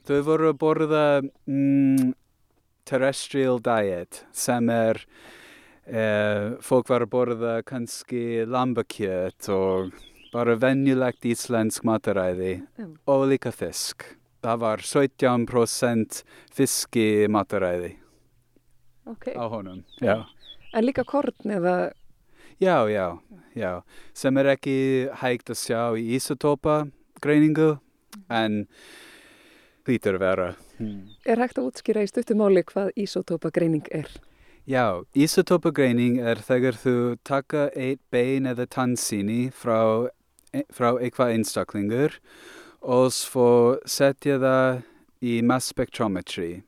Þau 0.08 0.20
voru 0.26 0.50
að 0.52 0.60
borða 0.60 1.04
mm, 1.48 2.12
terrestrial 2.88 3.58
diet 3.64 4.22
sem 4.36 4.68
er 4.72 5.00
uh, 5.88 6.56
fólk 6.64 6.92
var 6.92 7.04
að 7.04 7.12
borða 7.12 7.56
kannski 7.68 8.44
lambakjöt 8.48 9.50
og 9.52 9.96
bara 10.32 10.56
venjulegt 10.56 11.24
íslensk 11.24 11.84
mataræði 11.84 12.62
Mm. 12.78 12.96
og 13.06 13.28
líka 13.28 13.52
fisk. 13.52 14.04
Það 14.42 14.58
var 14.60 14.78
17% 14.78 16.22
fiski 16.54 17.26
mataræði 17.28 17.96
Okay. 19.06 19.34
á 19.34 19.48
honum. 19.50 19.84
Já. 20.02 20.26
En 20.74 20.84
líka 20.84 21.04
korn 21.04 21.32
eða... 21.44 21.92
Já, 22.60 22.86
já, 22.90 23.18
já. 23.56 23.82
Sem 24.12 24.36
er 24.36 24.44
ekki 24.56 25.08
hægt 25.14 25.48
að 25.50 25.56
sjá 25.56 25.82
í 25.96 26.16
isotópa 26.18 26.90
greiningu 27.22 27.78
en 28.30 28.66
hlýtur 29.86 30.18
vera. 30.20 30.54
Er 31.24 31.36
hægt 31.40 31.56
að 31.58 31.70
útskýra 31.70 32.02
í 32.04 32.10
stuttumáli 32.10 32.62
hvað 32.68 32.90
ísotópa 33.00 33.50
greining 33.50 33.86
er? 33.90 34.08
Já, 34.68 35.00
isotópa 35.16 35.72
greining 35.72 36.18
er 36.20 36.36
þegar 36.44 36.76
þú 36.76 37.16
taka 37.24 37.70
eitt 37.74 38.00
bein 38.12 38.44
eða 38.44 38.66
tannsýni 38.68 39.50
frá, 39.50 40.10
frá 40.74 40.94
eitthvað 40.96 41.34
einstaklingur 41.36 42.18
og 42.82 43.10
svo 43.14 43.50
setja 43.86 44.38
það 44.42 44.82
í 45.24 45.38
mass 45.42 45.72
spectrometry 45.72 46.62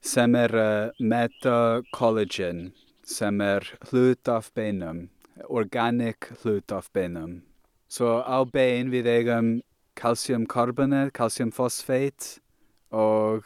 sem 0.00 0.34
er 0.34 0.54
að 0.56 1.00
meta 1.00 1.56
collagen 1.92 2.70
sem 3.04 3.40
er 3.44 3.66
hlut 3.90 4.28
af 4.30 4.50
beinum, 4.54 5.08
organic 5.48 6.30
hlut 6.42 6.72
af 6.72 6.88
beinum. 6.94 7.42
Svo 7.90 8.20
á 8.22 8.38
bein 8.46 8.92
við 8.92 9.08
eigum 9.10 9.50
calciumcarbonate, 9.96 11.12
calciumphosphate 11.12 12.40
og 12.90 13.44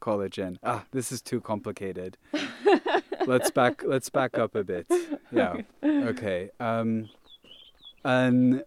collagen. 0.00 0.58
Ah, 0.62 0.84
this 0.92 1.10
is 1.10 1.22
too 1.22 1.40
complicated. 1.40 2.16
let's 3.26 3.50
back 3.50 3.82
let's 3.84 4.10
back 4.10 4.38
up 4.38 4.54
a 4.54 4.64
bit. 4.64 4.86
Yeah. 5.32 5.56
Okay. 5.82 6.50
Um 6.60 7.08
en 8.04 8.62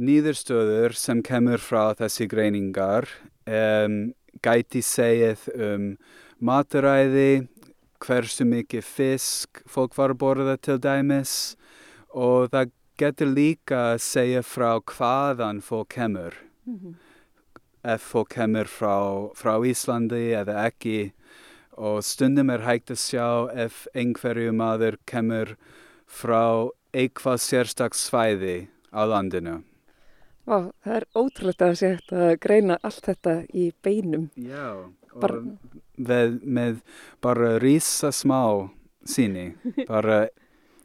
nýðurstöður 0.01 0.95
sem 0.97 1.21
kemur 1.25 1.61
frá 1.61 1.93
þessi 1.99 2.27
greiningar 2.31 3.09
um, 3.45 4.13
gæti 4.41 4.81
segið 4.85 5.47
um 5.53 5.87
mataræði, 6.41 7.49
hversu 8.01 8.47
mikið 8.49 8.87
fisk 8.87 9.61
fólk 9.69 9.97
var 9.99 10.15
að 10.15 10.21
borða 10.23 10.57
til 10.57 10.79
dæmis 10.81 11.35
og 12.17 12.49
það 12.55 12.73
getur 13.01 13.33
líka 13.35 13.81
að 13.93 14.03
segja 14.05 14.43
frá 14.45 14.81
hvaðan 14.81 15.61
fólk 15.65 15.93
kemur. 15.97 16.37
Ef 17.85 18.11
fólk 18.13 18.35
kemur 18.37 18.69
frá, 18.69 18.97
frá 19.37 19.55
Íslandi 19.65 20.33
eða 20.37 20.65
ekki 20.67 21.13
og 21.77 22.03
stundum 22.05 22.51
er 22.53 22.65
hægt 22.65 22.93
að 22.93 23.01
sjá 23.05 23.29
ef 23.53 23.87
einhverju 23.95 24.53
maður 24.53 24.97
kemur 25.09 25.57
frá 26.09 26.69
eitthvað 26.93 27.41
sérstaks 27.45 28.09
svæði 28.09 28.69
á 28.93 29.05
landinu. 29.05 29.61
Vá, 30.51 30.57
það 30.83 30.97
er 30.97 31.05
ótrúlega 31.15 31.67
að 31.71 31.77
sé 31.79 31.91
að 32.11 32.33
greina 32.43 32.77
allt 32.83 33.05
þetta 33.07 33.35
í 33.55 33.69
beinum. 33.87 34.25
Já, 34.35 34.65
og 35.15 35.21
Bara- 35.23 35.43
með, 36.11 36.41
með 36.43 36.81
bara 37.23 37.53
rísa 37.63 38.11
smá 38.15 38.41
síni, 39.07 39.53
bara, 39.91 40.25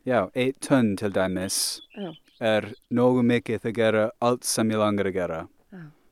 já, 0.05 0.27
eitt 0.37 0.59
tonn 0.61 0.93
til 0.99 1.09
dæmis 1.15 1.57
Já. 1.97 2.11
er 2.39 2.67
nógu 2.93 3.23
mikið 3.25 3.65
að 3.71 3.75
gera 3.79 4.03
allt 4.21 4.45
sem 4.45 4.69
ég 4.69 4.81
langar 4.81 5.09
að 5.09 5.17
gera. 5.17 5.41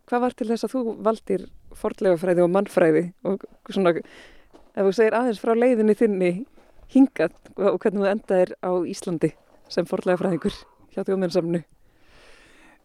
Hvað 0.10 0.22
var 0.26 0.34
til 0.36 0.48
þess 0.50 0.66
að 0.68 0.74
þú 0.74 0.82
valdir 1.06 1.46
fordlegafræði 1.80 2.44
og 2.44 2.50
mannfræði 2.54 3.04
og 3.30 3.46
svona, 3.72 3.94
ef 4.74 4.82
þú 4.90 4.92
segir 4.98 5.16
aðeins 5.18 5.40
frá 5.42 5.54
leiðinni 5.56 5.96
þinni 5.98 6.32
hingað 6.94 7.38
og 7.58 7.78
hvernig 7.82 8.02
þú 8.04 8.10
endaðir 8.12 8.52
á 8.66 8.72
Íslandi 8.90 9.32
sem 9.72 9.88
fordlegafræðingur 9.90 10.58
hjá 10.94 11.02
þjóðmennsamnu. 11.08 11.64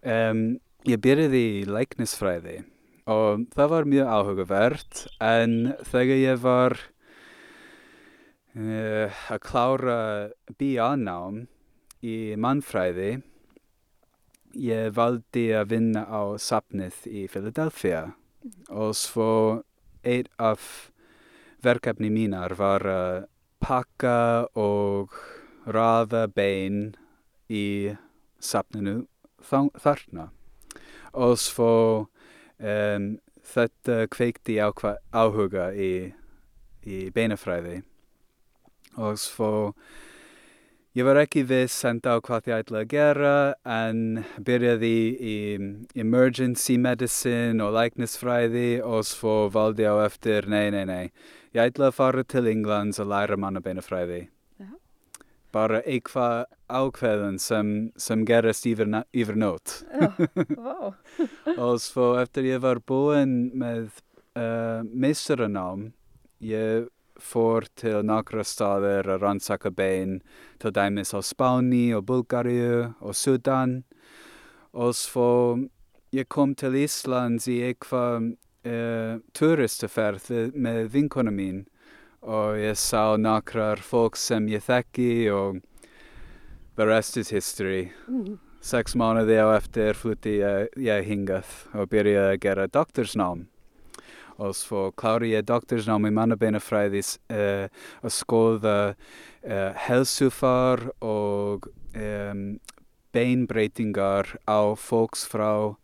Um, 0.06 0.60
ég 0.86 1.00
byrjaði 1.02 1.40
í 1.58 1.64
læknisfræði 1.66 2.60
og 3.10 3.46
það 3.56 3.70
var 3.72 3.88
mjög 3.90 4.10
áhugavert 4.14 5.00
en 5.24 5.56
þegar 5.88 6.20
ég 6.22 6.38
var 6.44 6.76
uh, 8.54 9.10
að 9.32 9.40
klára 9.42 9.96
BA-nám 10.60 11.40
í 12.06 12.14
mannfræði 12.38 13.10
ég 14.58 14.94
valdi 14.96 15.48
að 15.58 15.74
vinna 15.74 16.04
á 16.06 16.22
safnið 16.40 17.02
í 17.10 17.26
Philadelphia 17.32 18.04
og 18.70 18.94
svo 18.96 19.30
eitt 20.06 20.30
af 20.38 20.92
verkefni 21.66 22.08
mínar 22.14 22.54
var 22.58 22.86
að 22.86 23.26
pakka 23.58 24.46
og 24.54 25.10
raða 25.66 26.28
bein 26.30 26.94
í 27.50 27.90
safninu 28.38 29.00
þa- 29.02 29.06
þarna. 29.44 30.28
Og 31.18 31.38
svo 31.40 31.72
um, 32.58 33.08
þetta 33.48 34.04
kveikti 34.12 34.58
áhuga 34.60 35.70
í, 35.74 36.12
í 36.84 36.98
beinafræði. 37.14 37.80
Og 38.98 39.18
svo 39.20 39.50
ég 40.98 41.06
var 41.06 41.20
ekki 41.20 41.44
viss 41.46 41.84
enda 41.86 42.16
á 42.18 42.24
hvað 42.24 42.50
ég 42.50 42.64
ætla 42.64 42.82
að 42.82 42.92
gera 42.92 43.34
en 43.62 44.24
byrjaði 44.44 44.96
í 45.14 45.36
emergency 46.02 46.78
medicine 46.82 47.62
og 47.64 47.76
læknisfræði 47.76 48.80
og 48.82 49.06
svo 49.06 49.36
valdi 49.54 49.86
á 49.86 49.94
eftir 50.06 50.50
nei, 50.50 50.68
nei, 50.74 50.84
nei. 50.88 51.04
Ég 51.54 51.70
ætla 51.70 51.92
að 51.92 52.00
fara 52.00 52.26
til 52.26 52.50
Englands 52.50 52.98
og 53.00 53.08
læra 53.12 53.38
manna 53.40 53.62
beinafræði. 53.64 54.26
Bara 55.54 55.80
eitthvað 55.88 56.44
ákveðan 56.68 57.38
sem, 57.40 57.68
sem 57.96 58.24
gerast 58.28 58.66
yfir, 58.68 58.86
na- 58.92 59.04
yfir 59.16 59.36
nót 59.40 59.78
Já, 59.88 60.10
vá. 60.66 60.92
og 61.56 61.78
svo 61.80 62.10
eftir 62.20 62.50
ég 62.50 62.60
var 62.64 62.80
búinn 62.84 63.50
með 63.58 63.88
uh, 64.36 64.84
meistaranám 64.84 65.88
ég 66.44 66.86
fór 67.18 67.64
til 67.74 68.02
nokkra 68.06 68.44
staðir 68.46 69.08
að 69.10 69.24
rannsaka 69.24 69.72
bein 69.74 70.20
til 70.62 70.70
dæmis 70.76 71.10
á 71.16 71.18
Spáni 71.24 71.88
og 71.96 72.04
Bulgaríu 72.06 72.92
og 73.00 73.16
Sudan 73.18 73.80
og 74.76 74.92
svo 74.94 75.30
ég 76.14 76.28
kom 76.30 76.52
til 76.54 76.76
Íslands 76.78 77.48
í 77.50 77.56
eitthvað 77.66 78.28
uh, 78.68 79.18
turistaferð 79.34 80.28
með 80.54 80.84
vinkona 80.94 81.32
mín 81.34 81.64
og 82.22 82.58
ég 82.58 82.76
sá 82.78 83.16
nokkrar 83.20 83.82
fólk 83.84 84.18
sem 84.18 84.48
ég 84.50 84.64
þekki 84.64 85.30
og 85.34 85.60
the 86.76 86.86
rest 86.86 87.16
is 87.16 87.30
history. 87.30 87.90
Mm. 88.08 88.38
Sex 88.60 88.96
mánuði 88.98 89.38
á 89.38 89.54
eftir 89.54 89.94
flutti 89.94 90.40
ég, 90.42 90.74
ég 90.82 91.06
hingað 91.06 91.46
og 91.78 91.88
byrjaði 91.92 92.34
að 92.34 92.42
gera 92.42 92.66
doktorsnám 92.66 93.46
og 94.38 94.54
svo 94.54 94.88
klári 94.94 95.32
ég 95.32 95.46
doktorsnám 95.46 96.06
í 96.06 96.14
mannabeinafræði 96.14 97.02
uh, 97.34 97.66
að 98.02 98.14
skoða 98.14 98.78
uh, 98.94 99.72
helsufar 99.86 100.84
og 101.02 101.66
um, 101.98 102.58
beinbreytingar 103.14 104.36
á 104.46 104.60
fólks 104.78 105.26
frá 105.26 105.74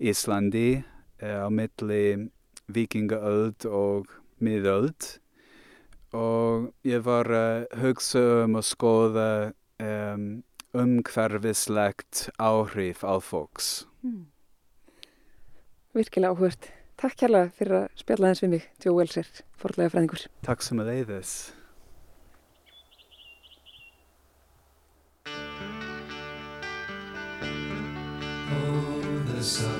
Íslandi 0.00 0.82
uh, 1.22 1.46
á 1.46 1.48
milli 1.54 2.30
vikingaöld 2.70 3.66
og 3.70 4.10
miðöld 4.42 5.20
og 6.16 6.70
ég 6.86 7.02
var 7.06 7.30
að 7.34 7.66
hugsa 7.82 8.22
um 8.44 8.58
að 8.58 8.66
skoða 8.70 9.30
um, 9.82 10.26
umhverfislegt 10.74 12.28
áhrif 12.38 13.04
á 13.06 13.14
fólks. 13.22 13.86
Mm. 14.02 14.26
Virkilega 15.94 16.34
áhugast. 16.34 16.70
Takk 17.00 17.16
kærlega 17.22 17.48
fyrir 17.56 17.76
að 17.78 17.86
spjalla 17.96 18.30
þess 18.34 18.44
við 18.44 18.50
mig, 18.52 18.66
Tjó 18.82 18.92
Welser, 18.98 19.30
forðlega 19.56 19.94
fræðingur. 19.94 20.26
Takk 20.44 20.66
sem 20.66 20.82
að 20.82 20.92
leiðis. 20.92 21.32
Oh, 28.50 29.79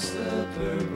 the 0.00 0.46
purple 0.56 0.91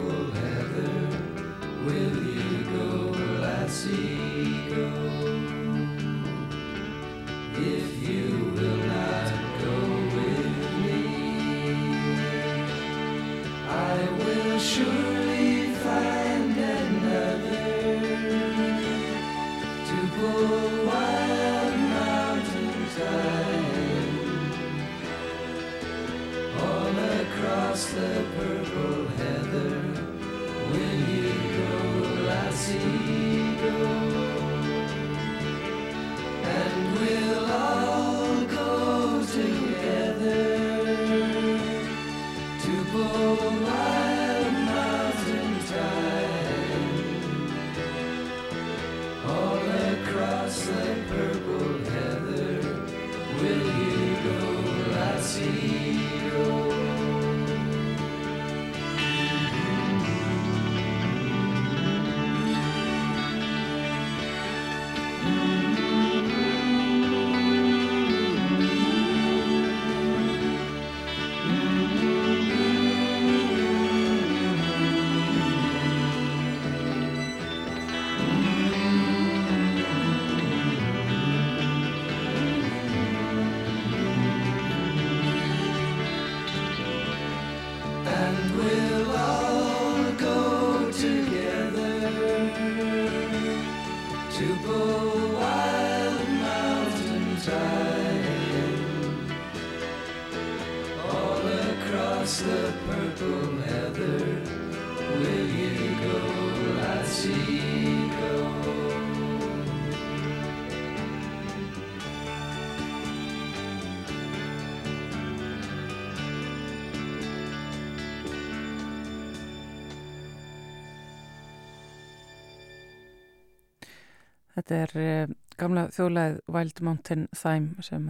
Þetta 124.66 124.78
er 124.82 124.92
uh, 124.98 125.34
gamla 125.60 125.84
þjóðleið 125.94 126.38
Wild 126.50 126.80
Mountain 126.82 127.28
Thyme 127.38 127.84
sem 127.86 128.08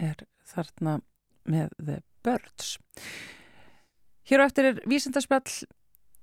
er 0.00 0.22
þarna 0.48 0.94
með 1.44 1.74
The 1.76 1.98
Birds. 2.24 2.78
Hér 4.24 4.40
á 4.40 4.48
eftir 4.48 4.70
er 4.70 4.80
vísindarspjall 4.88 5.68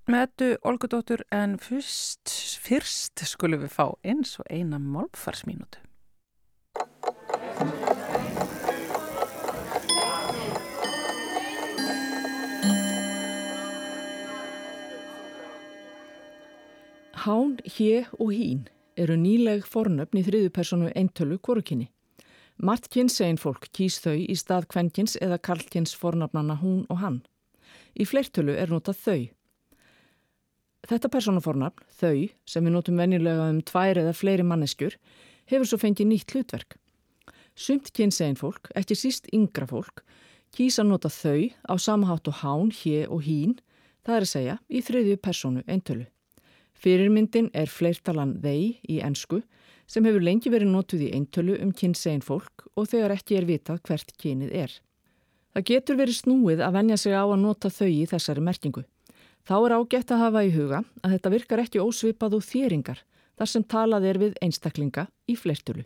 með 0.10 0.26
ettu 0.26 0.50
Olgudóttur 0.66 1.22
en 1.30 1.60
fyrst, 1.62 2.34
fyrst 2.66 3.22
skulum 3.30 3.62
við 3.62 3.76
fá 3.78 3.94
eins 4.02 4.40
og 4.42 4.50
eina 4.50 4.82
málfarsmínutu. 4.82 5.82
Hán, 17.26 17.60
hér 17.78 18.10
og 18.18 18.34
hín 18.34 18.66
eru 18.98 19.18
nýleg 19.20 19.66
fornöfn 19.68 20.20
í 20.20 20.24
þriðu 20.26 20.52
personu 20.56 20.92
eintölu 20.96 21.38
kvorukinni. 21.40 21.90
Mart 22.56 22.88
kynsegin 22.88 23.40
fólk 23.40 23.68
kýs 23.76 23.98
þau 24.00 24.16
í 24.16 24.36
stað 24.40 24.70
kvenkins 24.72 25.18
eða 25.20 25.42
karlkins 25.44 25.96
fornöfnana 26.00 26.56
hún 26.62 26.86
og 26.90 27.02
hann. 27.02 27.18
Í 28.00 28.08
fleirtölu 28.08 28.56
er 28.56 28.72
notað 28.72 29.02
þau. 29.04 29.20
Þetta 30.86 31.12
personafornafn, 31.12 31.84
þau, 32.00 32.30
sem 32.46 32.64
við 32.64 32.76
notum 32.76 33.02
venjulega 33.02 33.50
um 33.52 33.62
tvær 33.66 34.00
eða 34.04 34.14
fleiri 34.16 34.46
manneskjur, 34.46 34.96
hefur 35.50 35.68
svo 35.68 35.80
fengið 35.82 36.12
nýtt 36.12 36.36
hlutverk. 36.36 36.78
Sumt 37.56 37.92
kynsegin 37.96 38.40
fólk, 38.40 38.70
ekki 38.78 38.96
síst 39.00 39.28
yngra 39.34 39.68
fólk, 39.68 40.04
kýsa 40.56 40.86
nota 40.86 41.10
þau 41.12 41.50
á 41.68 41.74
samhátt 41.82 42.30
og 42.32 42.40
hán, 42.44 42.72
hér 42.72 43.10
og 43.12 43.26
hín, 43.26 43.58
það 44.06 44.16
er 44.16 44.28
að 44.28 44.32
segja 44.32 44.58
í 44.70 44.84
þriðju 44.86 45.18
personu 45.24 45.64
eintölu. 45.68 46.06
Fyrirmyndin 46.76 47.50
er 47.54 47.72
fleirtalan 47.72 48.36
þeir 48.44 48.82
í 48.92 49.00
ensku 49.04 49.42
sem 49.88 50.06
hefur 50.06 50.24
lengi 50.26 50.52
verið 50.52 50.72
notuð 50.74 51.06
í 51.08 51.12
eintölu 51.16 51.56
um 51.62 51.72
kynsegin 51.72 52.24
fólk 52.26 52.66
og 52.76 52.90
þegar 52.92 53.16
ekki 53.16 53.38
er 53.40 53.48
vitað 53.50 53.82
hvert 53.88 54.12
kynið 54.22 54.52
er. 54.66 54.76
Það 55.56 55.68
getur 55.70 56.00
verið 56.02 56.20
snúið 56.20 56.62
að 56.66 56.76
venja 56.76 56.98
sig 57.00 57.16
á 57.16 57.24
að 57.24 57.40
nota 57.40 57.72
þau 57.72 57.88
í 57.88 58.06
þessari 58.12 58.44
merkingu. 58.44 58.84
Þá 59.46 59.56
er 59.62 59.76
ágætt 59.78 60.12
að 60.12 60.24
hafa 60.26 60.42
í 60.44 60.54
huga 60.56 60.84
að 61.06 61.12
þetta 61.16 61.34
virkar 61.36 61.62
ekki 61.64 61.84
ósvipað 61.84 62.40
úr 62.40 62.48
þýringar 62.50 63.04
þar 63.38 63.52
sem 63.52 63.64
talað 63.64 64.08
er 64.10 64.20
við 64.20 64.40
einstaklinga 64.42 65.08
í 65.30 65.38
fleirtölu. 65.40 65.86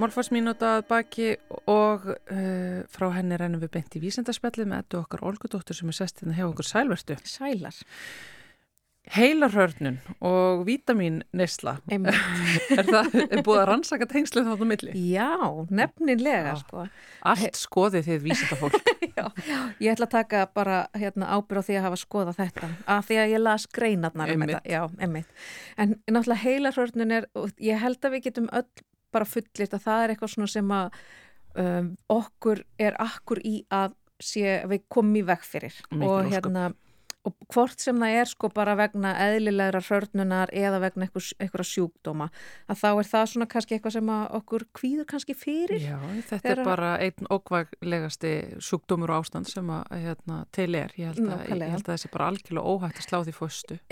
Málfarsmínúta 0.00 0.76
að 0.78 0.86
baki 0.88 1.30
og 1.68 2.08
uh, 2.08 2.80
frá 2.88 3.06
henni 3.18 3.36
rennum 3.40 3.60
við 3.60 3.74
beint 3.76 3.96
í 3.98 4.02
vísendarspjallið 4.02 4.70
með 4.70 4.84
ettu 4.84 5.00
okkar 5.02 5.24
Olgudóttur 5.28 5.76
sem 5.76 5.90
er 5.92 5.98
sest 5.98 6.22
hérna 6.22 6.36
hjá 6.38 6.46
okkur 6.48 6.68
sælverstu. 6.68 7.16
Sælar. 7.28 7.76
Heilarhörnun 9.10 9.96
og 10.20 10.66
vítamin 10.66 11.22
nesla. 11.34 11.78
er 11.90 12.84
það 12.86 13.14
er 13.24 13.40
búið 13.42 13.60
að 13.62 13.66
rannsaka 13.72 14.06
tengslu 14.08 14.44
þáttu 14.46 14.68
milli? 14.68 14.92
Já, 15.10 15.32
nefninlega 15.72 16.52
Já. 16.52 16.60
sko. 16.60 16.84
Allt 17.26 17.58
skoðið 17.58 18.10
þið 18.10 18.26
vísendafólk. 18.28 18.92
Já, 19.18 19.24
ég 19.82 19.96
ætla 19.96 20.06
að 20.06 20.14
taka 20.14 20.44
bara 20.54 20.84
hérna, 20.94 21.32
ábyrð 21.32 21.64
á 21.64 21.66
því 21.66 21.80
að 21.80 21.86
hafa 21.88 21.98
skoða 22.00 22.36
þetta 22.36 22.70
af 22.96 23.08
því 23.08 23.18
að 23.24 23.34
ég 23.34 23.42
las 23.42 23.66
greinarnar 23.66 24.34
um 24.36 24.46
þetta. 24.46 24.62
Já, 24.68 24.82
einmitt. 25.00 25.34
En 25.80 25.96
náttúrulega 26.06 26.44
heilarhörnun 26.44 27.16
er, 27.18 27.28
ég 27.58 27.82
held 27.82 28.06
að 28.06 28.16
við 28.16 28.28
getum 28.28 28.48
öll 28.52 28.68
bara 29.12 29.28
fullirt 29.28 29.74
að 29.76 29.86
það 29.86 30.04
er 30.04 30.14
eitthvað 30.14 30.34
svona 30.34 30.52
sem 30.52 30.76
að 30.76 31.00
um, 31.64 31.90
okkur 32.14 32.62
er 32.78 32.98
akkur 33.02 33.42
í 33.46 33.56
að 33.74 33.96
sé, 34.20 34.60
við 34.68 34.84
komum 34.92 35.16
í 35.16 35.24
veg 35.26 35.44
fyrir. 35.46 35.76
Mikil 35.90 36.08
og 36.10 36.30
hérna 36.30 36.70
og 37.28 37.34
hvort 37.52 37.82
sem 37.82 37.98
það 38.00 38.16
er 38.16 38.28
sko 38.30 38.48
bara 38.54 38.74
vegna 38.78 39.10
eðlilegra 39.26 39.82
hörnunar 39.84 40.52
eða 40.56 40.78
vegna 40.80 41.08
eitthvað 41.08 41.66
sjúkdóma 41.68 42.30
að 42.70 42.80
þá 42.80 42.88
er 42.90 43.08
það 43.10 43.26
svona 43.32 43.48
kannski 43.50 43.76
eitthvað 43.76 43.96
sem 43.98 44.12
okkur 44.40 44.64
kvíður 44.78 45.08
kannski 45.10 45.36
fyrir 45.36 45.84
Já, 45.84 45.98
þetta 46.30 46.40
Þeirra... 46.46 46.62
er 46.64 46.70
bara 46.70 46.92
einn 47.04 47.30
okkvæglegasti 47.36 48.32
sjúkdómur 48.64 49.12
og 49.12 49.24
ástand 49.24 49.50
sem 49.50 49.68
að 49.74 49.92
hérna, 50.06 50.40
til 50.56 50.70
er, 50.78 50.96
ég 50.96 51.12
held 51.12 51.28
að, 51.28 51.44
ég 51.50 51.74
held 51.74 51.84
að 51.84 51.92
þessi 51.92 52.12
bara 52.14 52.30
algjörlega 52.32 52.74
óhægt 52.74 53.02
að 53.02 53.08
slá 53.08 53.20
því 53.28 53.36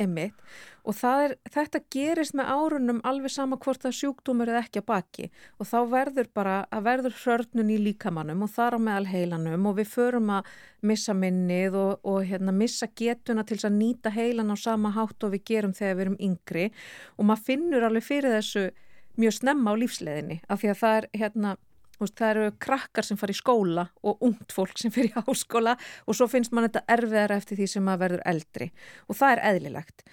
Emmitt, 0.01 0.49
og 0.89 0.97
er, 1.27 1.37
þetta 1.53 1.83
gerist 1.93 2.37
með 2.39 2.51
árunum 2.55 3.01
alveg 3.07 3.33
sama 3.35 3.59
hvort 3.61 3.83
það 3.85 3.97
sjúkdómur 3.99 4.49
er 4.49 4.63
ekki 4.63 4.81
að 4.81 4.89
baki. 4.89 5.29
Og 5.61 5.69
þá 5.69 5.79
verður 5.93 6.31
bara 6.33 6.57
að 6.73 6.87
verður 6.89 7.19
hörnun 7.25 7.73
í 7.75 7.79
líkamannum 7.89 8.47
og 8.47 8.53
þar 8.55 8.79
á 8.79 8.85
meðal 8.87 9.11
heilanum 9.11 9.69
og 9.69 9.77
við 9.83 9.93
förum 9.93 10.33
að 10.39 10.49
missa 10.87 11.15
minnið 11.15 11.77
og, 11.79 12.05
og 12.07 12.27
hérna, 12.29 12.55
missa 12.55 12.89
getuna 12.97 13.45
til 13.47 13.59
að 13.63 13.79
nýta 13.79 14.13
heilan 14.15 14.53
á 14.55 14.57
sama 14.59 14.93
hátt 14.95 15.25
og 15.27 15.33
við 15.35 15.47
gerum 15.53 15.75
þegar 15.75 15.97
við 15.97 16.05
erum 16.07 16.21
yngri 16.29 16.67
og 17.17 17.29
maður 17.29 17.47
finnur 17.51 17.89
alveg 17.89 18.07
fyrir 18.07 18.37
þessu 18.39 18.69
mjög 19.19 19.35
snemma 19.41 19.75
á 19.75 19.81
lífsleðinni 19.81 20.43
af 20.47 20.63
því 20.63 20.71
að 20.73 20.81
það 20.83 20.99
er 20.99 21.11
hérna 21.23 21.57
Það 21.99 22.29
eru 22.31 22.51
krakkar 22.63 23.07
sem 23.07 23.19
fara 23.19 23.35
í 23.35 23.39
skóla 23.39 23.85
og 24.07 24.21
ungt 24.23 24.53
fólk 24.55 24.79
sem 24.79 24.93
fyrir 24.95 25.17
háskóla 25.17 25.75
og 26.07 26.15
svo 26.15 26.29
finnst 26.31 26.53
mann 26.55 26.69
þetta 26.69 26.85
erfiðara 26.95 27.39
eftir 27.41 27.59
því 27.59 27.67
sem 27.73 27.85
maður 27.85 28.05
verður 28.05 28.23
eldri 28.33 28.69
og 29.09 29.19
það 29.19 29.33
er 29.33 29.43
eðlilegt. 29.51 30.05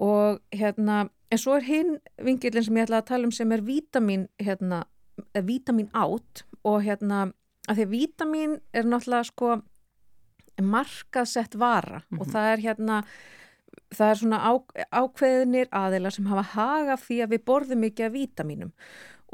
Og 0.00 0.40
hérna, 0.56 1.02
en 1.28 1.42
svo 1.42 1.58
er 1.58 1.68
hinn 1.68 1.98
vingilin 2.16 2.64
sem 2.64 2.80
ég 2.80 2.88
ætla 2.88 3.02
að 3.02 3.10
tala 3.12 3.28
um 3.28 3.34
sem 3.36 3.52
er 3.52 3.64
vítamin, 3.66 4.24
hérna, 4.40 4.80
vítamin 5.36 5.92
átt 5.92 6.46
og 6.64 6.80
hérna, 6.86 7.26
að 7.68 7.76
því 7.76 7.86
að 7.88 7.92
vítamin 7.92 8.58
er 8.72 8.88
náttúrulega 8.88 9.28
sko 9.28 9.52
markaðsett 10.62 11.54
vara 11.54 11.98
mm 11.98 12.04
-hmm. 12.10 12.20
og 12.20 12.26
mhm. 12.26 12.32
það 12.34 12.52
er 12.52 12.58
hérna 12.58 13.04
það 13.94 14.10
er 14.10 14.20
svona 14.20 14.38
á, 14.38 14.52
ákveðinir 14.90 15.68
aðeila 15.72 16.10
sem 16.10 16.26
hafa 16.26 16.42
haga 16.42 16.96
því 16.96 17.22
að 17.22 17.32
við 17.34 17.44
borðum 17.44 17.80
mikið 17.84 18.06
af 18.06 18.12
vítaminum 18.12 18.72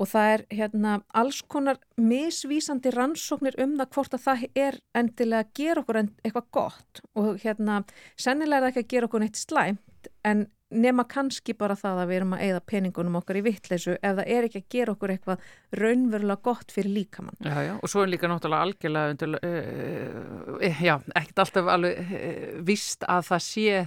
og 0.01 0.09
það 0.09 0.33
er 0.35 0.45
hérna 0.51 0.95
alls 1.12 1.43
konar 1.43 1.79
misvísandi 2.01 2.93
rannsóknir 2.95 3.59
um 3.61 3.77
það 3.77 3.93
hvort 3.97 4.16
að 4.16 4.25
það 4.25 4.47
er 4.55 4.79
endilega 4.97 5.45
að 5.45 5.53
gera 5.61 5.83
okkur 5.83 6.01
eitthvað 6.01 6.49
gott 6.57 7.03
og 7.14 7.29
hérna 7.45 7.83
sennilega 8.16 8.57
er 8.57 8.62
það 8.62 8.71
ekki 8.73 8.85
að 8.87 8.93
gera 8.95 9.11
okkur 9.11 9.25
neitt 9.25 9.37
slæmt 9.37 10.11
en 10.25 10.47
nema 10.71 11.05
kannski 11.11 11.55
bara 11.59 11.77
það 11.79 12.03
að 12.03 12.11
við 12.11 12.21
erum 12.21 12.35
að 12.37 12.45
eigða 12.47 12.61
peningunum 12.73 13.16
okkar 13.21 13.41
í 13.41 13.45
vittleysu 13.47 13.97
ef 13.97 14.18
það 14.21 14.31
er 14.37 14.47
ekki 14.49 14.62
að 14.62 14.68
gera 14.77 14.95
okkur 14.95 15.14
eitthvað 15.14 15.49
raunverulega 15.81 16.45
gott 16.47 16.75
fyrir 16.75 16.95
líkamann. 16.95 17.41
Já, 17.43 17.57
já, 17.66 17.73
og 17.79 17.91
svo 17.91 18.05
er 18.05 18.12
líka 18.12 18.31
náttúrulega 18.31 18.68
algjörlega 18.68 19.14
undir, 19.14 19.35
uh, 19.41 20.68
já, 20.87 20.95
ekkert 21.14 21.45
alltaf 21.45 21.75
alveg 21.75 21.99
uh, 22.07 22.47
vist 22.66 23.07
að 23.09 23.27
það 23.33 23.45
sé 23.49 23.83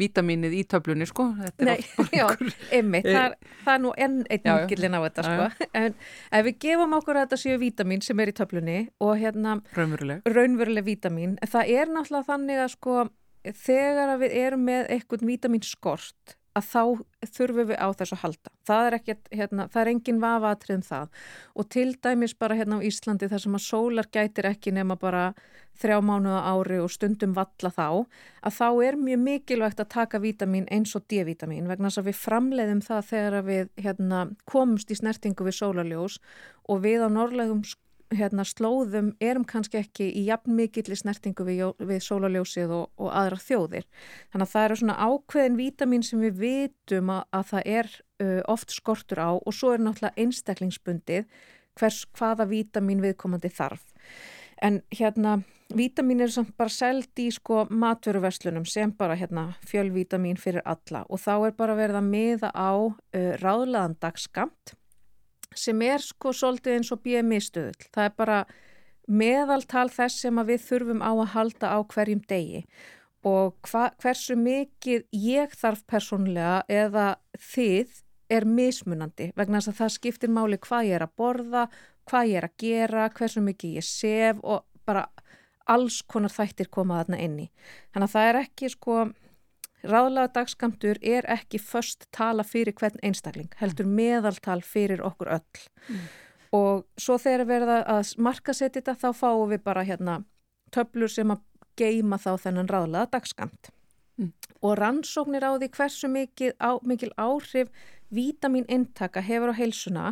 vítaminið 0.00 0.54
í 0.56 0.62
töflunni, 0.70 1.06
sko. 1.08 1.26
Nei, 1.66 1.78
já, 2.18 2.26
einmitt, 2.72 3.08
það, 3.08 3.36
það 3.64 3.72
er 3.74 3.82
nú 3.84 3.92
enn 4.06 4.18
einn 4.30 4.46
mikilinn 4.46 4.96
á 4.96 5.00
þetta, 5.06 5.24
sko. 5.26 5.68
En 5.76 5.96
ef 6.38 6.46
við 6.46 6.58
gefum 6.66 6.96
okkur 7.00 7.18
að 7.18 7.26
þetta 7.26 7.40
séu 7.42 7.60
vítamin 7.60 8.04
sem 8.04 8.22
er 8.22 8.32
í 8.32 8.36
töflunni 8.36 8.78
og 9.02 9.16
hérna 9.20 9.58
raunveruleg, 9.76 10.22
raunveruleg 10.28 10.86
vítamin, 10.86 11.36
það 11.42 11.74
er 11.74 11.92
náttúrulega 11.92 12.28
þannig 12.30 12.62
að, 12.64 12.72
sko, 12.76 12.96
þegar 13.44 14.16
við 14.20 14.36
erum 14.44 14.68
með 14.68 14.92
eitthvað 14.96 15.26
vítaminskort 15.28 16.36
að 16.58 16.66
þá 16.66 16.82
þurfum 17.30 17.68
við 17.70 17.78
á 17.78 17.88
þessu 17.94 18.16
að 18.16 18.22
halda. 18.24 18.52
Það 18.66 18.86
er, 18.86 18.96
ekkert, 18.98 19.28
hérna, 19.38 19.66
það 19.70 19.80
er 19.82 19.90
engin 19.92 20.20
vafatrið 20.22 20.76
um 20.76 20.84
það 20.86 21.18
og 21.54 21.68
til 21.70 21.88
dæmis 22.02 22.34
bara 22.42 22.56
hérna 22.58 22.80
á 22.82 22.86
Íslandi 22.86 23.28
þar 23.30 23.42
sem 23.44 23.58
að 23.58 23.66
sólar 23.66 24.08
gætir 24.10 24.48
ekki 24.50 24.72
nema 24.74 24.96
bara 24.98 25.24
þrjá 25.80 26.00
mánuða 26.04 26.40
ári 26.50 26.80
og 26.82 26.90
stundum 26.92 27.36
valla 27.36 27.70
þá, 27.72 27.86
að 28.42 28.56
þá 28.58 28.66
er 28.88 28.98
mjög 29.00 29.22
mikilvægt 29.24 29.80
að 29.80 29.92
taka 29.94 30.20
vítamin 30.20 30.66
eins 30.74 30.96
og 30.98 31.06
D-vítamin 31.08 31.70
vegna 31.70 31.88
þess 31.88 32.02
að 32.02 32.10
við 32.10 32.18
framleiðum 32.24 32.82
það 32.84 33.06
þegar 33.12 33.46
við 33.46 33.70
hérna, 33.80 34.24
komumst 34.50 34.90
í 34.90 34.98
snertingu 34.98 35.46
við 35.46 35.60
sólarljós 35.62 36.18
og 36.68 36.82
við 36.84 37.06
á 37.06 37.08
norrlegum 37.08 37.62
hérna, 38.14 38.44
slóðum 38.46 39.12
erum 39.22 39.44
kannski 39.48 39.80
ekki 39.80 40.08
í 40.18 40.24
jafn 40.26 40.54
mikill 40.58 40.90
í 40.90 40.98
snertingu 40.98 41.46
við, 41.46 41.62
við 41.86 42.02
sólaljósið 42.04 42.74
og, 42.74 42.90
og 43.00 43.12
aðra 43.14 43.38
þjóðir. 43.42 43.86
Þannig 44.32 44.46
að 44.46 44.52
það 44.54 44.66
eru 44.66 44.80
svona 44.80 44.98
ákveðin 45.06 45.60
vítamin 45.60 46.04
sem 46.06 46.24
við 46.24 46.42
vitum 46.42 47.14
að, 47.14 47.22
að 47.38 47.46
það 47.52 47.70
er 47.76 47.92
uh, 47.94 48.42
oft 48.50 48.74
skortur 48.74 49.22
á 49.22 49.30
og 49.38 49.54
svo 49.54 49.72
er 49.74 49.84
náttúrulega 49.84 50.26
einstaklingsbundið 50.26 51.30
hvers 51.78 52.02
hvaða 52.18 52.48
vítamin 52.50 53.02
viðkomandi 53.04 53.52
þarf. 53.54 53.86
En 54.60 54.82
hérna, 54.92 55.38
vítamin 55.72 56.20
er 56.20 56.32
samt 56.34 56.52
bara 56.58 56.72
seld 56.72 57.22
í 57.22 57.30
sko 57.32 57.62
matveruverslunum 57.70 58.66
sem 58.68 58.92
bara 58.92 59.16
hérna 59.16 59.52
fjölvítamin 59.64 60.40
fyrir 60.40 60.66
alla 60.68 61.06
og 61.08 61.22
þá 61.22 61.32
er 61.38 61.56
bara 61.56 61.78
verið 61.78 62.00
að 62.02 62.10
miða 62.10 62.52
á 62.52 62.72
uh, 62.76 63.32
ráðlegan 63.40 63.96
dagskamt 64.02 64.74
sem 65.56 65.82
er 65.82 66.02
sko 66.04 66.32
svolítið 66.36 66.76
eins 66.78 66.92
og 66.94 67.02
BMI 67.04 67.40
stöðul. 67.42 67.86
Það 67.90 68.04
er 68.06 68.16
bara 68.18 68.40
meðaltal 69.10 69.88
þess 69.90 70.24
sem 70.24 70.42
við 70.46 70.64
þurfum 70.68 71.02
á 71.02 71.10
að 71.10 71.30
halda 71.34 71.72
á 71.74 71.78
hverjum 71.82 72.22
degi 72.30 72.64
og 73.26 73.56
hva, 73.68 73.90
hversu 74.00 74.36
mikið 74.38 75.02
ég 75.12 75.56
þarf 75.58 75.82
persónlega 75.90 76.62
eða 76.70 77.06
þið 77.36 77.98
er 78.30 78.46
mismunandi 78.46 79.30
vegna 79.36 79.58
þess 79.58 79.72
að 79.72 79.80
það 79.80 79.94
skiptir 79.96 80.32
máli 80.32 80.60
hvað 80.62 80.86
ég 80.88 80.96
er 80.96 81.04
að 81.04 81.16
borða, 81.18 81.64
hvað 82.08 82.30
ég 82.30 82.38
er 82.40 82.46
að 82.46 82.56
gera, 82.62 83.08
hversu 83.10 83.42
mikið 83.44 83.80
ég 83.80 83.86
sef 83.86 84.40
og 84.40 84.64
bara 84.86 85.04
alls 85.70 86.00
konar 86.02 86.32
þættir 86.32 86.70
koma 86.72 87.02
þarna 87.02 87.18
inni. 87.22 87.50
Þannig 87.92 88.08
að 88.08 88.14
það 88.14 88.28
er 88.28 88.38
ekki 88.40 88.70
sko 88.72 88.96
Ráðlaga 89.86 90.32
dagskamtur 90.34 90.98
er 91.00 91.24
ekki 91.32 91.60
först 91.62 92.04
tala 92.12 92.44
fyrir 92.44 92.76
hvern 92.76 93.00
einstakling, 93.06 93.48
heldur 93.60 93.88
meðaltal 93.88 94.60
fyrir 94.64 95.00
okkur 95.04 95.32
öll. 95.38 95.62
Mm. 95.88 96.02
Og 96.56 96.82
svo 97.00 97.16
þegar 97.22 97.46
við 97.46 97.52
verðum 97.54 97.92
að 97.94 98.12
marka 98.18 98.54
setja 98.56 98.80
þetta, 98.80 98.96
þá 98.98 99.10
fáum 99.16 99.52
við 99.52 99.62
bara 99.64 99.86
hérna 99.86 100.18
töflur 100.74 101.12
sem 101.12 101.30
að 101.32 101.44
geima 101.80 102.18
þá 102.20 102.34
þennan 102.44 102.68
ráðlaga 102.68 103.14
dagskamt. 103.16 103.70
Mm. 104.20 104.34
Og 104.60 104.76
rannsóknir 104.76 105.46
á 105.48 105.56
því 105.56 105.70
hversu 105.78 106.12
mikil, 106.12 106.52
á, 106.60 106.76
mikil 106.84 107.12
áhrif 107.16 107.72
vítamin 108.12 108.66
intaka 108.68 109.22
hefur 109.24 109.54
á 109.54 109.60
heilsuna, 109.60 110.06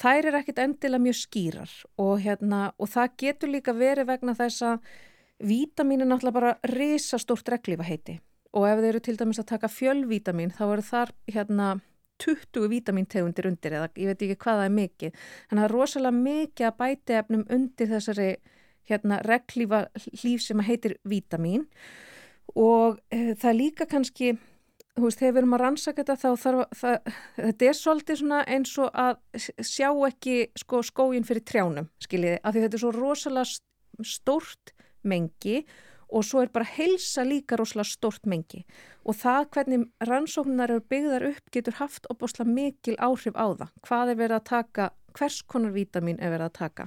þær 0.00 0.30
er 0.30 0.38
ekkit 0.40 0.58
endilega 0.64 1.04
mjög 1.06 1.18
skýrar 1.20 1.72
og, 2.00 2.18
hérna, 2.24 2.72
og 2.80 2.90
það 2.90 3.18
getur 3.20 3.52
líka 3.52 3.76
verið 3.76 4.08
vegna 4.10 4.34
þess 4.34 4.64
að 4.64 4.94
vítamin 5.44 6.02
er 6.02 6.08
náttúrulega 6.08 6.40
bara 6.40 6.54
risastórt 6.72 7.52
reglífa 7.52 7.86
heiti 7.86 8.18
og 8.54 8.68
ef 8.68 8.80
þeir 8.80 8.90
eru 8.92 9.02
til 9.02 9.16
dæmis 9.18 9.40
að 9.42 9.50
taka 9.50 9.70
fjölvítamin 9.72 10.54
þá 10.54 10.64
eru 10.68 10.86
þar 10.86 11.12
hérna 11.34 11.68
20 12.22 12.68
vítamintegundir 12.70 13.48
undir 13.50 13.74
eða 13.74 13.90
ég 13.98 14.10
veit 14.12 14.22
ekki 14.22 14.38
hvað 14.44 14.60
það 14.60 14.68
er 14.68 14.74
mikið. 14.78 15.22
Þannig 15.48 15.60
að 15.60 15.64
það 15.64 15.68
er 15.68 15.74
rosalega 15.74 16.18
mikið 16.20 16.68
að 16.68 16.76
bæti 16.80 17.16
efnum 17.18 17.46
undir 17.56 17.90
þessari 17.90 18.28
hérna 18.88 19.20
reglífa 19.24 19.84
hlýf 20.20 20.44
sem 20.44 20.60
heitir 20.64 20.98
vítamin 21.08 21.64
og 22.54 23.00
e, 23.10 23.32
það 23.32 23.48
er 23.50 23.56
líka 23.58 23.86
kannski, 23.90 24.34
þú 24.94 25.06
veist, 25.06 25.20
þegar 25.20 25.32
við 25.32 25.40
erum 25.42 25.56
að 25.56 25.62
rannsaka 25.64 26.04
þetta 26.04 26.16
þá 26.20 26.44
þarf 26.44 26.76
það, 26.80 27.14
þetta 27.40 27.68
er 27.70 27.78
svolítið 27.80 28.20
svona 28.20 28.42
eins 28.56 28.74
og 28.84 29.00
að 29.04 29.48
sjá 29.64 29.88
ekki 30.10 30.36
sko 30.60 30.82
skóin 30.86 31.26
fyrir 31.26 31.46
trjánum, 31.48 31.88
skiljiði, 32.04 32.38
af 32.44 32.54
því 32.54 32.66
þetta 32.66 32.78
er 32.78 32.84
svo 32.84 32.92
rosalega 32.94 34.04
stórt 34.04 34.74
mengi 35.04 35.62
og 35.62 35.93
og 36.08 36.26
svo 36.26 36.42
er 36.44 36.52
bara 36.52 36.68
heilsa 36.68 37.24
líka 37.24 37.58
rosalega 37.58 37.90
stort 37.90 38.26
mengi 38.26 38.64
og 39.04 39.16
það 39.20 39.48
hvernig 39.56 39.86
rannsóknar 40.08 40.72
eru 40.72 40.84
byggðar 40.90 41.26
upp 41.30 41.50
getur 41.52 41.78
haft 41.80 42.06
opbosla 42.12 42.46
mikil 42.48 42.96
áhrif 42.96 43.36
á 43.36 43.46
það. 43.52 43.72
Hvað 43.84 44.12
er 44.12 44.20
verið 44.20 44.36
að 44.38 44.46
taka, 44.50 44.86
hvers 45.18 45.42
konar 45.42 45.74
vítamin 45.74 46.20
er 46.20 46.32
verið 46.32 46.48
að 46.48 46.56
taka, 46.60 46.86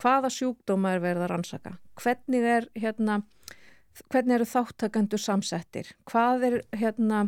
hvaða 0.00 0.32
sjúkdóma 0.34 0.94
er 0.94 1.04
verið 1.04 1.24
að 1.24 1.32
rannsaka, 1.32 1.76
hvernig, 2.02 2.44
er, 2.56 2.68
hérna, 2.76 3.22
hvernig 4.10 4.36
eru 4.38 4.50
þáttakandur 4.50 5.22
samsettir, 5.22 5.94
hvað 6.10 6.46
er, 6.50 6.60
hérna, 6.76 7.24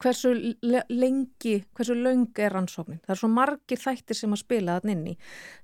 hversu 0.00 0.32
lengi, 0.62 1.56
hversu 1.76 1.96
löng 1.96 2.28
er 2.40 2.52
rannsóknin. 2.56 3.00
Það 3.04 3.14
er 3.14 3.22
svo 3.22 3.30
margir 3.32 3.80
þættir 3.80 4.18
sem 4.18 4.34
að 4.34 4.42
spila 4.42 4.80
þann 4.80 4.92
inn 4.92 5.06
í. 5.12 5.16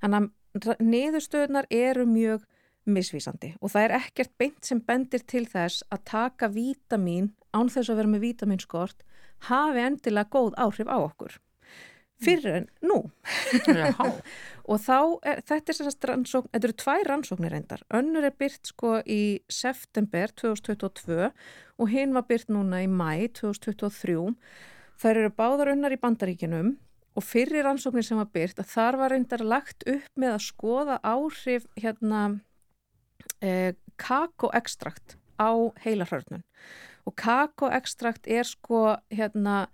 Þannig 0.03 0.31
að 0.73 0.85
niðurstöðunar 0.85 1.69
eru 1.73 2.07
mjög 2.09 2.47
misvísandi 2.89 3.53
og 3.61 3.73
það 3.75 3.87
er 3.87 3.97
ekkert 4.01 4.35
beint 4.41 4.67
sem 4.67 4.81
bendir 4.83 5.23
til 5.29 5.45
þess 5.51 5.85
að 5.93 6.05
taka 6.11 6.51
vítamin 6.53 7.31
án 7.55 7.71
þess 7.71 7.93
að 7.93 8.03
vera 8.03 8.13
með 8.13 8.27
vítaminskort 8.27 9.07
hafi 9.49 9.83
endilega 9.83 10.31
góð 10.33 10.55
áhrif 10.61 10.91
á 10.91 10.99
okkur. 10.99 11.39
Fyrir 12.23 12.55
en 12.61 12.67
nú. 12.87 12.99
Og 14.71 14.79
þá, 14.79 14.99
er, 15.27 15.41
þetta 15.43 15.73
er 15.73 15.77
sérst 15.77 16.05
rannsókn, 16.07 16.51
þetta 16.53 16.69
eru 16.69 16.77
tvær 16.79 17.09
rannsóknir 17.11 17.51
reyndar, 17.51 17.81
önnur 17.99 18.29
er 18.29 18.37
byrt 18.39 18.71
sko 18.71 18.93
í 19.03 19.43
september 19.51 20.31
2022 20.39 21.33
og 21.83 21.91
hinn 21.91 22.15
var 22.15 22.29
byrt 22.29 22.53
núna 22.55 22.85
í 22.85 22.87
mæ 22.87 23.27
2023 23.41 24.15
þær 25.03 25.19
eru 25.25 25.33
báðar 25.35 25.73
unnar 25.75 25.97
í 25.97 25.99
bandaríkinum 25.99 26.77
og 27.19 27.27
fyrir 27.27 27.67
rannsóknir 27.67 28.07
sem 28.07 28.21
var 28.21 28.31
byrt 28.31 28.63
að 28.63 28.71
þar 28.71 29.01
var 29.03 29.15
reyndar 29.17 29.43
lagt 29.43 29.83
upp 29.91 30.07
með 30.15 30.37
að 30.37 30.47
skoða 30.47 31.01
áhrif 31.03 31.67
hérna 31.75 32.23
eh, 33.43 33.75
kakoekstrakt 34.01 35.19
á 35.37 35.51
heilarhörnun 35.85 36.45
og 37.07 37.17
kakoekstrakt 37.19 38.29
er 38.31 38.47
sko 38.47 38.97
hérna 39.11 39.67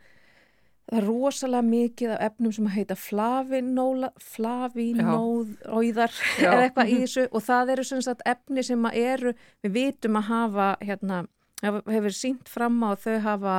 það 0.89 1.01
er 1.03 1.05
rosalega 1.05 1.65
mikið 1.69 2.13
af 2.15 2.23
efnum 2.31 2.53
sem 2.57 2.69
heita 2.73 2.97
flavinóla 2.97 4.09
flavinóðar 4.25 6.15
eða 6.41 6.63
eitthvað 6.65 6.93
í 6.93 6.95
mhm. 6.95 7.03
þessu. 7.03 7.27
Og 7.29 7.45
það 7.45 7.73
eru 7.75 7.85
svona 7.85 8.07
sagt 8.07 8.25
efni 8.29 8.65
sem 8.65 8.89
eru, 8.95 9.35
við 9.65 9.75
vitum 9.75 10.17
að 10.17 10.31
hafa 10.31 10.69
hérna, 10.81 11.21
hefur 11.61 12.17
sínt 12.17 12.49
fram 12.49 12.81
á 12.81 12.89
að 12.95 13.05
þau 13.05 13.19
hafa 13.27 13.59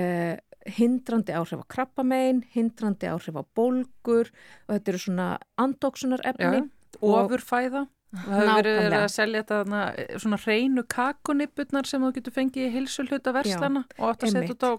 eh, 0.00 0.38
hindrandi 0.78 1.34
áhrif 1.36 1.62
á 1.62 1.66
krabbamein 1.70 2.40
hindrandi 2.54 3.10
áhrif 3.10 3.36
á 3.38 3.44
bólgur 3.56 4.32
og 4.66 4.72
þetta 4.72 4.92
eru 4.92 5.02
svona 5.02 5.28
andóksunar 5.60 6.24
efni 6.26 6.64
ofurfæða 7.04 7.86
Það 8.24 8.50
hefur 8.50 8.66
verið 8.66 8.96
að 8.98 9.12
selja 9.12 9.42
þetta 9.44 10.18
svona 10.22 10.38
hreinu 10.42 10.84
kakunipurnar 10.96 11.88
sem 11.88 12.02
þú 12.02 12.10
getur 12.16 12.34
fengið 12.36 12.66
í 12.66 12.72
hilsulhuta 12.74 13.32
verslana 13.36 13.82
Já, 13.84 13.96
og 14.00 14.10
átt 14.10 14.26
að 14.26 14.34
setja 14.34 14.50
þetta 14.54 14.70
á 14.72 14.74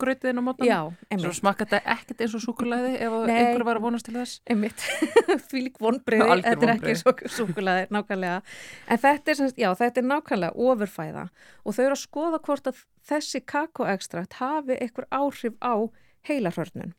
grötiðin 0.00 0.40
á 0.40 0.44
mótan. 0.46 0.96
Svo 1.20 1.32
smakka 1.34 1.66
þetta 1.66 1.94
ekkert 1.96 2.22
eins 2.24 2.36
og 2.38 2.44
sukulæði 2.44 2.92
ef 3.02 3.16
einhver 3.26 3.64
var 3.66 3.80
að 3.80 3.86
vonast 3.86 4.06
til 4.06 4.14
þess. 4.16 4.40
Því 5.50 5.62
lík 5.64 5.80
vonbreiði, 5.82 6.38
þetta 6.46 6.68
er 6.68 6.74
ekki 6.76 7.30
sukulæði 7.34 7.88
nákvæmlega. 7.96 8.42
En 8.86 9.02
þetta 9.02 9.34
er, 9.34 9.42
já, 9.58 9.70
þetta 9.82 10.02
er 10.02 10.08
nákvæmlega 10.12 10.68
ofurfæða 10.68 11.26
og 11.64 11.76
þau 11.76 11.82
eru 11.88 11.96
að 11.96 12.04
skoða 12.04 12.42
hvort 12.46 12.70
að 12.70 12.84
þessi 13.10 13.42
kakoekstrakt 13.46 14.38
hafi 14.38 14.78
einhver 14.78 15.10
áhrif 15.10 15.58
á 15.62 15.74
heilarhörnun 16.26 16.94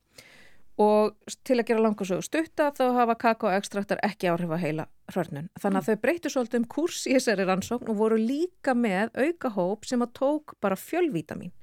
og 0.78 1.16
til 1.48 1.58
að 1.58 1.68
gera 1.72 1.84
langarsögu 1.84 2.26
stutta 2.26 2.70
þá 2.78 2.84
hafa 3.00 3.18
kakaoekstraktar 3.24 4.02
ekki 4.06 4.30
áhrif 4.30 4.54
að 4.54 4.64
heila 4.64 4.86
hrörnun. 5.14 5.48
Þannig 5.60 5.80
að 5.80 5.84
mm. 5.84 5.88
þau 5.88 6.04
breyttu 6.04 6.32
svolítið 6.34 6.60
um 6.62 6.68
kurs 6.74 7.06
í 7.08 7.16
þessari 7.16 7.48
rannsókn 7.48 7.92
og 7.92 8.00
voru 8.02 8.20
líka 8.20 8.76
með 8.78 9.14
auka 9.16 9.54
hóp 9.56 9.88
sem 9.88 10.04
að 10.04 10.14
tók 10.20 10.56
bara 10.64 10.80
fjölvítamin 10.80 11.54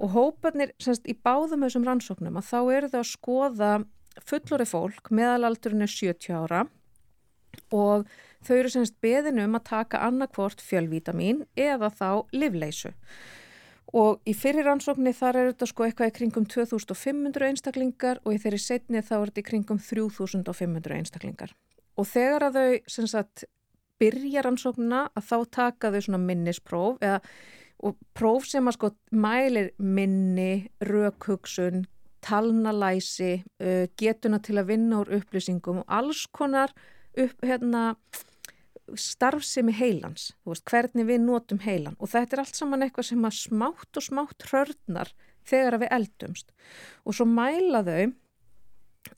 og 0.00 0.14
hópanir 0.14 0.74
semst 0.80 1.08
í 1.10 1.14
báðum 1.14 1.66
þessum 1.66 1.86
rannsóknum 1.86 2.38
að 2.40 2.50
þá 2.50 2.60
eru 2.76 2.92
þau 2.92 3.00
að 3.02 3.10
skoða 3.10 3.70
fullori 4.26 4.66
fólk 4.68 5.10
meðalaldurinn 5.14 5.86
er 5.86 5.92
70 5.92 6.36
ára 6.36 6.64
og 7.74 8.06
þau 8.46 8.54
eru 8.56 8.72
semst 8.72 8.96
beðinu 9.02 9.44
um 9.46 9.58
að 9.58 9.68
taka 9.70 10.02
annarkvort 10.06 10.62
fjölvítamin 10.64 11.44
eða 11.58 11.90
þá 11.92 12.08
livleisu 12.34 12.94
og 13.96 14.20
í 14.28 14.34
fyrir 14.38 14.68
rannsóknir 14.68 15.16
þar 15.18 15.38
er 15.40 15.48
þetta 15.50 15.68
sko 15.70 15.86
eitthvað 15.86 16.12
í 16.12 16.16
kringum 16.18 16.46
2500 16.46 17.48
einstaklingar 17.50 18.20
og 18.24 18.36
í 18.36 18.42
þeirri 18.42 18.60
setni 18.62 19.02
þá 19.02 19.16
er 19.18 19.32
þetta 19.32 19.42
í 19.42 19.48
kringum 19.48 19.82
3500 19.82 20.98
einstaklingar 21.00 21.54
og 21.98 22.08
þegar 22.08 22.48
að 22.48 22.58
þau 22.58 22.92
sem 22.94 23.08
sagt 23.10 23.46
byrja 24.00 24.44
rannsóknina 24.44 25.06
að 25.16 25.26
þá 25.28 25.38
taka 25.56 25.90
þau 25.92 26.00
svona 26.06 26.22
minnispróf 26.24 27.00
eða 27.04 27.20
og 27.80 27.96
próf 28.16 28.44
sem 28.48 28.66
að 28.68 28.76
sko 28.76 28.90
mælir 29.16 29.70
minni, 29.80 30.68
rökhugsun 30.84 31.86
talnalæsi, 32.20 33.38
uh, 33.64 33.86
getuna 33.96 34.40
til 34.44 34.58
að 34.60 34.74
vinna 34.74 35.00
úr 35.00 35.14
upplýsingum 35.20 35.80
og 35.82 35.94
alls 36.00 36.26
konar 36.36 36.74
upp 37.16 37.46
hérna 37.46 37.94
starfsemi 38.98 39.72
heilans, 39.76 40.32
veist, 40.44 40.64
hvernig 40.68 41.06
við 41.08 41.22
notum 41.24 41.60
heilan. 41.64 41.96
Og 42.02 42.10
þetta 42.10 42.36
er 42.36 42.42
allt 42.44 42.58
saman 42.58 42.84
eitthvað 42.84 43.10
sem 43.10 43.26
að 43.26 43.36
smátt 43.38 44.00
og 44.00 44.04
smátt 44.04 44.48
hörnar 44.50 45.12
þegar 45.46 45.78
við 45.82 45.92
eldumst. 45.96 46.50
Og 47.06 47.16
svo 47.16 47.26
mæla 47.28 47.84
þau 47.86 48.10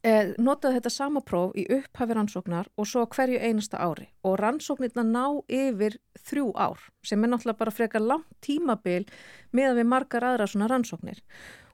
eh, 0.03 0.33
notaðu 0.37 0.77
þetta 0.77 0.91
sama 0.93 1.21
próf 1.25 1.55
í 1.59 1.65
upphafi 1.77 2.17
rannsóknar 2.17 2.69
og 2.77 2.87
svo 2.89 3.05
hverju 3.11 3.39
einasta 3.39 3.81
ári. 3.81 4.09
Og 4.23 4.37
rannsóknirna 4.41 5.03
ná 5.07 5.25
yfir 5.47 5.99
þrjú 6.23 6.51
ár 6.55 6.79
sem 7.05 7.23
er 7.23 7.33
náttúrulega 7.33 7.59
bara 7.59 7.75
frekar 7.75 8.05
langt 8.05 8.29
tímabil 8.45 9.03
með 9.51 9.71
að 9.71 9.81
við 9.81 9.91
margar 9.95 10.27
aðra 10.29 10.47
svona 10.47 10.71
rannsóknir. 10.71 11.21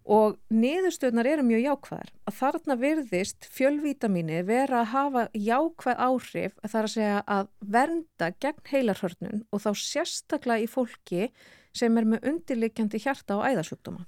Og 0.10 0.40
niðurstöðnar 0.50 1.28
eru 1.30 1.44
mjög 1.46 1.66
jákvæðar. 1.68 2.12
Að 2.26 2.38
þarna 2.40 2.78
virðist 2.82 3.46
fjölvítamíni 3.54 4.40
vera 4.48 4.82
að 4.82 4.92
hafa 4.94 5.26
jákvæð 5.38 6.02
áhrif 6.08 6.56
er 6.66 6.78
að 6.80 6.94
segja 6.96 7.20
að 7.30 7.52
vernda 7.62 8.32
gegn 8.42 8.72
heilarhörnun 8.72 9.44
og 9.54 9.66
þá 9.66 9.70
sérstaklega 9.78 10.66
í 10.66 10.72
fólki 10.72 11.28
sem 11.78 11.98
er 12.02 12.08
með 12.10 12.26
undirlikjandi 12.32 13.04
hjarta 13.04 13.38
og 13.38 13.46
æðasjúkdóma. 13.52 14.08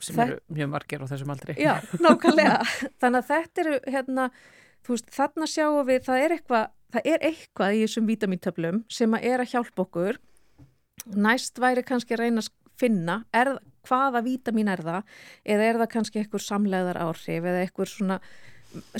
Sem 0.00 0.16
Þa... 0.16 0.26
eru 0.26 0.58
mjög 0.58 0.72
margir 0.74 1.04
á 1.04 1.06
þessum 1.10 1.32
aldri. 1.34 1.56
Já, 1.60 1.74
nákvæmlega. 2.02 2.58
Þannig 3.02 3.22
að 3.22 3.30
þetta 3.32 3.64
eru, 3.64 3.76
hérna, 3.94 4.26
veist, 4.88 5.12
þarna 5.14 5.50
sjáum 5.50 5.86
við, 5.88 6.02
það 6.08 6.24
er 6.24 6.36
eitthvað, 6.36 6.66
það 6.96 7.10
er 7.14 7.26
eitthvað 7.30 7.76
í 7.76 7.84
þessum 7.84 8.10
vítamintöflum 8.10 8.82
sem 8.98 9.16
að 9.18 9.30
er 9.32 9.44
að 9.44 9.52
hjálpa 9.54 9.86
okkur. 9.86 10.20
Næst 11.16 11.62
væri 11.62 11.86
kannski 11.86 12.16
að 12.16 12.24
reyna 12.24 12.44
að 12.44 12.52
finna, 12.76 13.20
er 13.36 13.56
hvaða 13.86 14.22
vítamin 14.26 14.70
er 14.72 14.82
það 14.84 15.16
eða 15.46 15.70
er 15.70 15.80
það 15.80 15.90
kannski 15.94 16.20
einhver 16.20 16.42
samleðar 16.42 17.00
áhrif 17.04 17.46
eða 17.46 17.62
einhver 17.62 17.90
svona 17.90 18.18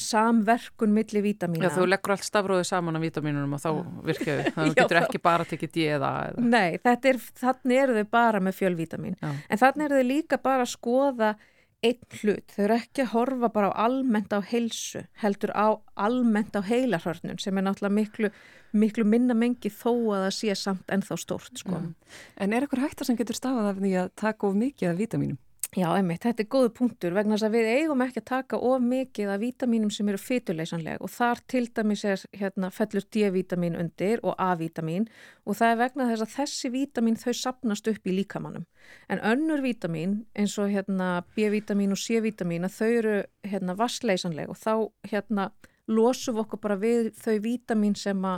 samverkun 0.01 0.95
milli 0.95 1.23
vítamína. 1.25 1.69
Já, 1.69 1.75
þú 1.77 1.89
leggur 1.89 2.15
allt 2.15 2.27
stafróðið 2.27 2.69
saman 2.69 2.99
á 2.99 3.01
vítaminunum 3.03 3.57
og 3.57 3.63
þá 3.63 3.71
virkjaðu. 4.07 4.47
Þannig 4.55 4.63
að 4.63 4.71
þú 4.71 4.79
getur 4.81 5.01
ekki 5.03 5.23
bara 5.25 5.49
tekið 5.49 5.75
díða. 5.77 6.13
Nei, 6.41 6.79
er, 6.85 7.21
þannig 7.43 7.83
eru 7.83 7.99
þau 7.99 8.09
bara 8.19 8.41
með 8.45 8.59
fjölvítamin. 8.61 9.19
Já. 9.21 9.31
En 9.33 9.63
þannig 9.63 9.87
eru 9.89 10.01
þau 10.01 10.11
líka 10.13 10.41
bara 10.43 10.67
að 10.67 10.73
skoða 10.73 11.37
einn 11.85 12.19
hlut. 12.21 12.53
Þau 12.55 12.63
eru 12.67 12.77
ekki 12.81 13.05
að 13.05 13.13
horfa 13.13 13.51
bara 13.53 13.71
á 13.73 13.75
almennt 13.87 14.33
á 14.33 14.41
heilsu, 14.41 15.05
heldur 15.23 15.53
á 15.53 15.77
almennt 15.95 16.57
á 16.57 16.61
heilarhörnun 16.65 17.41
sem 17.43 17.59
er 17.59 17.67
náttúrulega 17.67 17.97
miklu, 17.97 18.31
miklu 18.77 19.07
minna 19.09 19.37
mengi 19.37 19.71
þó 19.71 19.93
að 20.17 20.27
það 20.27 20.37
sé 20.39 20.57
samt 20.59 20.93
ennþá 20.93 21.19
stórt. 21.21 21.53
Sko. 21.63 21.81
Mm. 21.81 21.93
En 22.41 22.55
er 22.57 22.67
eitthvað 22.67 22.89
hættar 22.89 23.11
sem 23.11 23.19
getur 23.19 23.39
stafað 23.39 23.73
af 23.73 23.83
því 23.83 23.93
að 24.03 24.15
taka 24.23 24.49
of 24.49 24.57
mikið 24.59 24.93
af 24.93 25.03
vítaminum? 25.03 25.41
Já, 25.77 25.91
einmitt, 25.93 26.23
þetta 26.25 26.41
er 26.41 26.49
góðu 26.49 26.69
punktur 26.73 27.13
vegna 27.13 27.37
þess 27.37 27.45
að 27.51 27.57
við 27.59 27.67
eigum 27.75 28.01
ekki 28.01 28.21
að 28.23 28.29
taka 28.31 28.61
of 28.65 28.81
mikið 28.81 29.33
af 29.35 29.43
vítaminum 29.43 29.91
sem 29.93 30.09
eru 30.09 30.21
fyturleysanleg 30.23 31.03
og 31.05 31.13
þar 31.13 31.43
til 31.53 31.67
dæmis 31.77 32.05
er 32.09 32.23
hérna, 32.33 32.71
fellur 32.73 33.05
D-vítamin 33.13 33.77
undir 33.77 34.23
og 34.25 34.41
A-vítamin 34.41 35.05
og 35.45 35.59
það 35.61 35.75
er 35.75 35.79
vegna 35.83 36.09
þess 36.09 36.25
að 36.25 36.33
þessi 36.39 36.73
vítamin 36.73 37.21
þau 37.21 37.37
sapnast 37.43 37.93
upp 37.93 38.09
í 38.09 38.17
líkamannum. 38.17 38.65
En 39.13 39.21
önnur 39.21 39.61
vítamin 39.67 40.17
eins 40.33 40.57
og 40.57 40.73
hérna, 40.73 41.11
B-vítamin 41.37 41.93
og 41.93 42.01
C-vítamin 42.01 42.71
þau 42.73 42.89
eru 42.89 43.17
hérna, 43.45 43.77
vassleysanleg 43.77 44.49
og 44.49 44.57
þá 44.57 44.73
hérna, 45.13 45.51
losum 45.93 46.39
við 46.39 46.47
okkur 46.47 46.65
bara 46.65 46.81
við 46.81 47.13
þau 47.21 47.37
vítamin 47.45 48.01
sem 48.01 48.31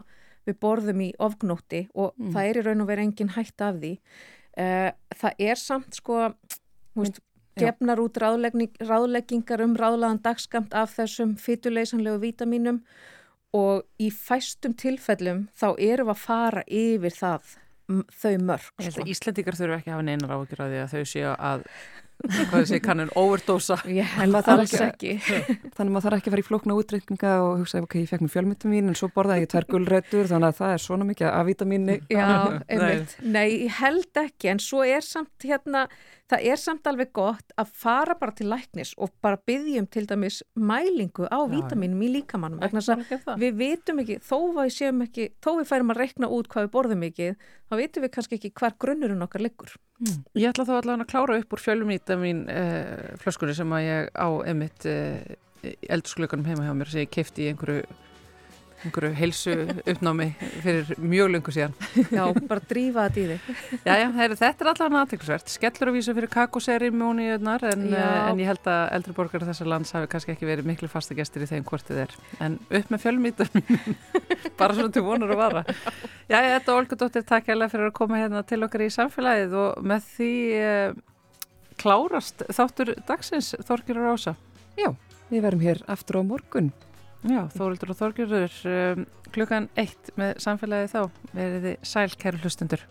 við 0.43 0.59
borðum 0.59 1.07
í 1.07 1.13
ofgnótti 1.23 1.87
og 1.95 2.17
mm. 2.19 2.35
það 2.35 2.51
er 2.51 2.59
í 2.59 2.67
raun 2.67 2.83
og 2.83 2.91
verið 2.91 3.13
engin 3.13 3.37
hætt 3.39 3.63
af 3.63 3.79
því. 3.79 3.99
Uh, 4.59 4.89
það 5.15 5.45
er 5.53 5.61
samt 5.61 5.95
sko 5.95 6.25
Veist, 6.99 7.21
gefnar 7.61 8.03
út 8.03 8.19
ráðleggingar 8.19 9.65
um 9.65 9.77
ráðlagan 9.79 10.23
dagskamt 10.25 10.75
af 10.77 10.97
þessum 10.97 11.37
fytuleysanlegu 11.41 12.23
vítaminum 12.23 12.83
og 13.57 13.87
í 14.01 14.11
fæstum 14.13 14.75
tilfellum 14.77 15.47
þá 15.57 15.69
erum 15.79 16.11
við 16.11 16.15
að 16.15 16.25
fara 16.25 16.67
yfir 16.67 17.17
það 17.17 17.55
þau 17.89 18.35
mörg. 18.45 18.69
Sko. 18.85 19.07
Íslandikar 19.09 19.57
þurfu 19.57 19.79
ekki 19.79 19.89
að 19.89 19.97
hafa 19.97 20.05
neinar 20.11 20.35
áhugjur 20.37 20.61
að 20.61 20.75
því 20.75 20.83
að 20.83 20.93
þau 20.93 21.09
séu 21.09 21.31
að 21.33 21.65
hvað 22.19 22.65
þessi 22.65 22.81
kannun 22.83 23.11
overdósa 23.19 23.77
það 23.79 24.49
alls 24.55 24.75
ekki 24.83 25.15
þannig 25.77 25.85
að 25.85 25.93
maður 25.95 26.07
þarf 26.09 26.19
ekki 26.19 26.31
að 26.31 26.35
fara 26.35 26.43
í 26.43 26.47
flókna 26.49 26.77
útreikninga 26.79 27.35
og 27.45 27.53
hugsa 27.63 27.83
ok, 27.85 27.97
ég 28.03 28.11
fekk 28.11 28.25
mér 28.25 28.33
fjölmyndamín 28.35 28.91
en 28.91 28.99
svo 28.99 29.11
borðaði 29.15 29.47
ég 29.47 29.53
tvær 29.53 29.69
gullrættur 29.71 30.31
þannig 30.33 30.51
að 30.51 30.59
það 30.59 30.75
er 30.75 30.85
svona 30.85 31.09
mikið 31.09 31.31
að 31.31 31.49
vitamíni 31.53 31.99
Já, 32.11 32.27
einmitt, 32.75 33.17
nei, 33.23 33.47
ég 33.69 33.79
held 33.79 34.23
ekki 34.25 34.53
en 34.53 34.63
svo 34.63 34.83
er 34.87 35.07
samt 35.07 35.47
hérna 35.47 35.87
það 36.29 36.45
er 36.53 36.61
samt 36.61 36.89
alveg 36.91 37.11
gott 37.17 37.55
að 37.59 37.73
fara 37.81 38.17
bara 38.19 38.35
til 38.37 38.49
læknis 38.51 38.93
og 39.01 39.13
bara 39.25 39.41
byggjum 39.49 39.89
til 39.93 40.05
dæmis 40.09 40.41
mælingu 40.55 41.29
á 41.29 41.41
vítaminum 41.49 42.05
í 42.05 42.11
líkamannum 42.19 42.61
vegna 42.63 42.83
þess 42.85 43.29
að 43.33 43.43
við 43.43 43.59
vitum 43.63 44.03
ekki 44.05 44.19
þó 44.25 44.39
við 44.59 44.73
séum 44.77 45.05
ekki, 45.07 45.29
þó 45.45 45.51
við 45.61 45.69
færum 45.71 45.95
að 45.95 46.01
rekna 46.03 46.31
út 46.37 46.51
hvað 46.53 46.67
við 46.67 46.73
borðum 46.77 47.07
ekki, 47.09 47.29
þá 47.69 47.77
vitum 47.81 48.07
við 48.07 48.15
kannski 48.17 48.39
ekki 48.39 48.53
hver 48.61 48.77
grunnurinn 48.85 49.25
okkar 49.25 49.45
liggur. 49.45 49.75
Mm. 49.99 50.21
Ég 50.39 50.53
ætla 50.53 50.69
þá 50.69 50.75
allavega 50.77 51.07
að 51.07 51.13
klára 51.15 51.39
upp 51.41 51.55
úr 51.57 51.63
fjölum 51.63 51.93
í 51.93 51.99
vítamin 51.99 52.45
uh, 52.53 53.15
flöskunni 53.23 53.57
sem 53.57 53.73
að 53.75 53.87
ég 53.87 54.13
á 54.15 54.29
emitt 54.53 54.87
uh, 54.87 55.17
eldursklugunum 55.65 56.47
heima 56.47 56.69
hjá 56.69 56.77
mér 56.77 56.93
sem 56.93 57.07
ég 57.07 57.17
kefti 57.17 57.47
í 57.47 57.51
einhverju 57.53 57.87
einhverju 58.87 59.11
heilsu 59.19 59.55
uppnámi 59.91 60.27
fyrir 60.63 60.93
mjög 61.03 61.31
lungu 61.33 61.55
síðan. 61.55 61.75
Já, 62.15 62.23
bara 62.51 62.63
drífa 62.71 63.07
þetta 63.09 63.21
í 63.21 63.25
þig. 63.33 63.81
Já, 63.83 63.93
já, 64.03 64.07
heyri, 64.19 64.39
þetta 64.39 64.65
er 64.65 64.71
allavega 64.73 65.03
aðteklisvert 65.05 65.53
skellur 65.53 65.91
að 65.91 65.99
vísa 65.99 66.15
fyrir 66.19 66.33
kakoserimóniunar 66.35 67.67
en, 67.73 67.85
Já. 67.93 68.07
en 68.31 68.43
ég 68.43 68.51
held 68.53 68.71
að 68.71 68.83
eldri 68.99 69.17
borgar 69.19 69.47
þessar 69.49 69.71
lands 69.75 69.95
hafi 69.97 70.11
kannski 70.13 70.35
ekki 70.37 70.49
verið 70.49 70.71
miklu 70.71 70.91
fasta 70.93 71.17
gestir 71.19 71.45
í 71.45 71.51
þeim 71.51 71.67
hvort 71.69 71.91
þið 71.91 72.03
er. 72.07 72.17
En 72.45 72.59
upp 72.71 72.95
með 72.95 73.05
fjölmítar 73.05 73.53
bara 74.61 74.79
svona 74.79 74.95
til 74.95 75.05
vonur 75.07 75.35
að 75.35 75.43
vara. 75.43 75.65
Já, 76.29 76.39
ég 76.39 76.51
þetta 76.59 76.79
Olga 76.79 76.99
Dóttir 77.03 77.27
takk 77.29 77.51
hérlega 77.51 77.73
fyrir 77.75 77.91
að 77.91 77.97
koma 77.99 78.23
hérna 78.23 78.45
til 78.47 78.63
okkar 78.67 78.85
í 78.85 78.91
samfélagið 78.93 79.55
og 79.59 79.87
með 79.91 80.11
því 80.17 80.33
eh, 80.63 80.99
klárast 81.79 82.43
þáttur 82.53 82.95
dagsins 83.09 83.55
Þorgjur 83.67 84.03
og 84.03 84.11
Rása 84.13 84.35
Já, 84.79 84.93
við 85.33 85.43
verum 85.47 85.63
hér 85.65 85.81
aftur 85.91 86.21
á 86.21 86.23
morgun. 86.23 86.71
Já, 87.27 87.41
Þórildur 87.51 87.91
og 87.91 87.99
Þorgjurður 87.99 88.59
um, 88.71 89.07
klukkan 89.35 89.67
eitt 89.81 90.13
með 90.19 90.37
samfélagið 90.45 90.93
þá 90.93 91.01
veriði 91.35 91.73
sæl 91.83 92.13
kæru 92.15 92.39
hlustundur 92.45 92.85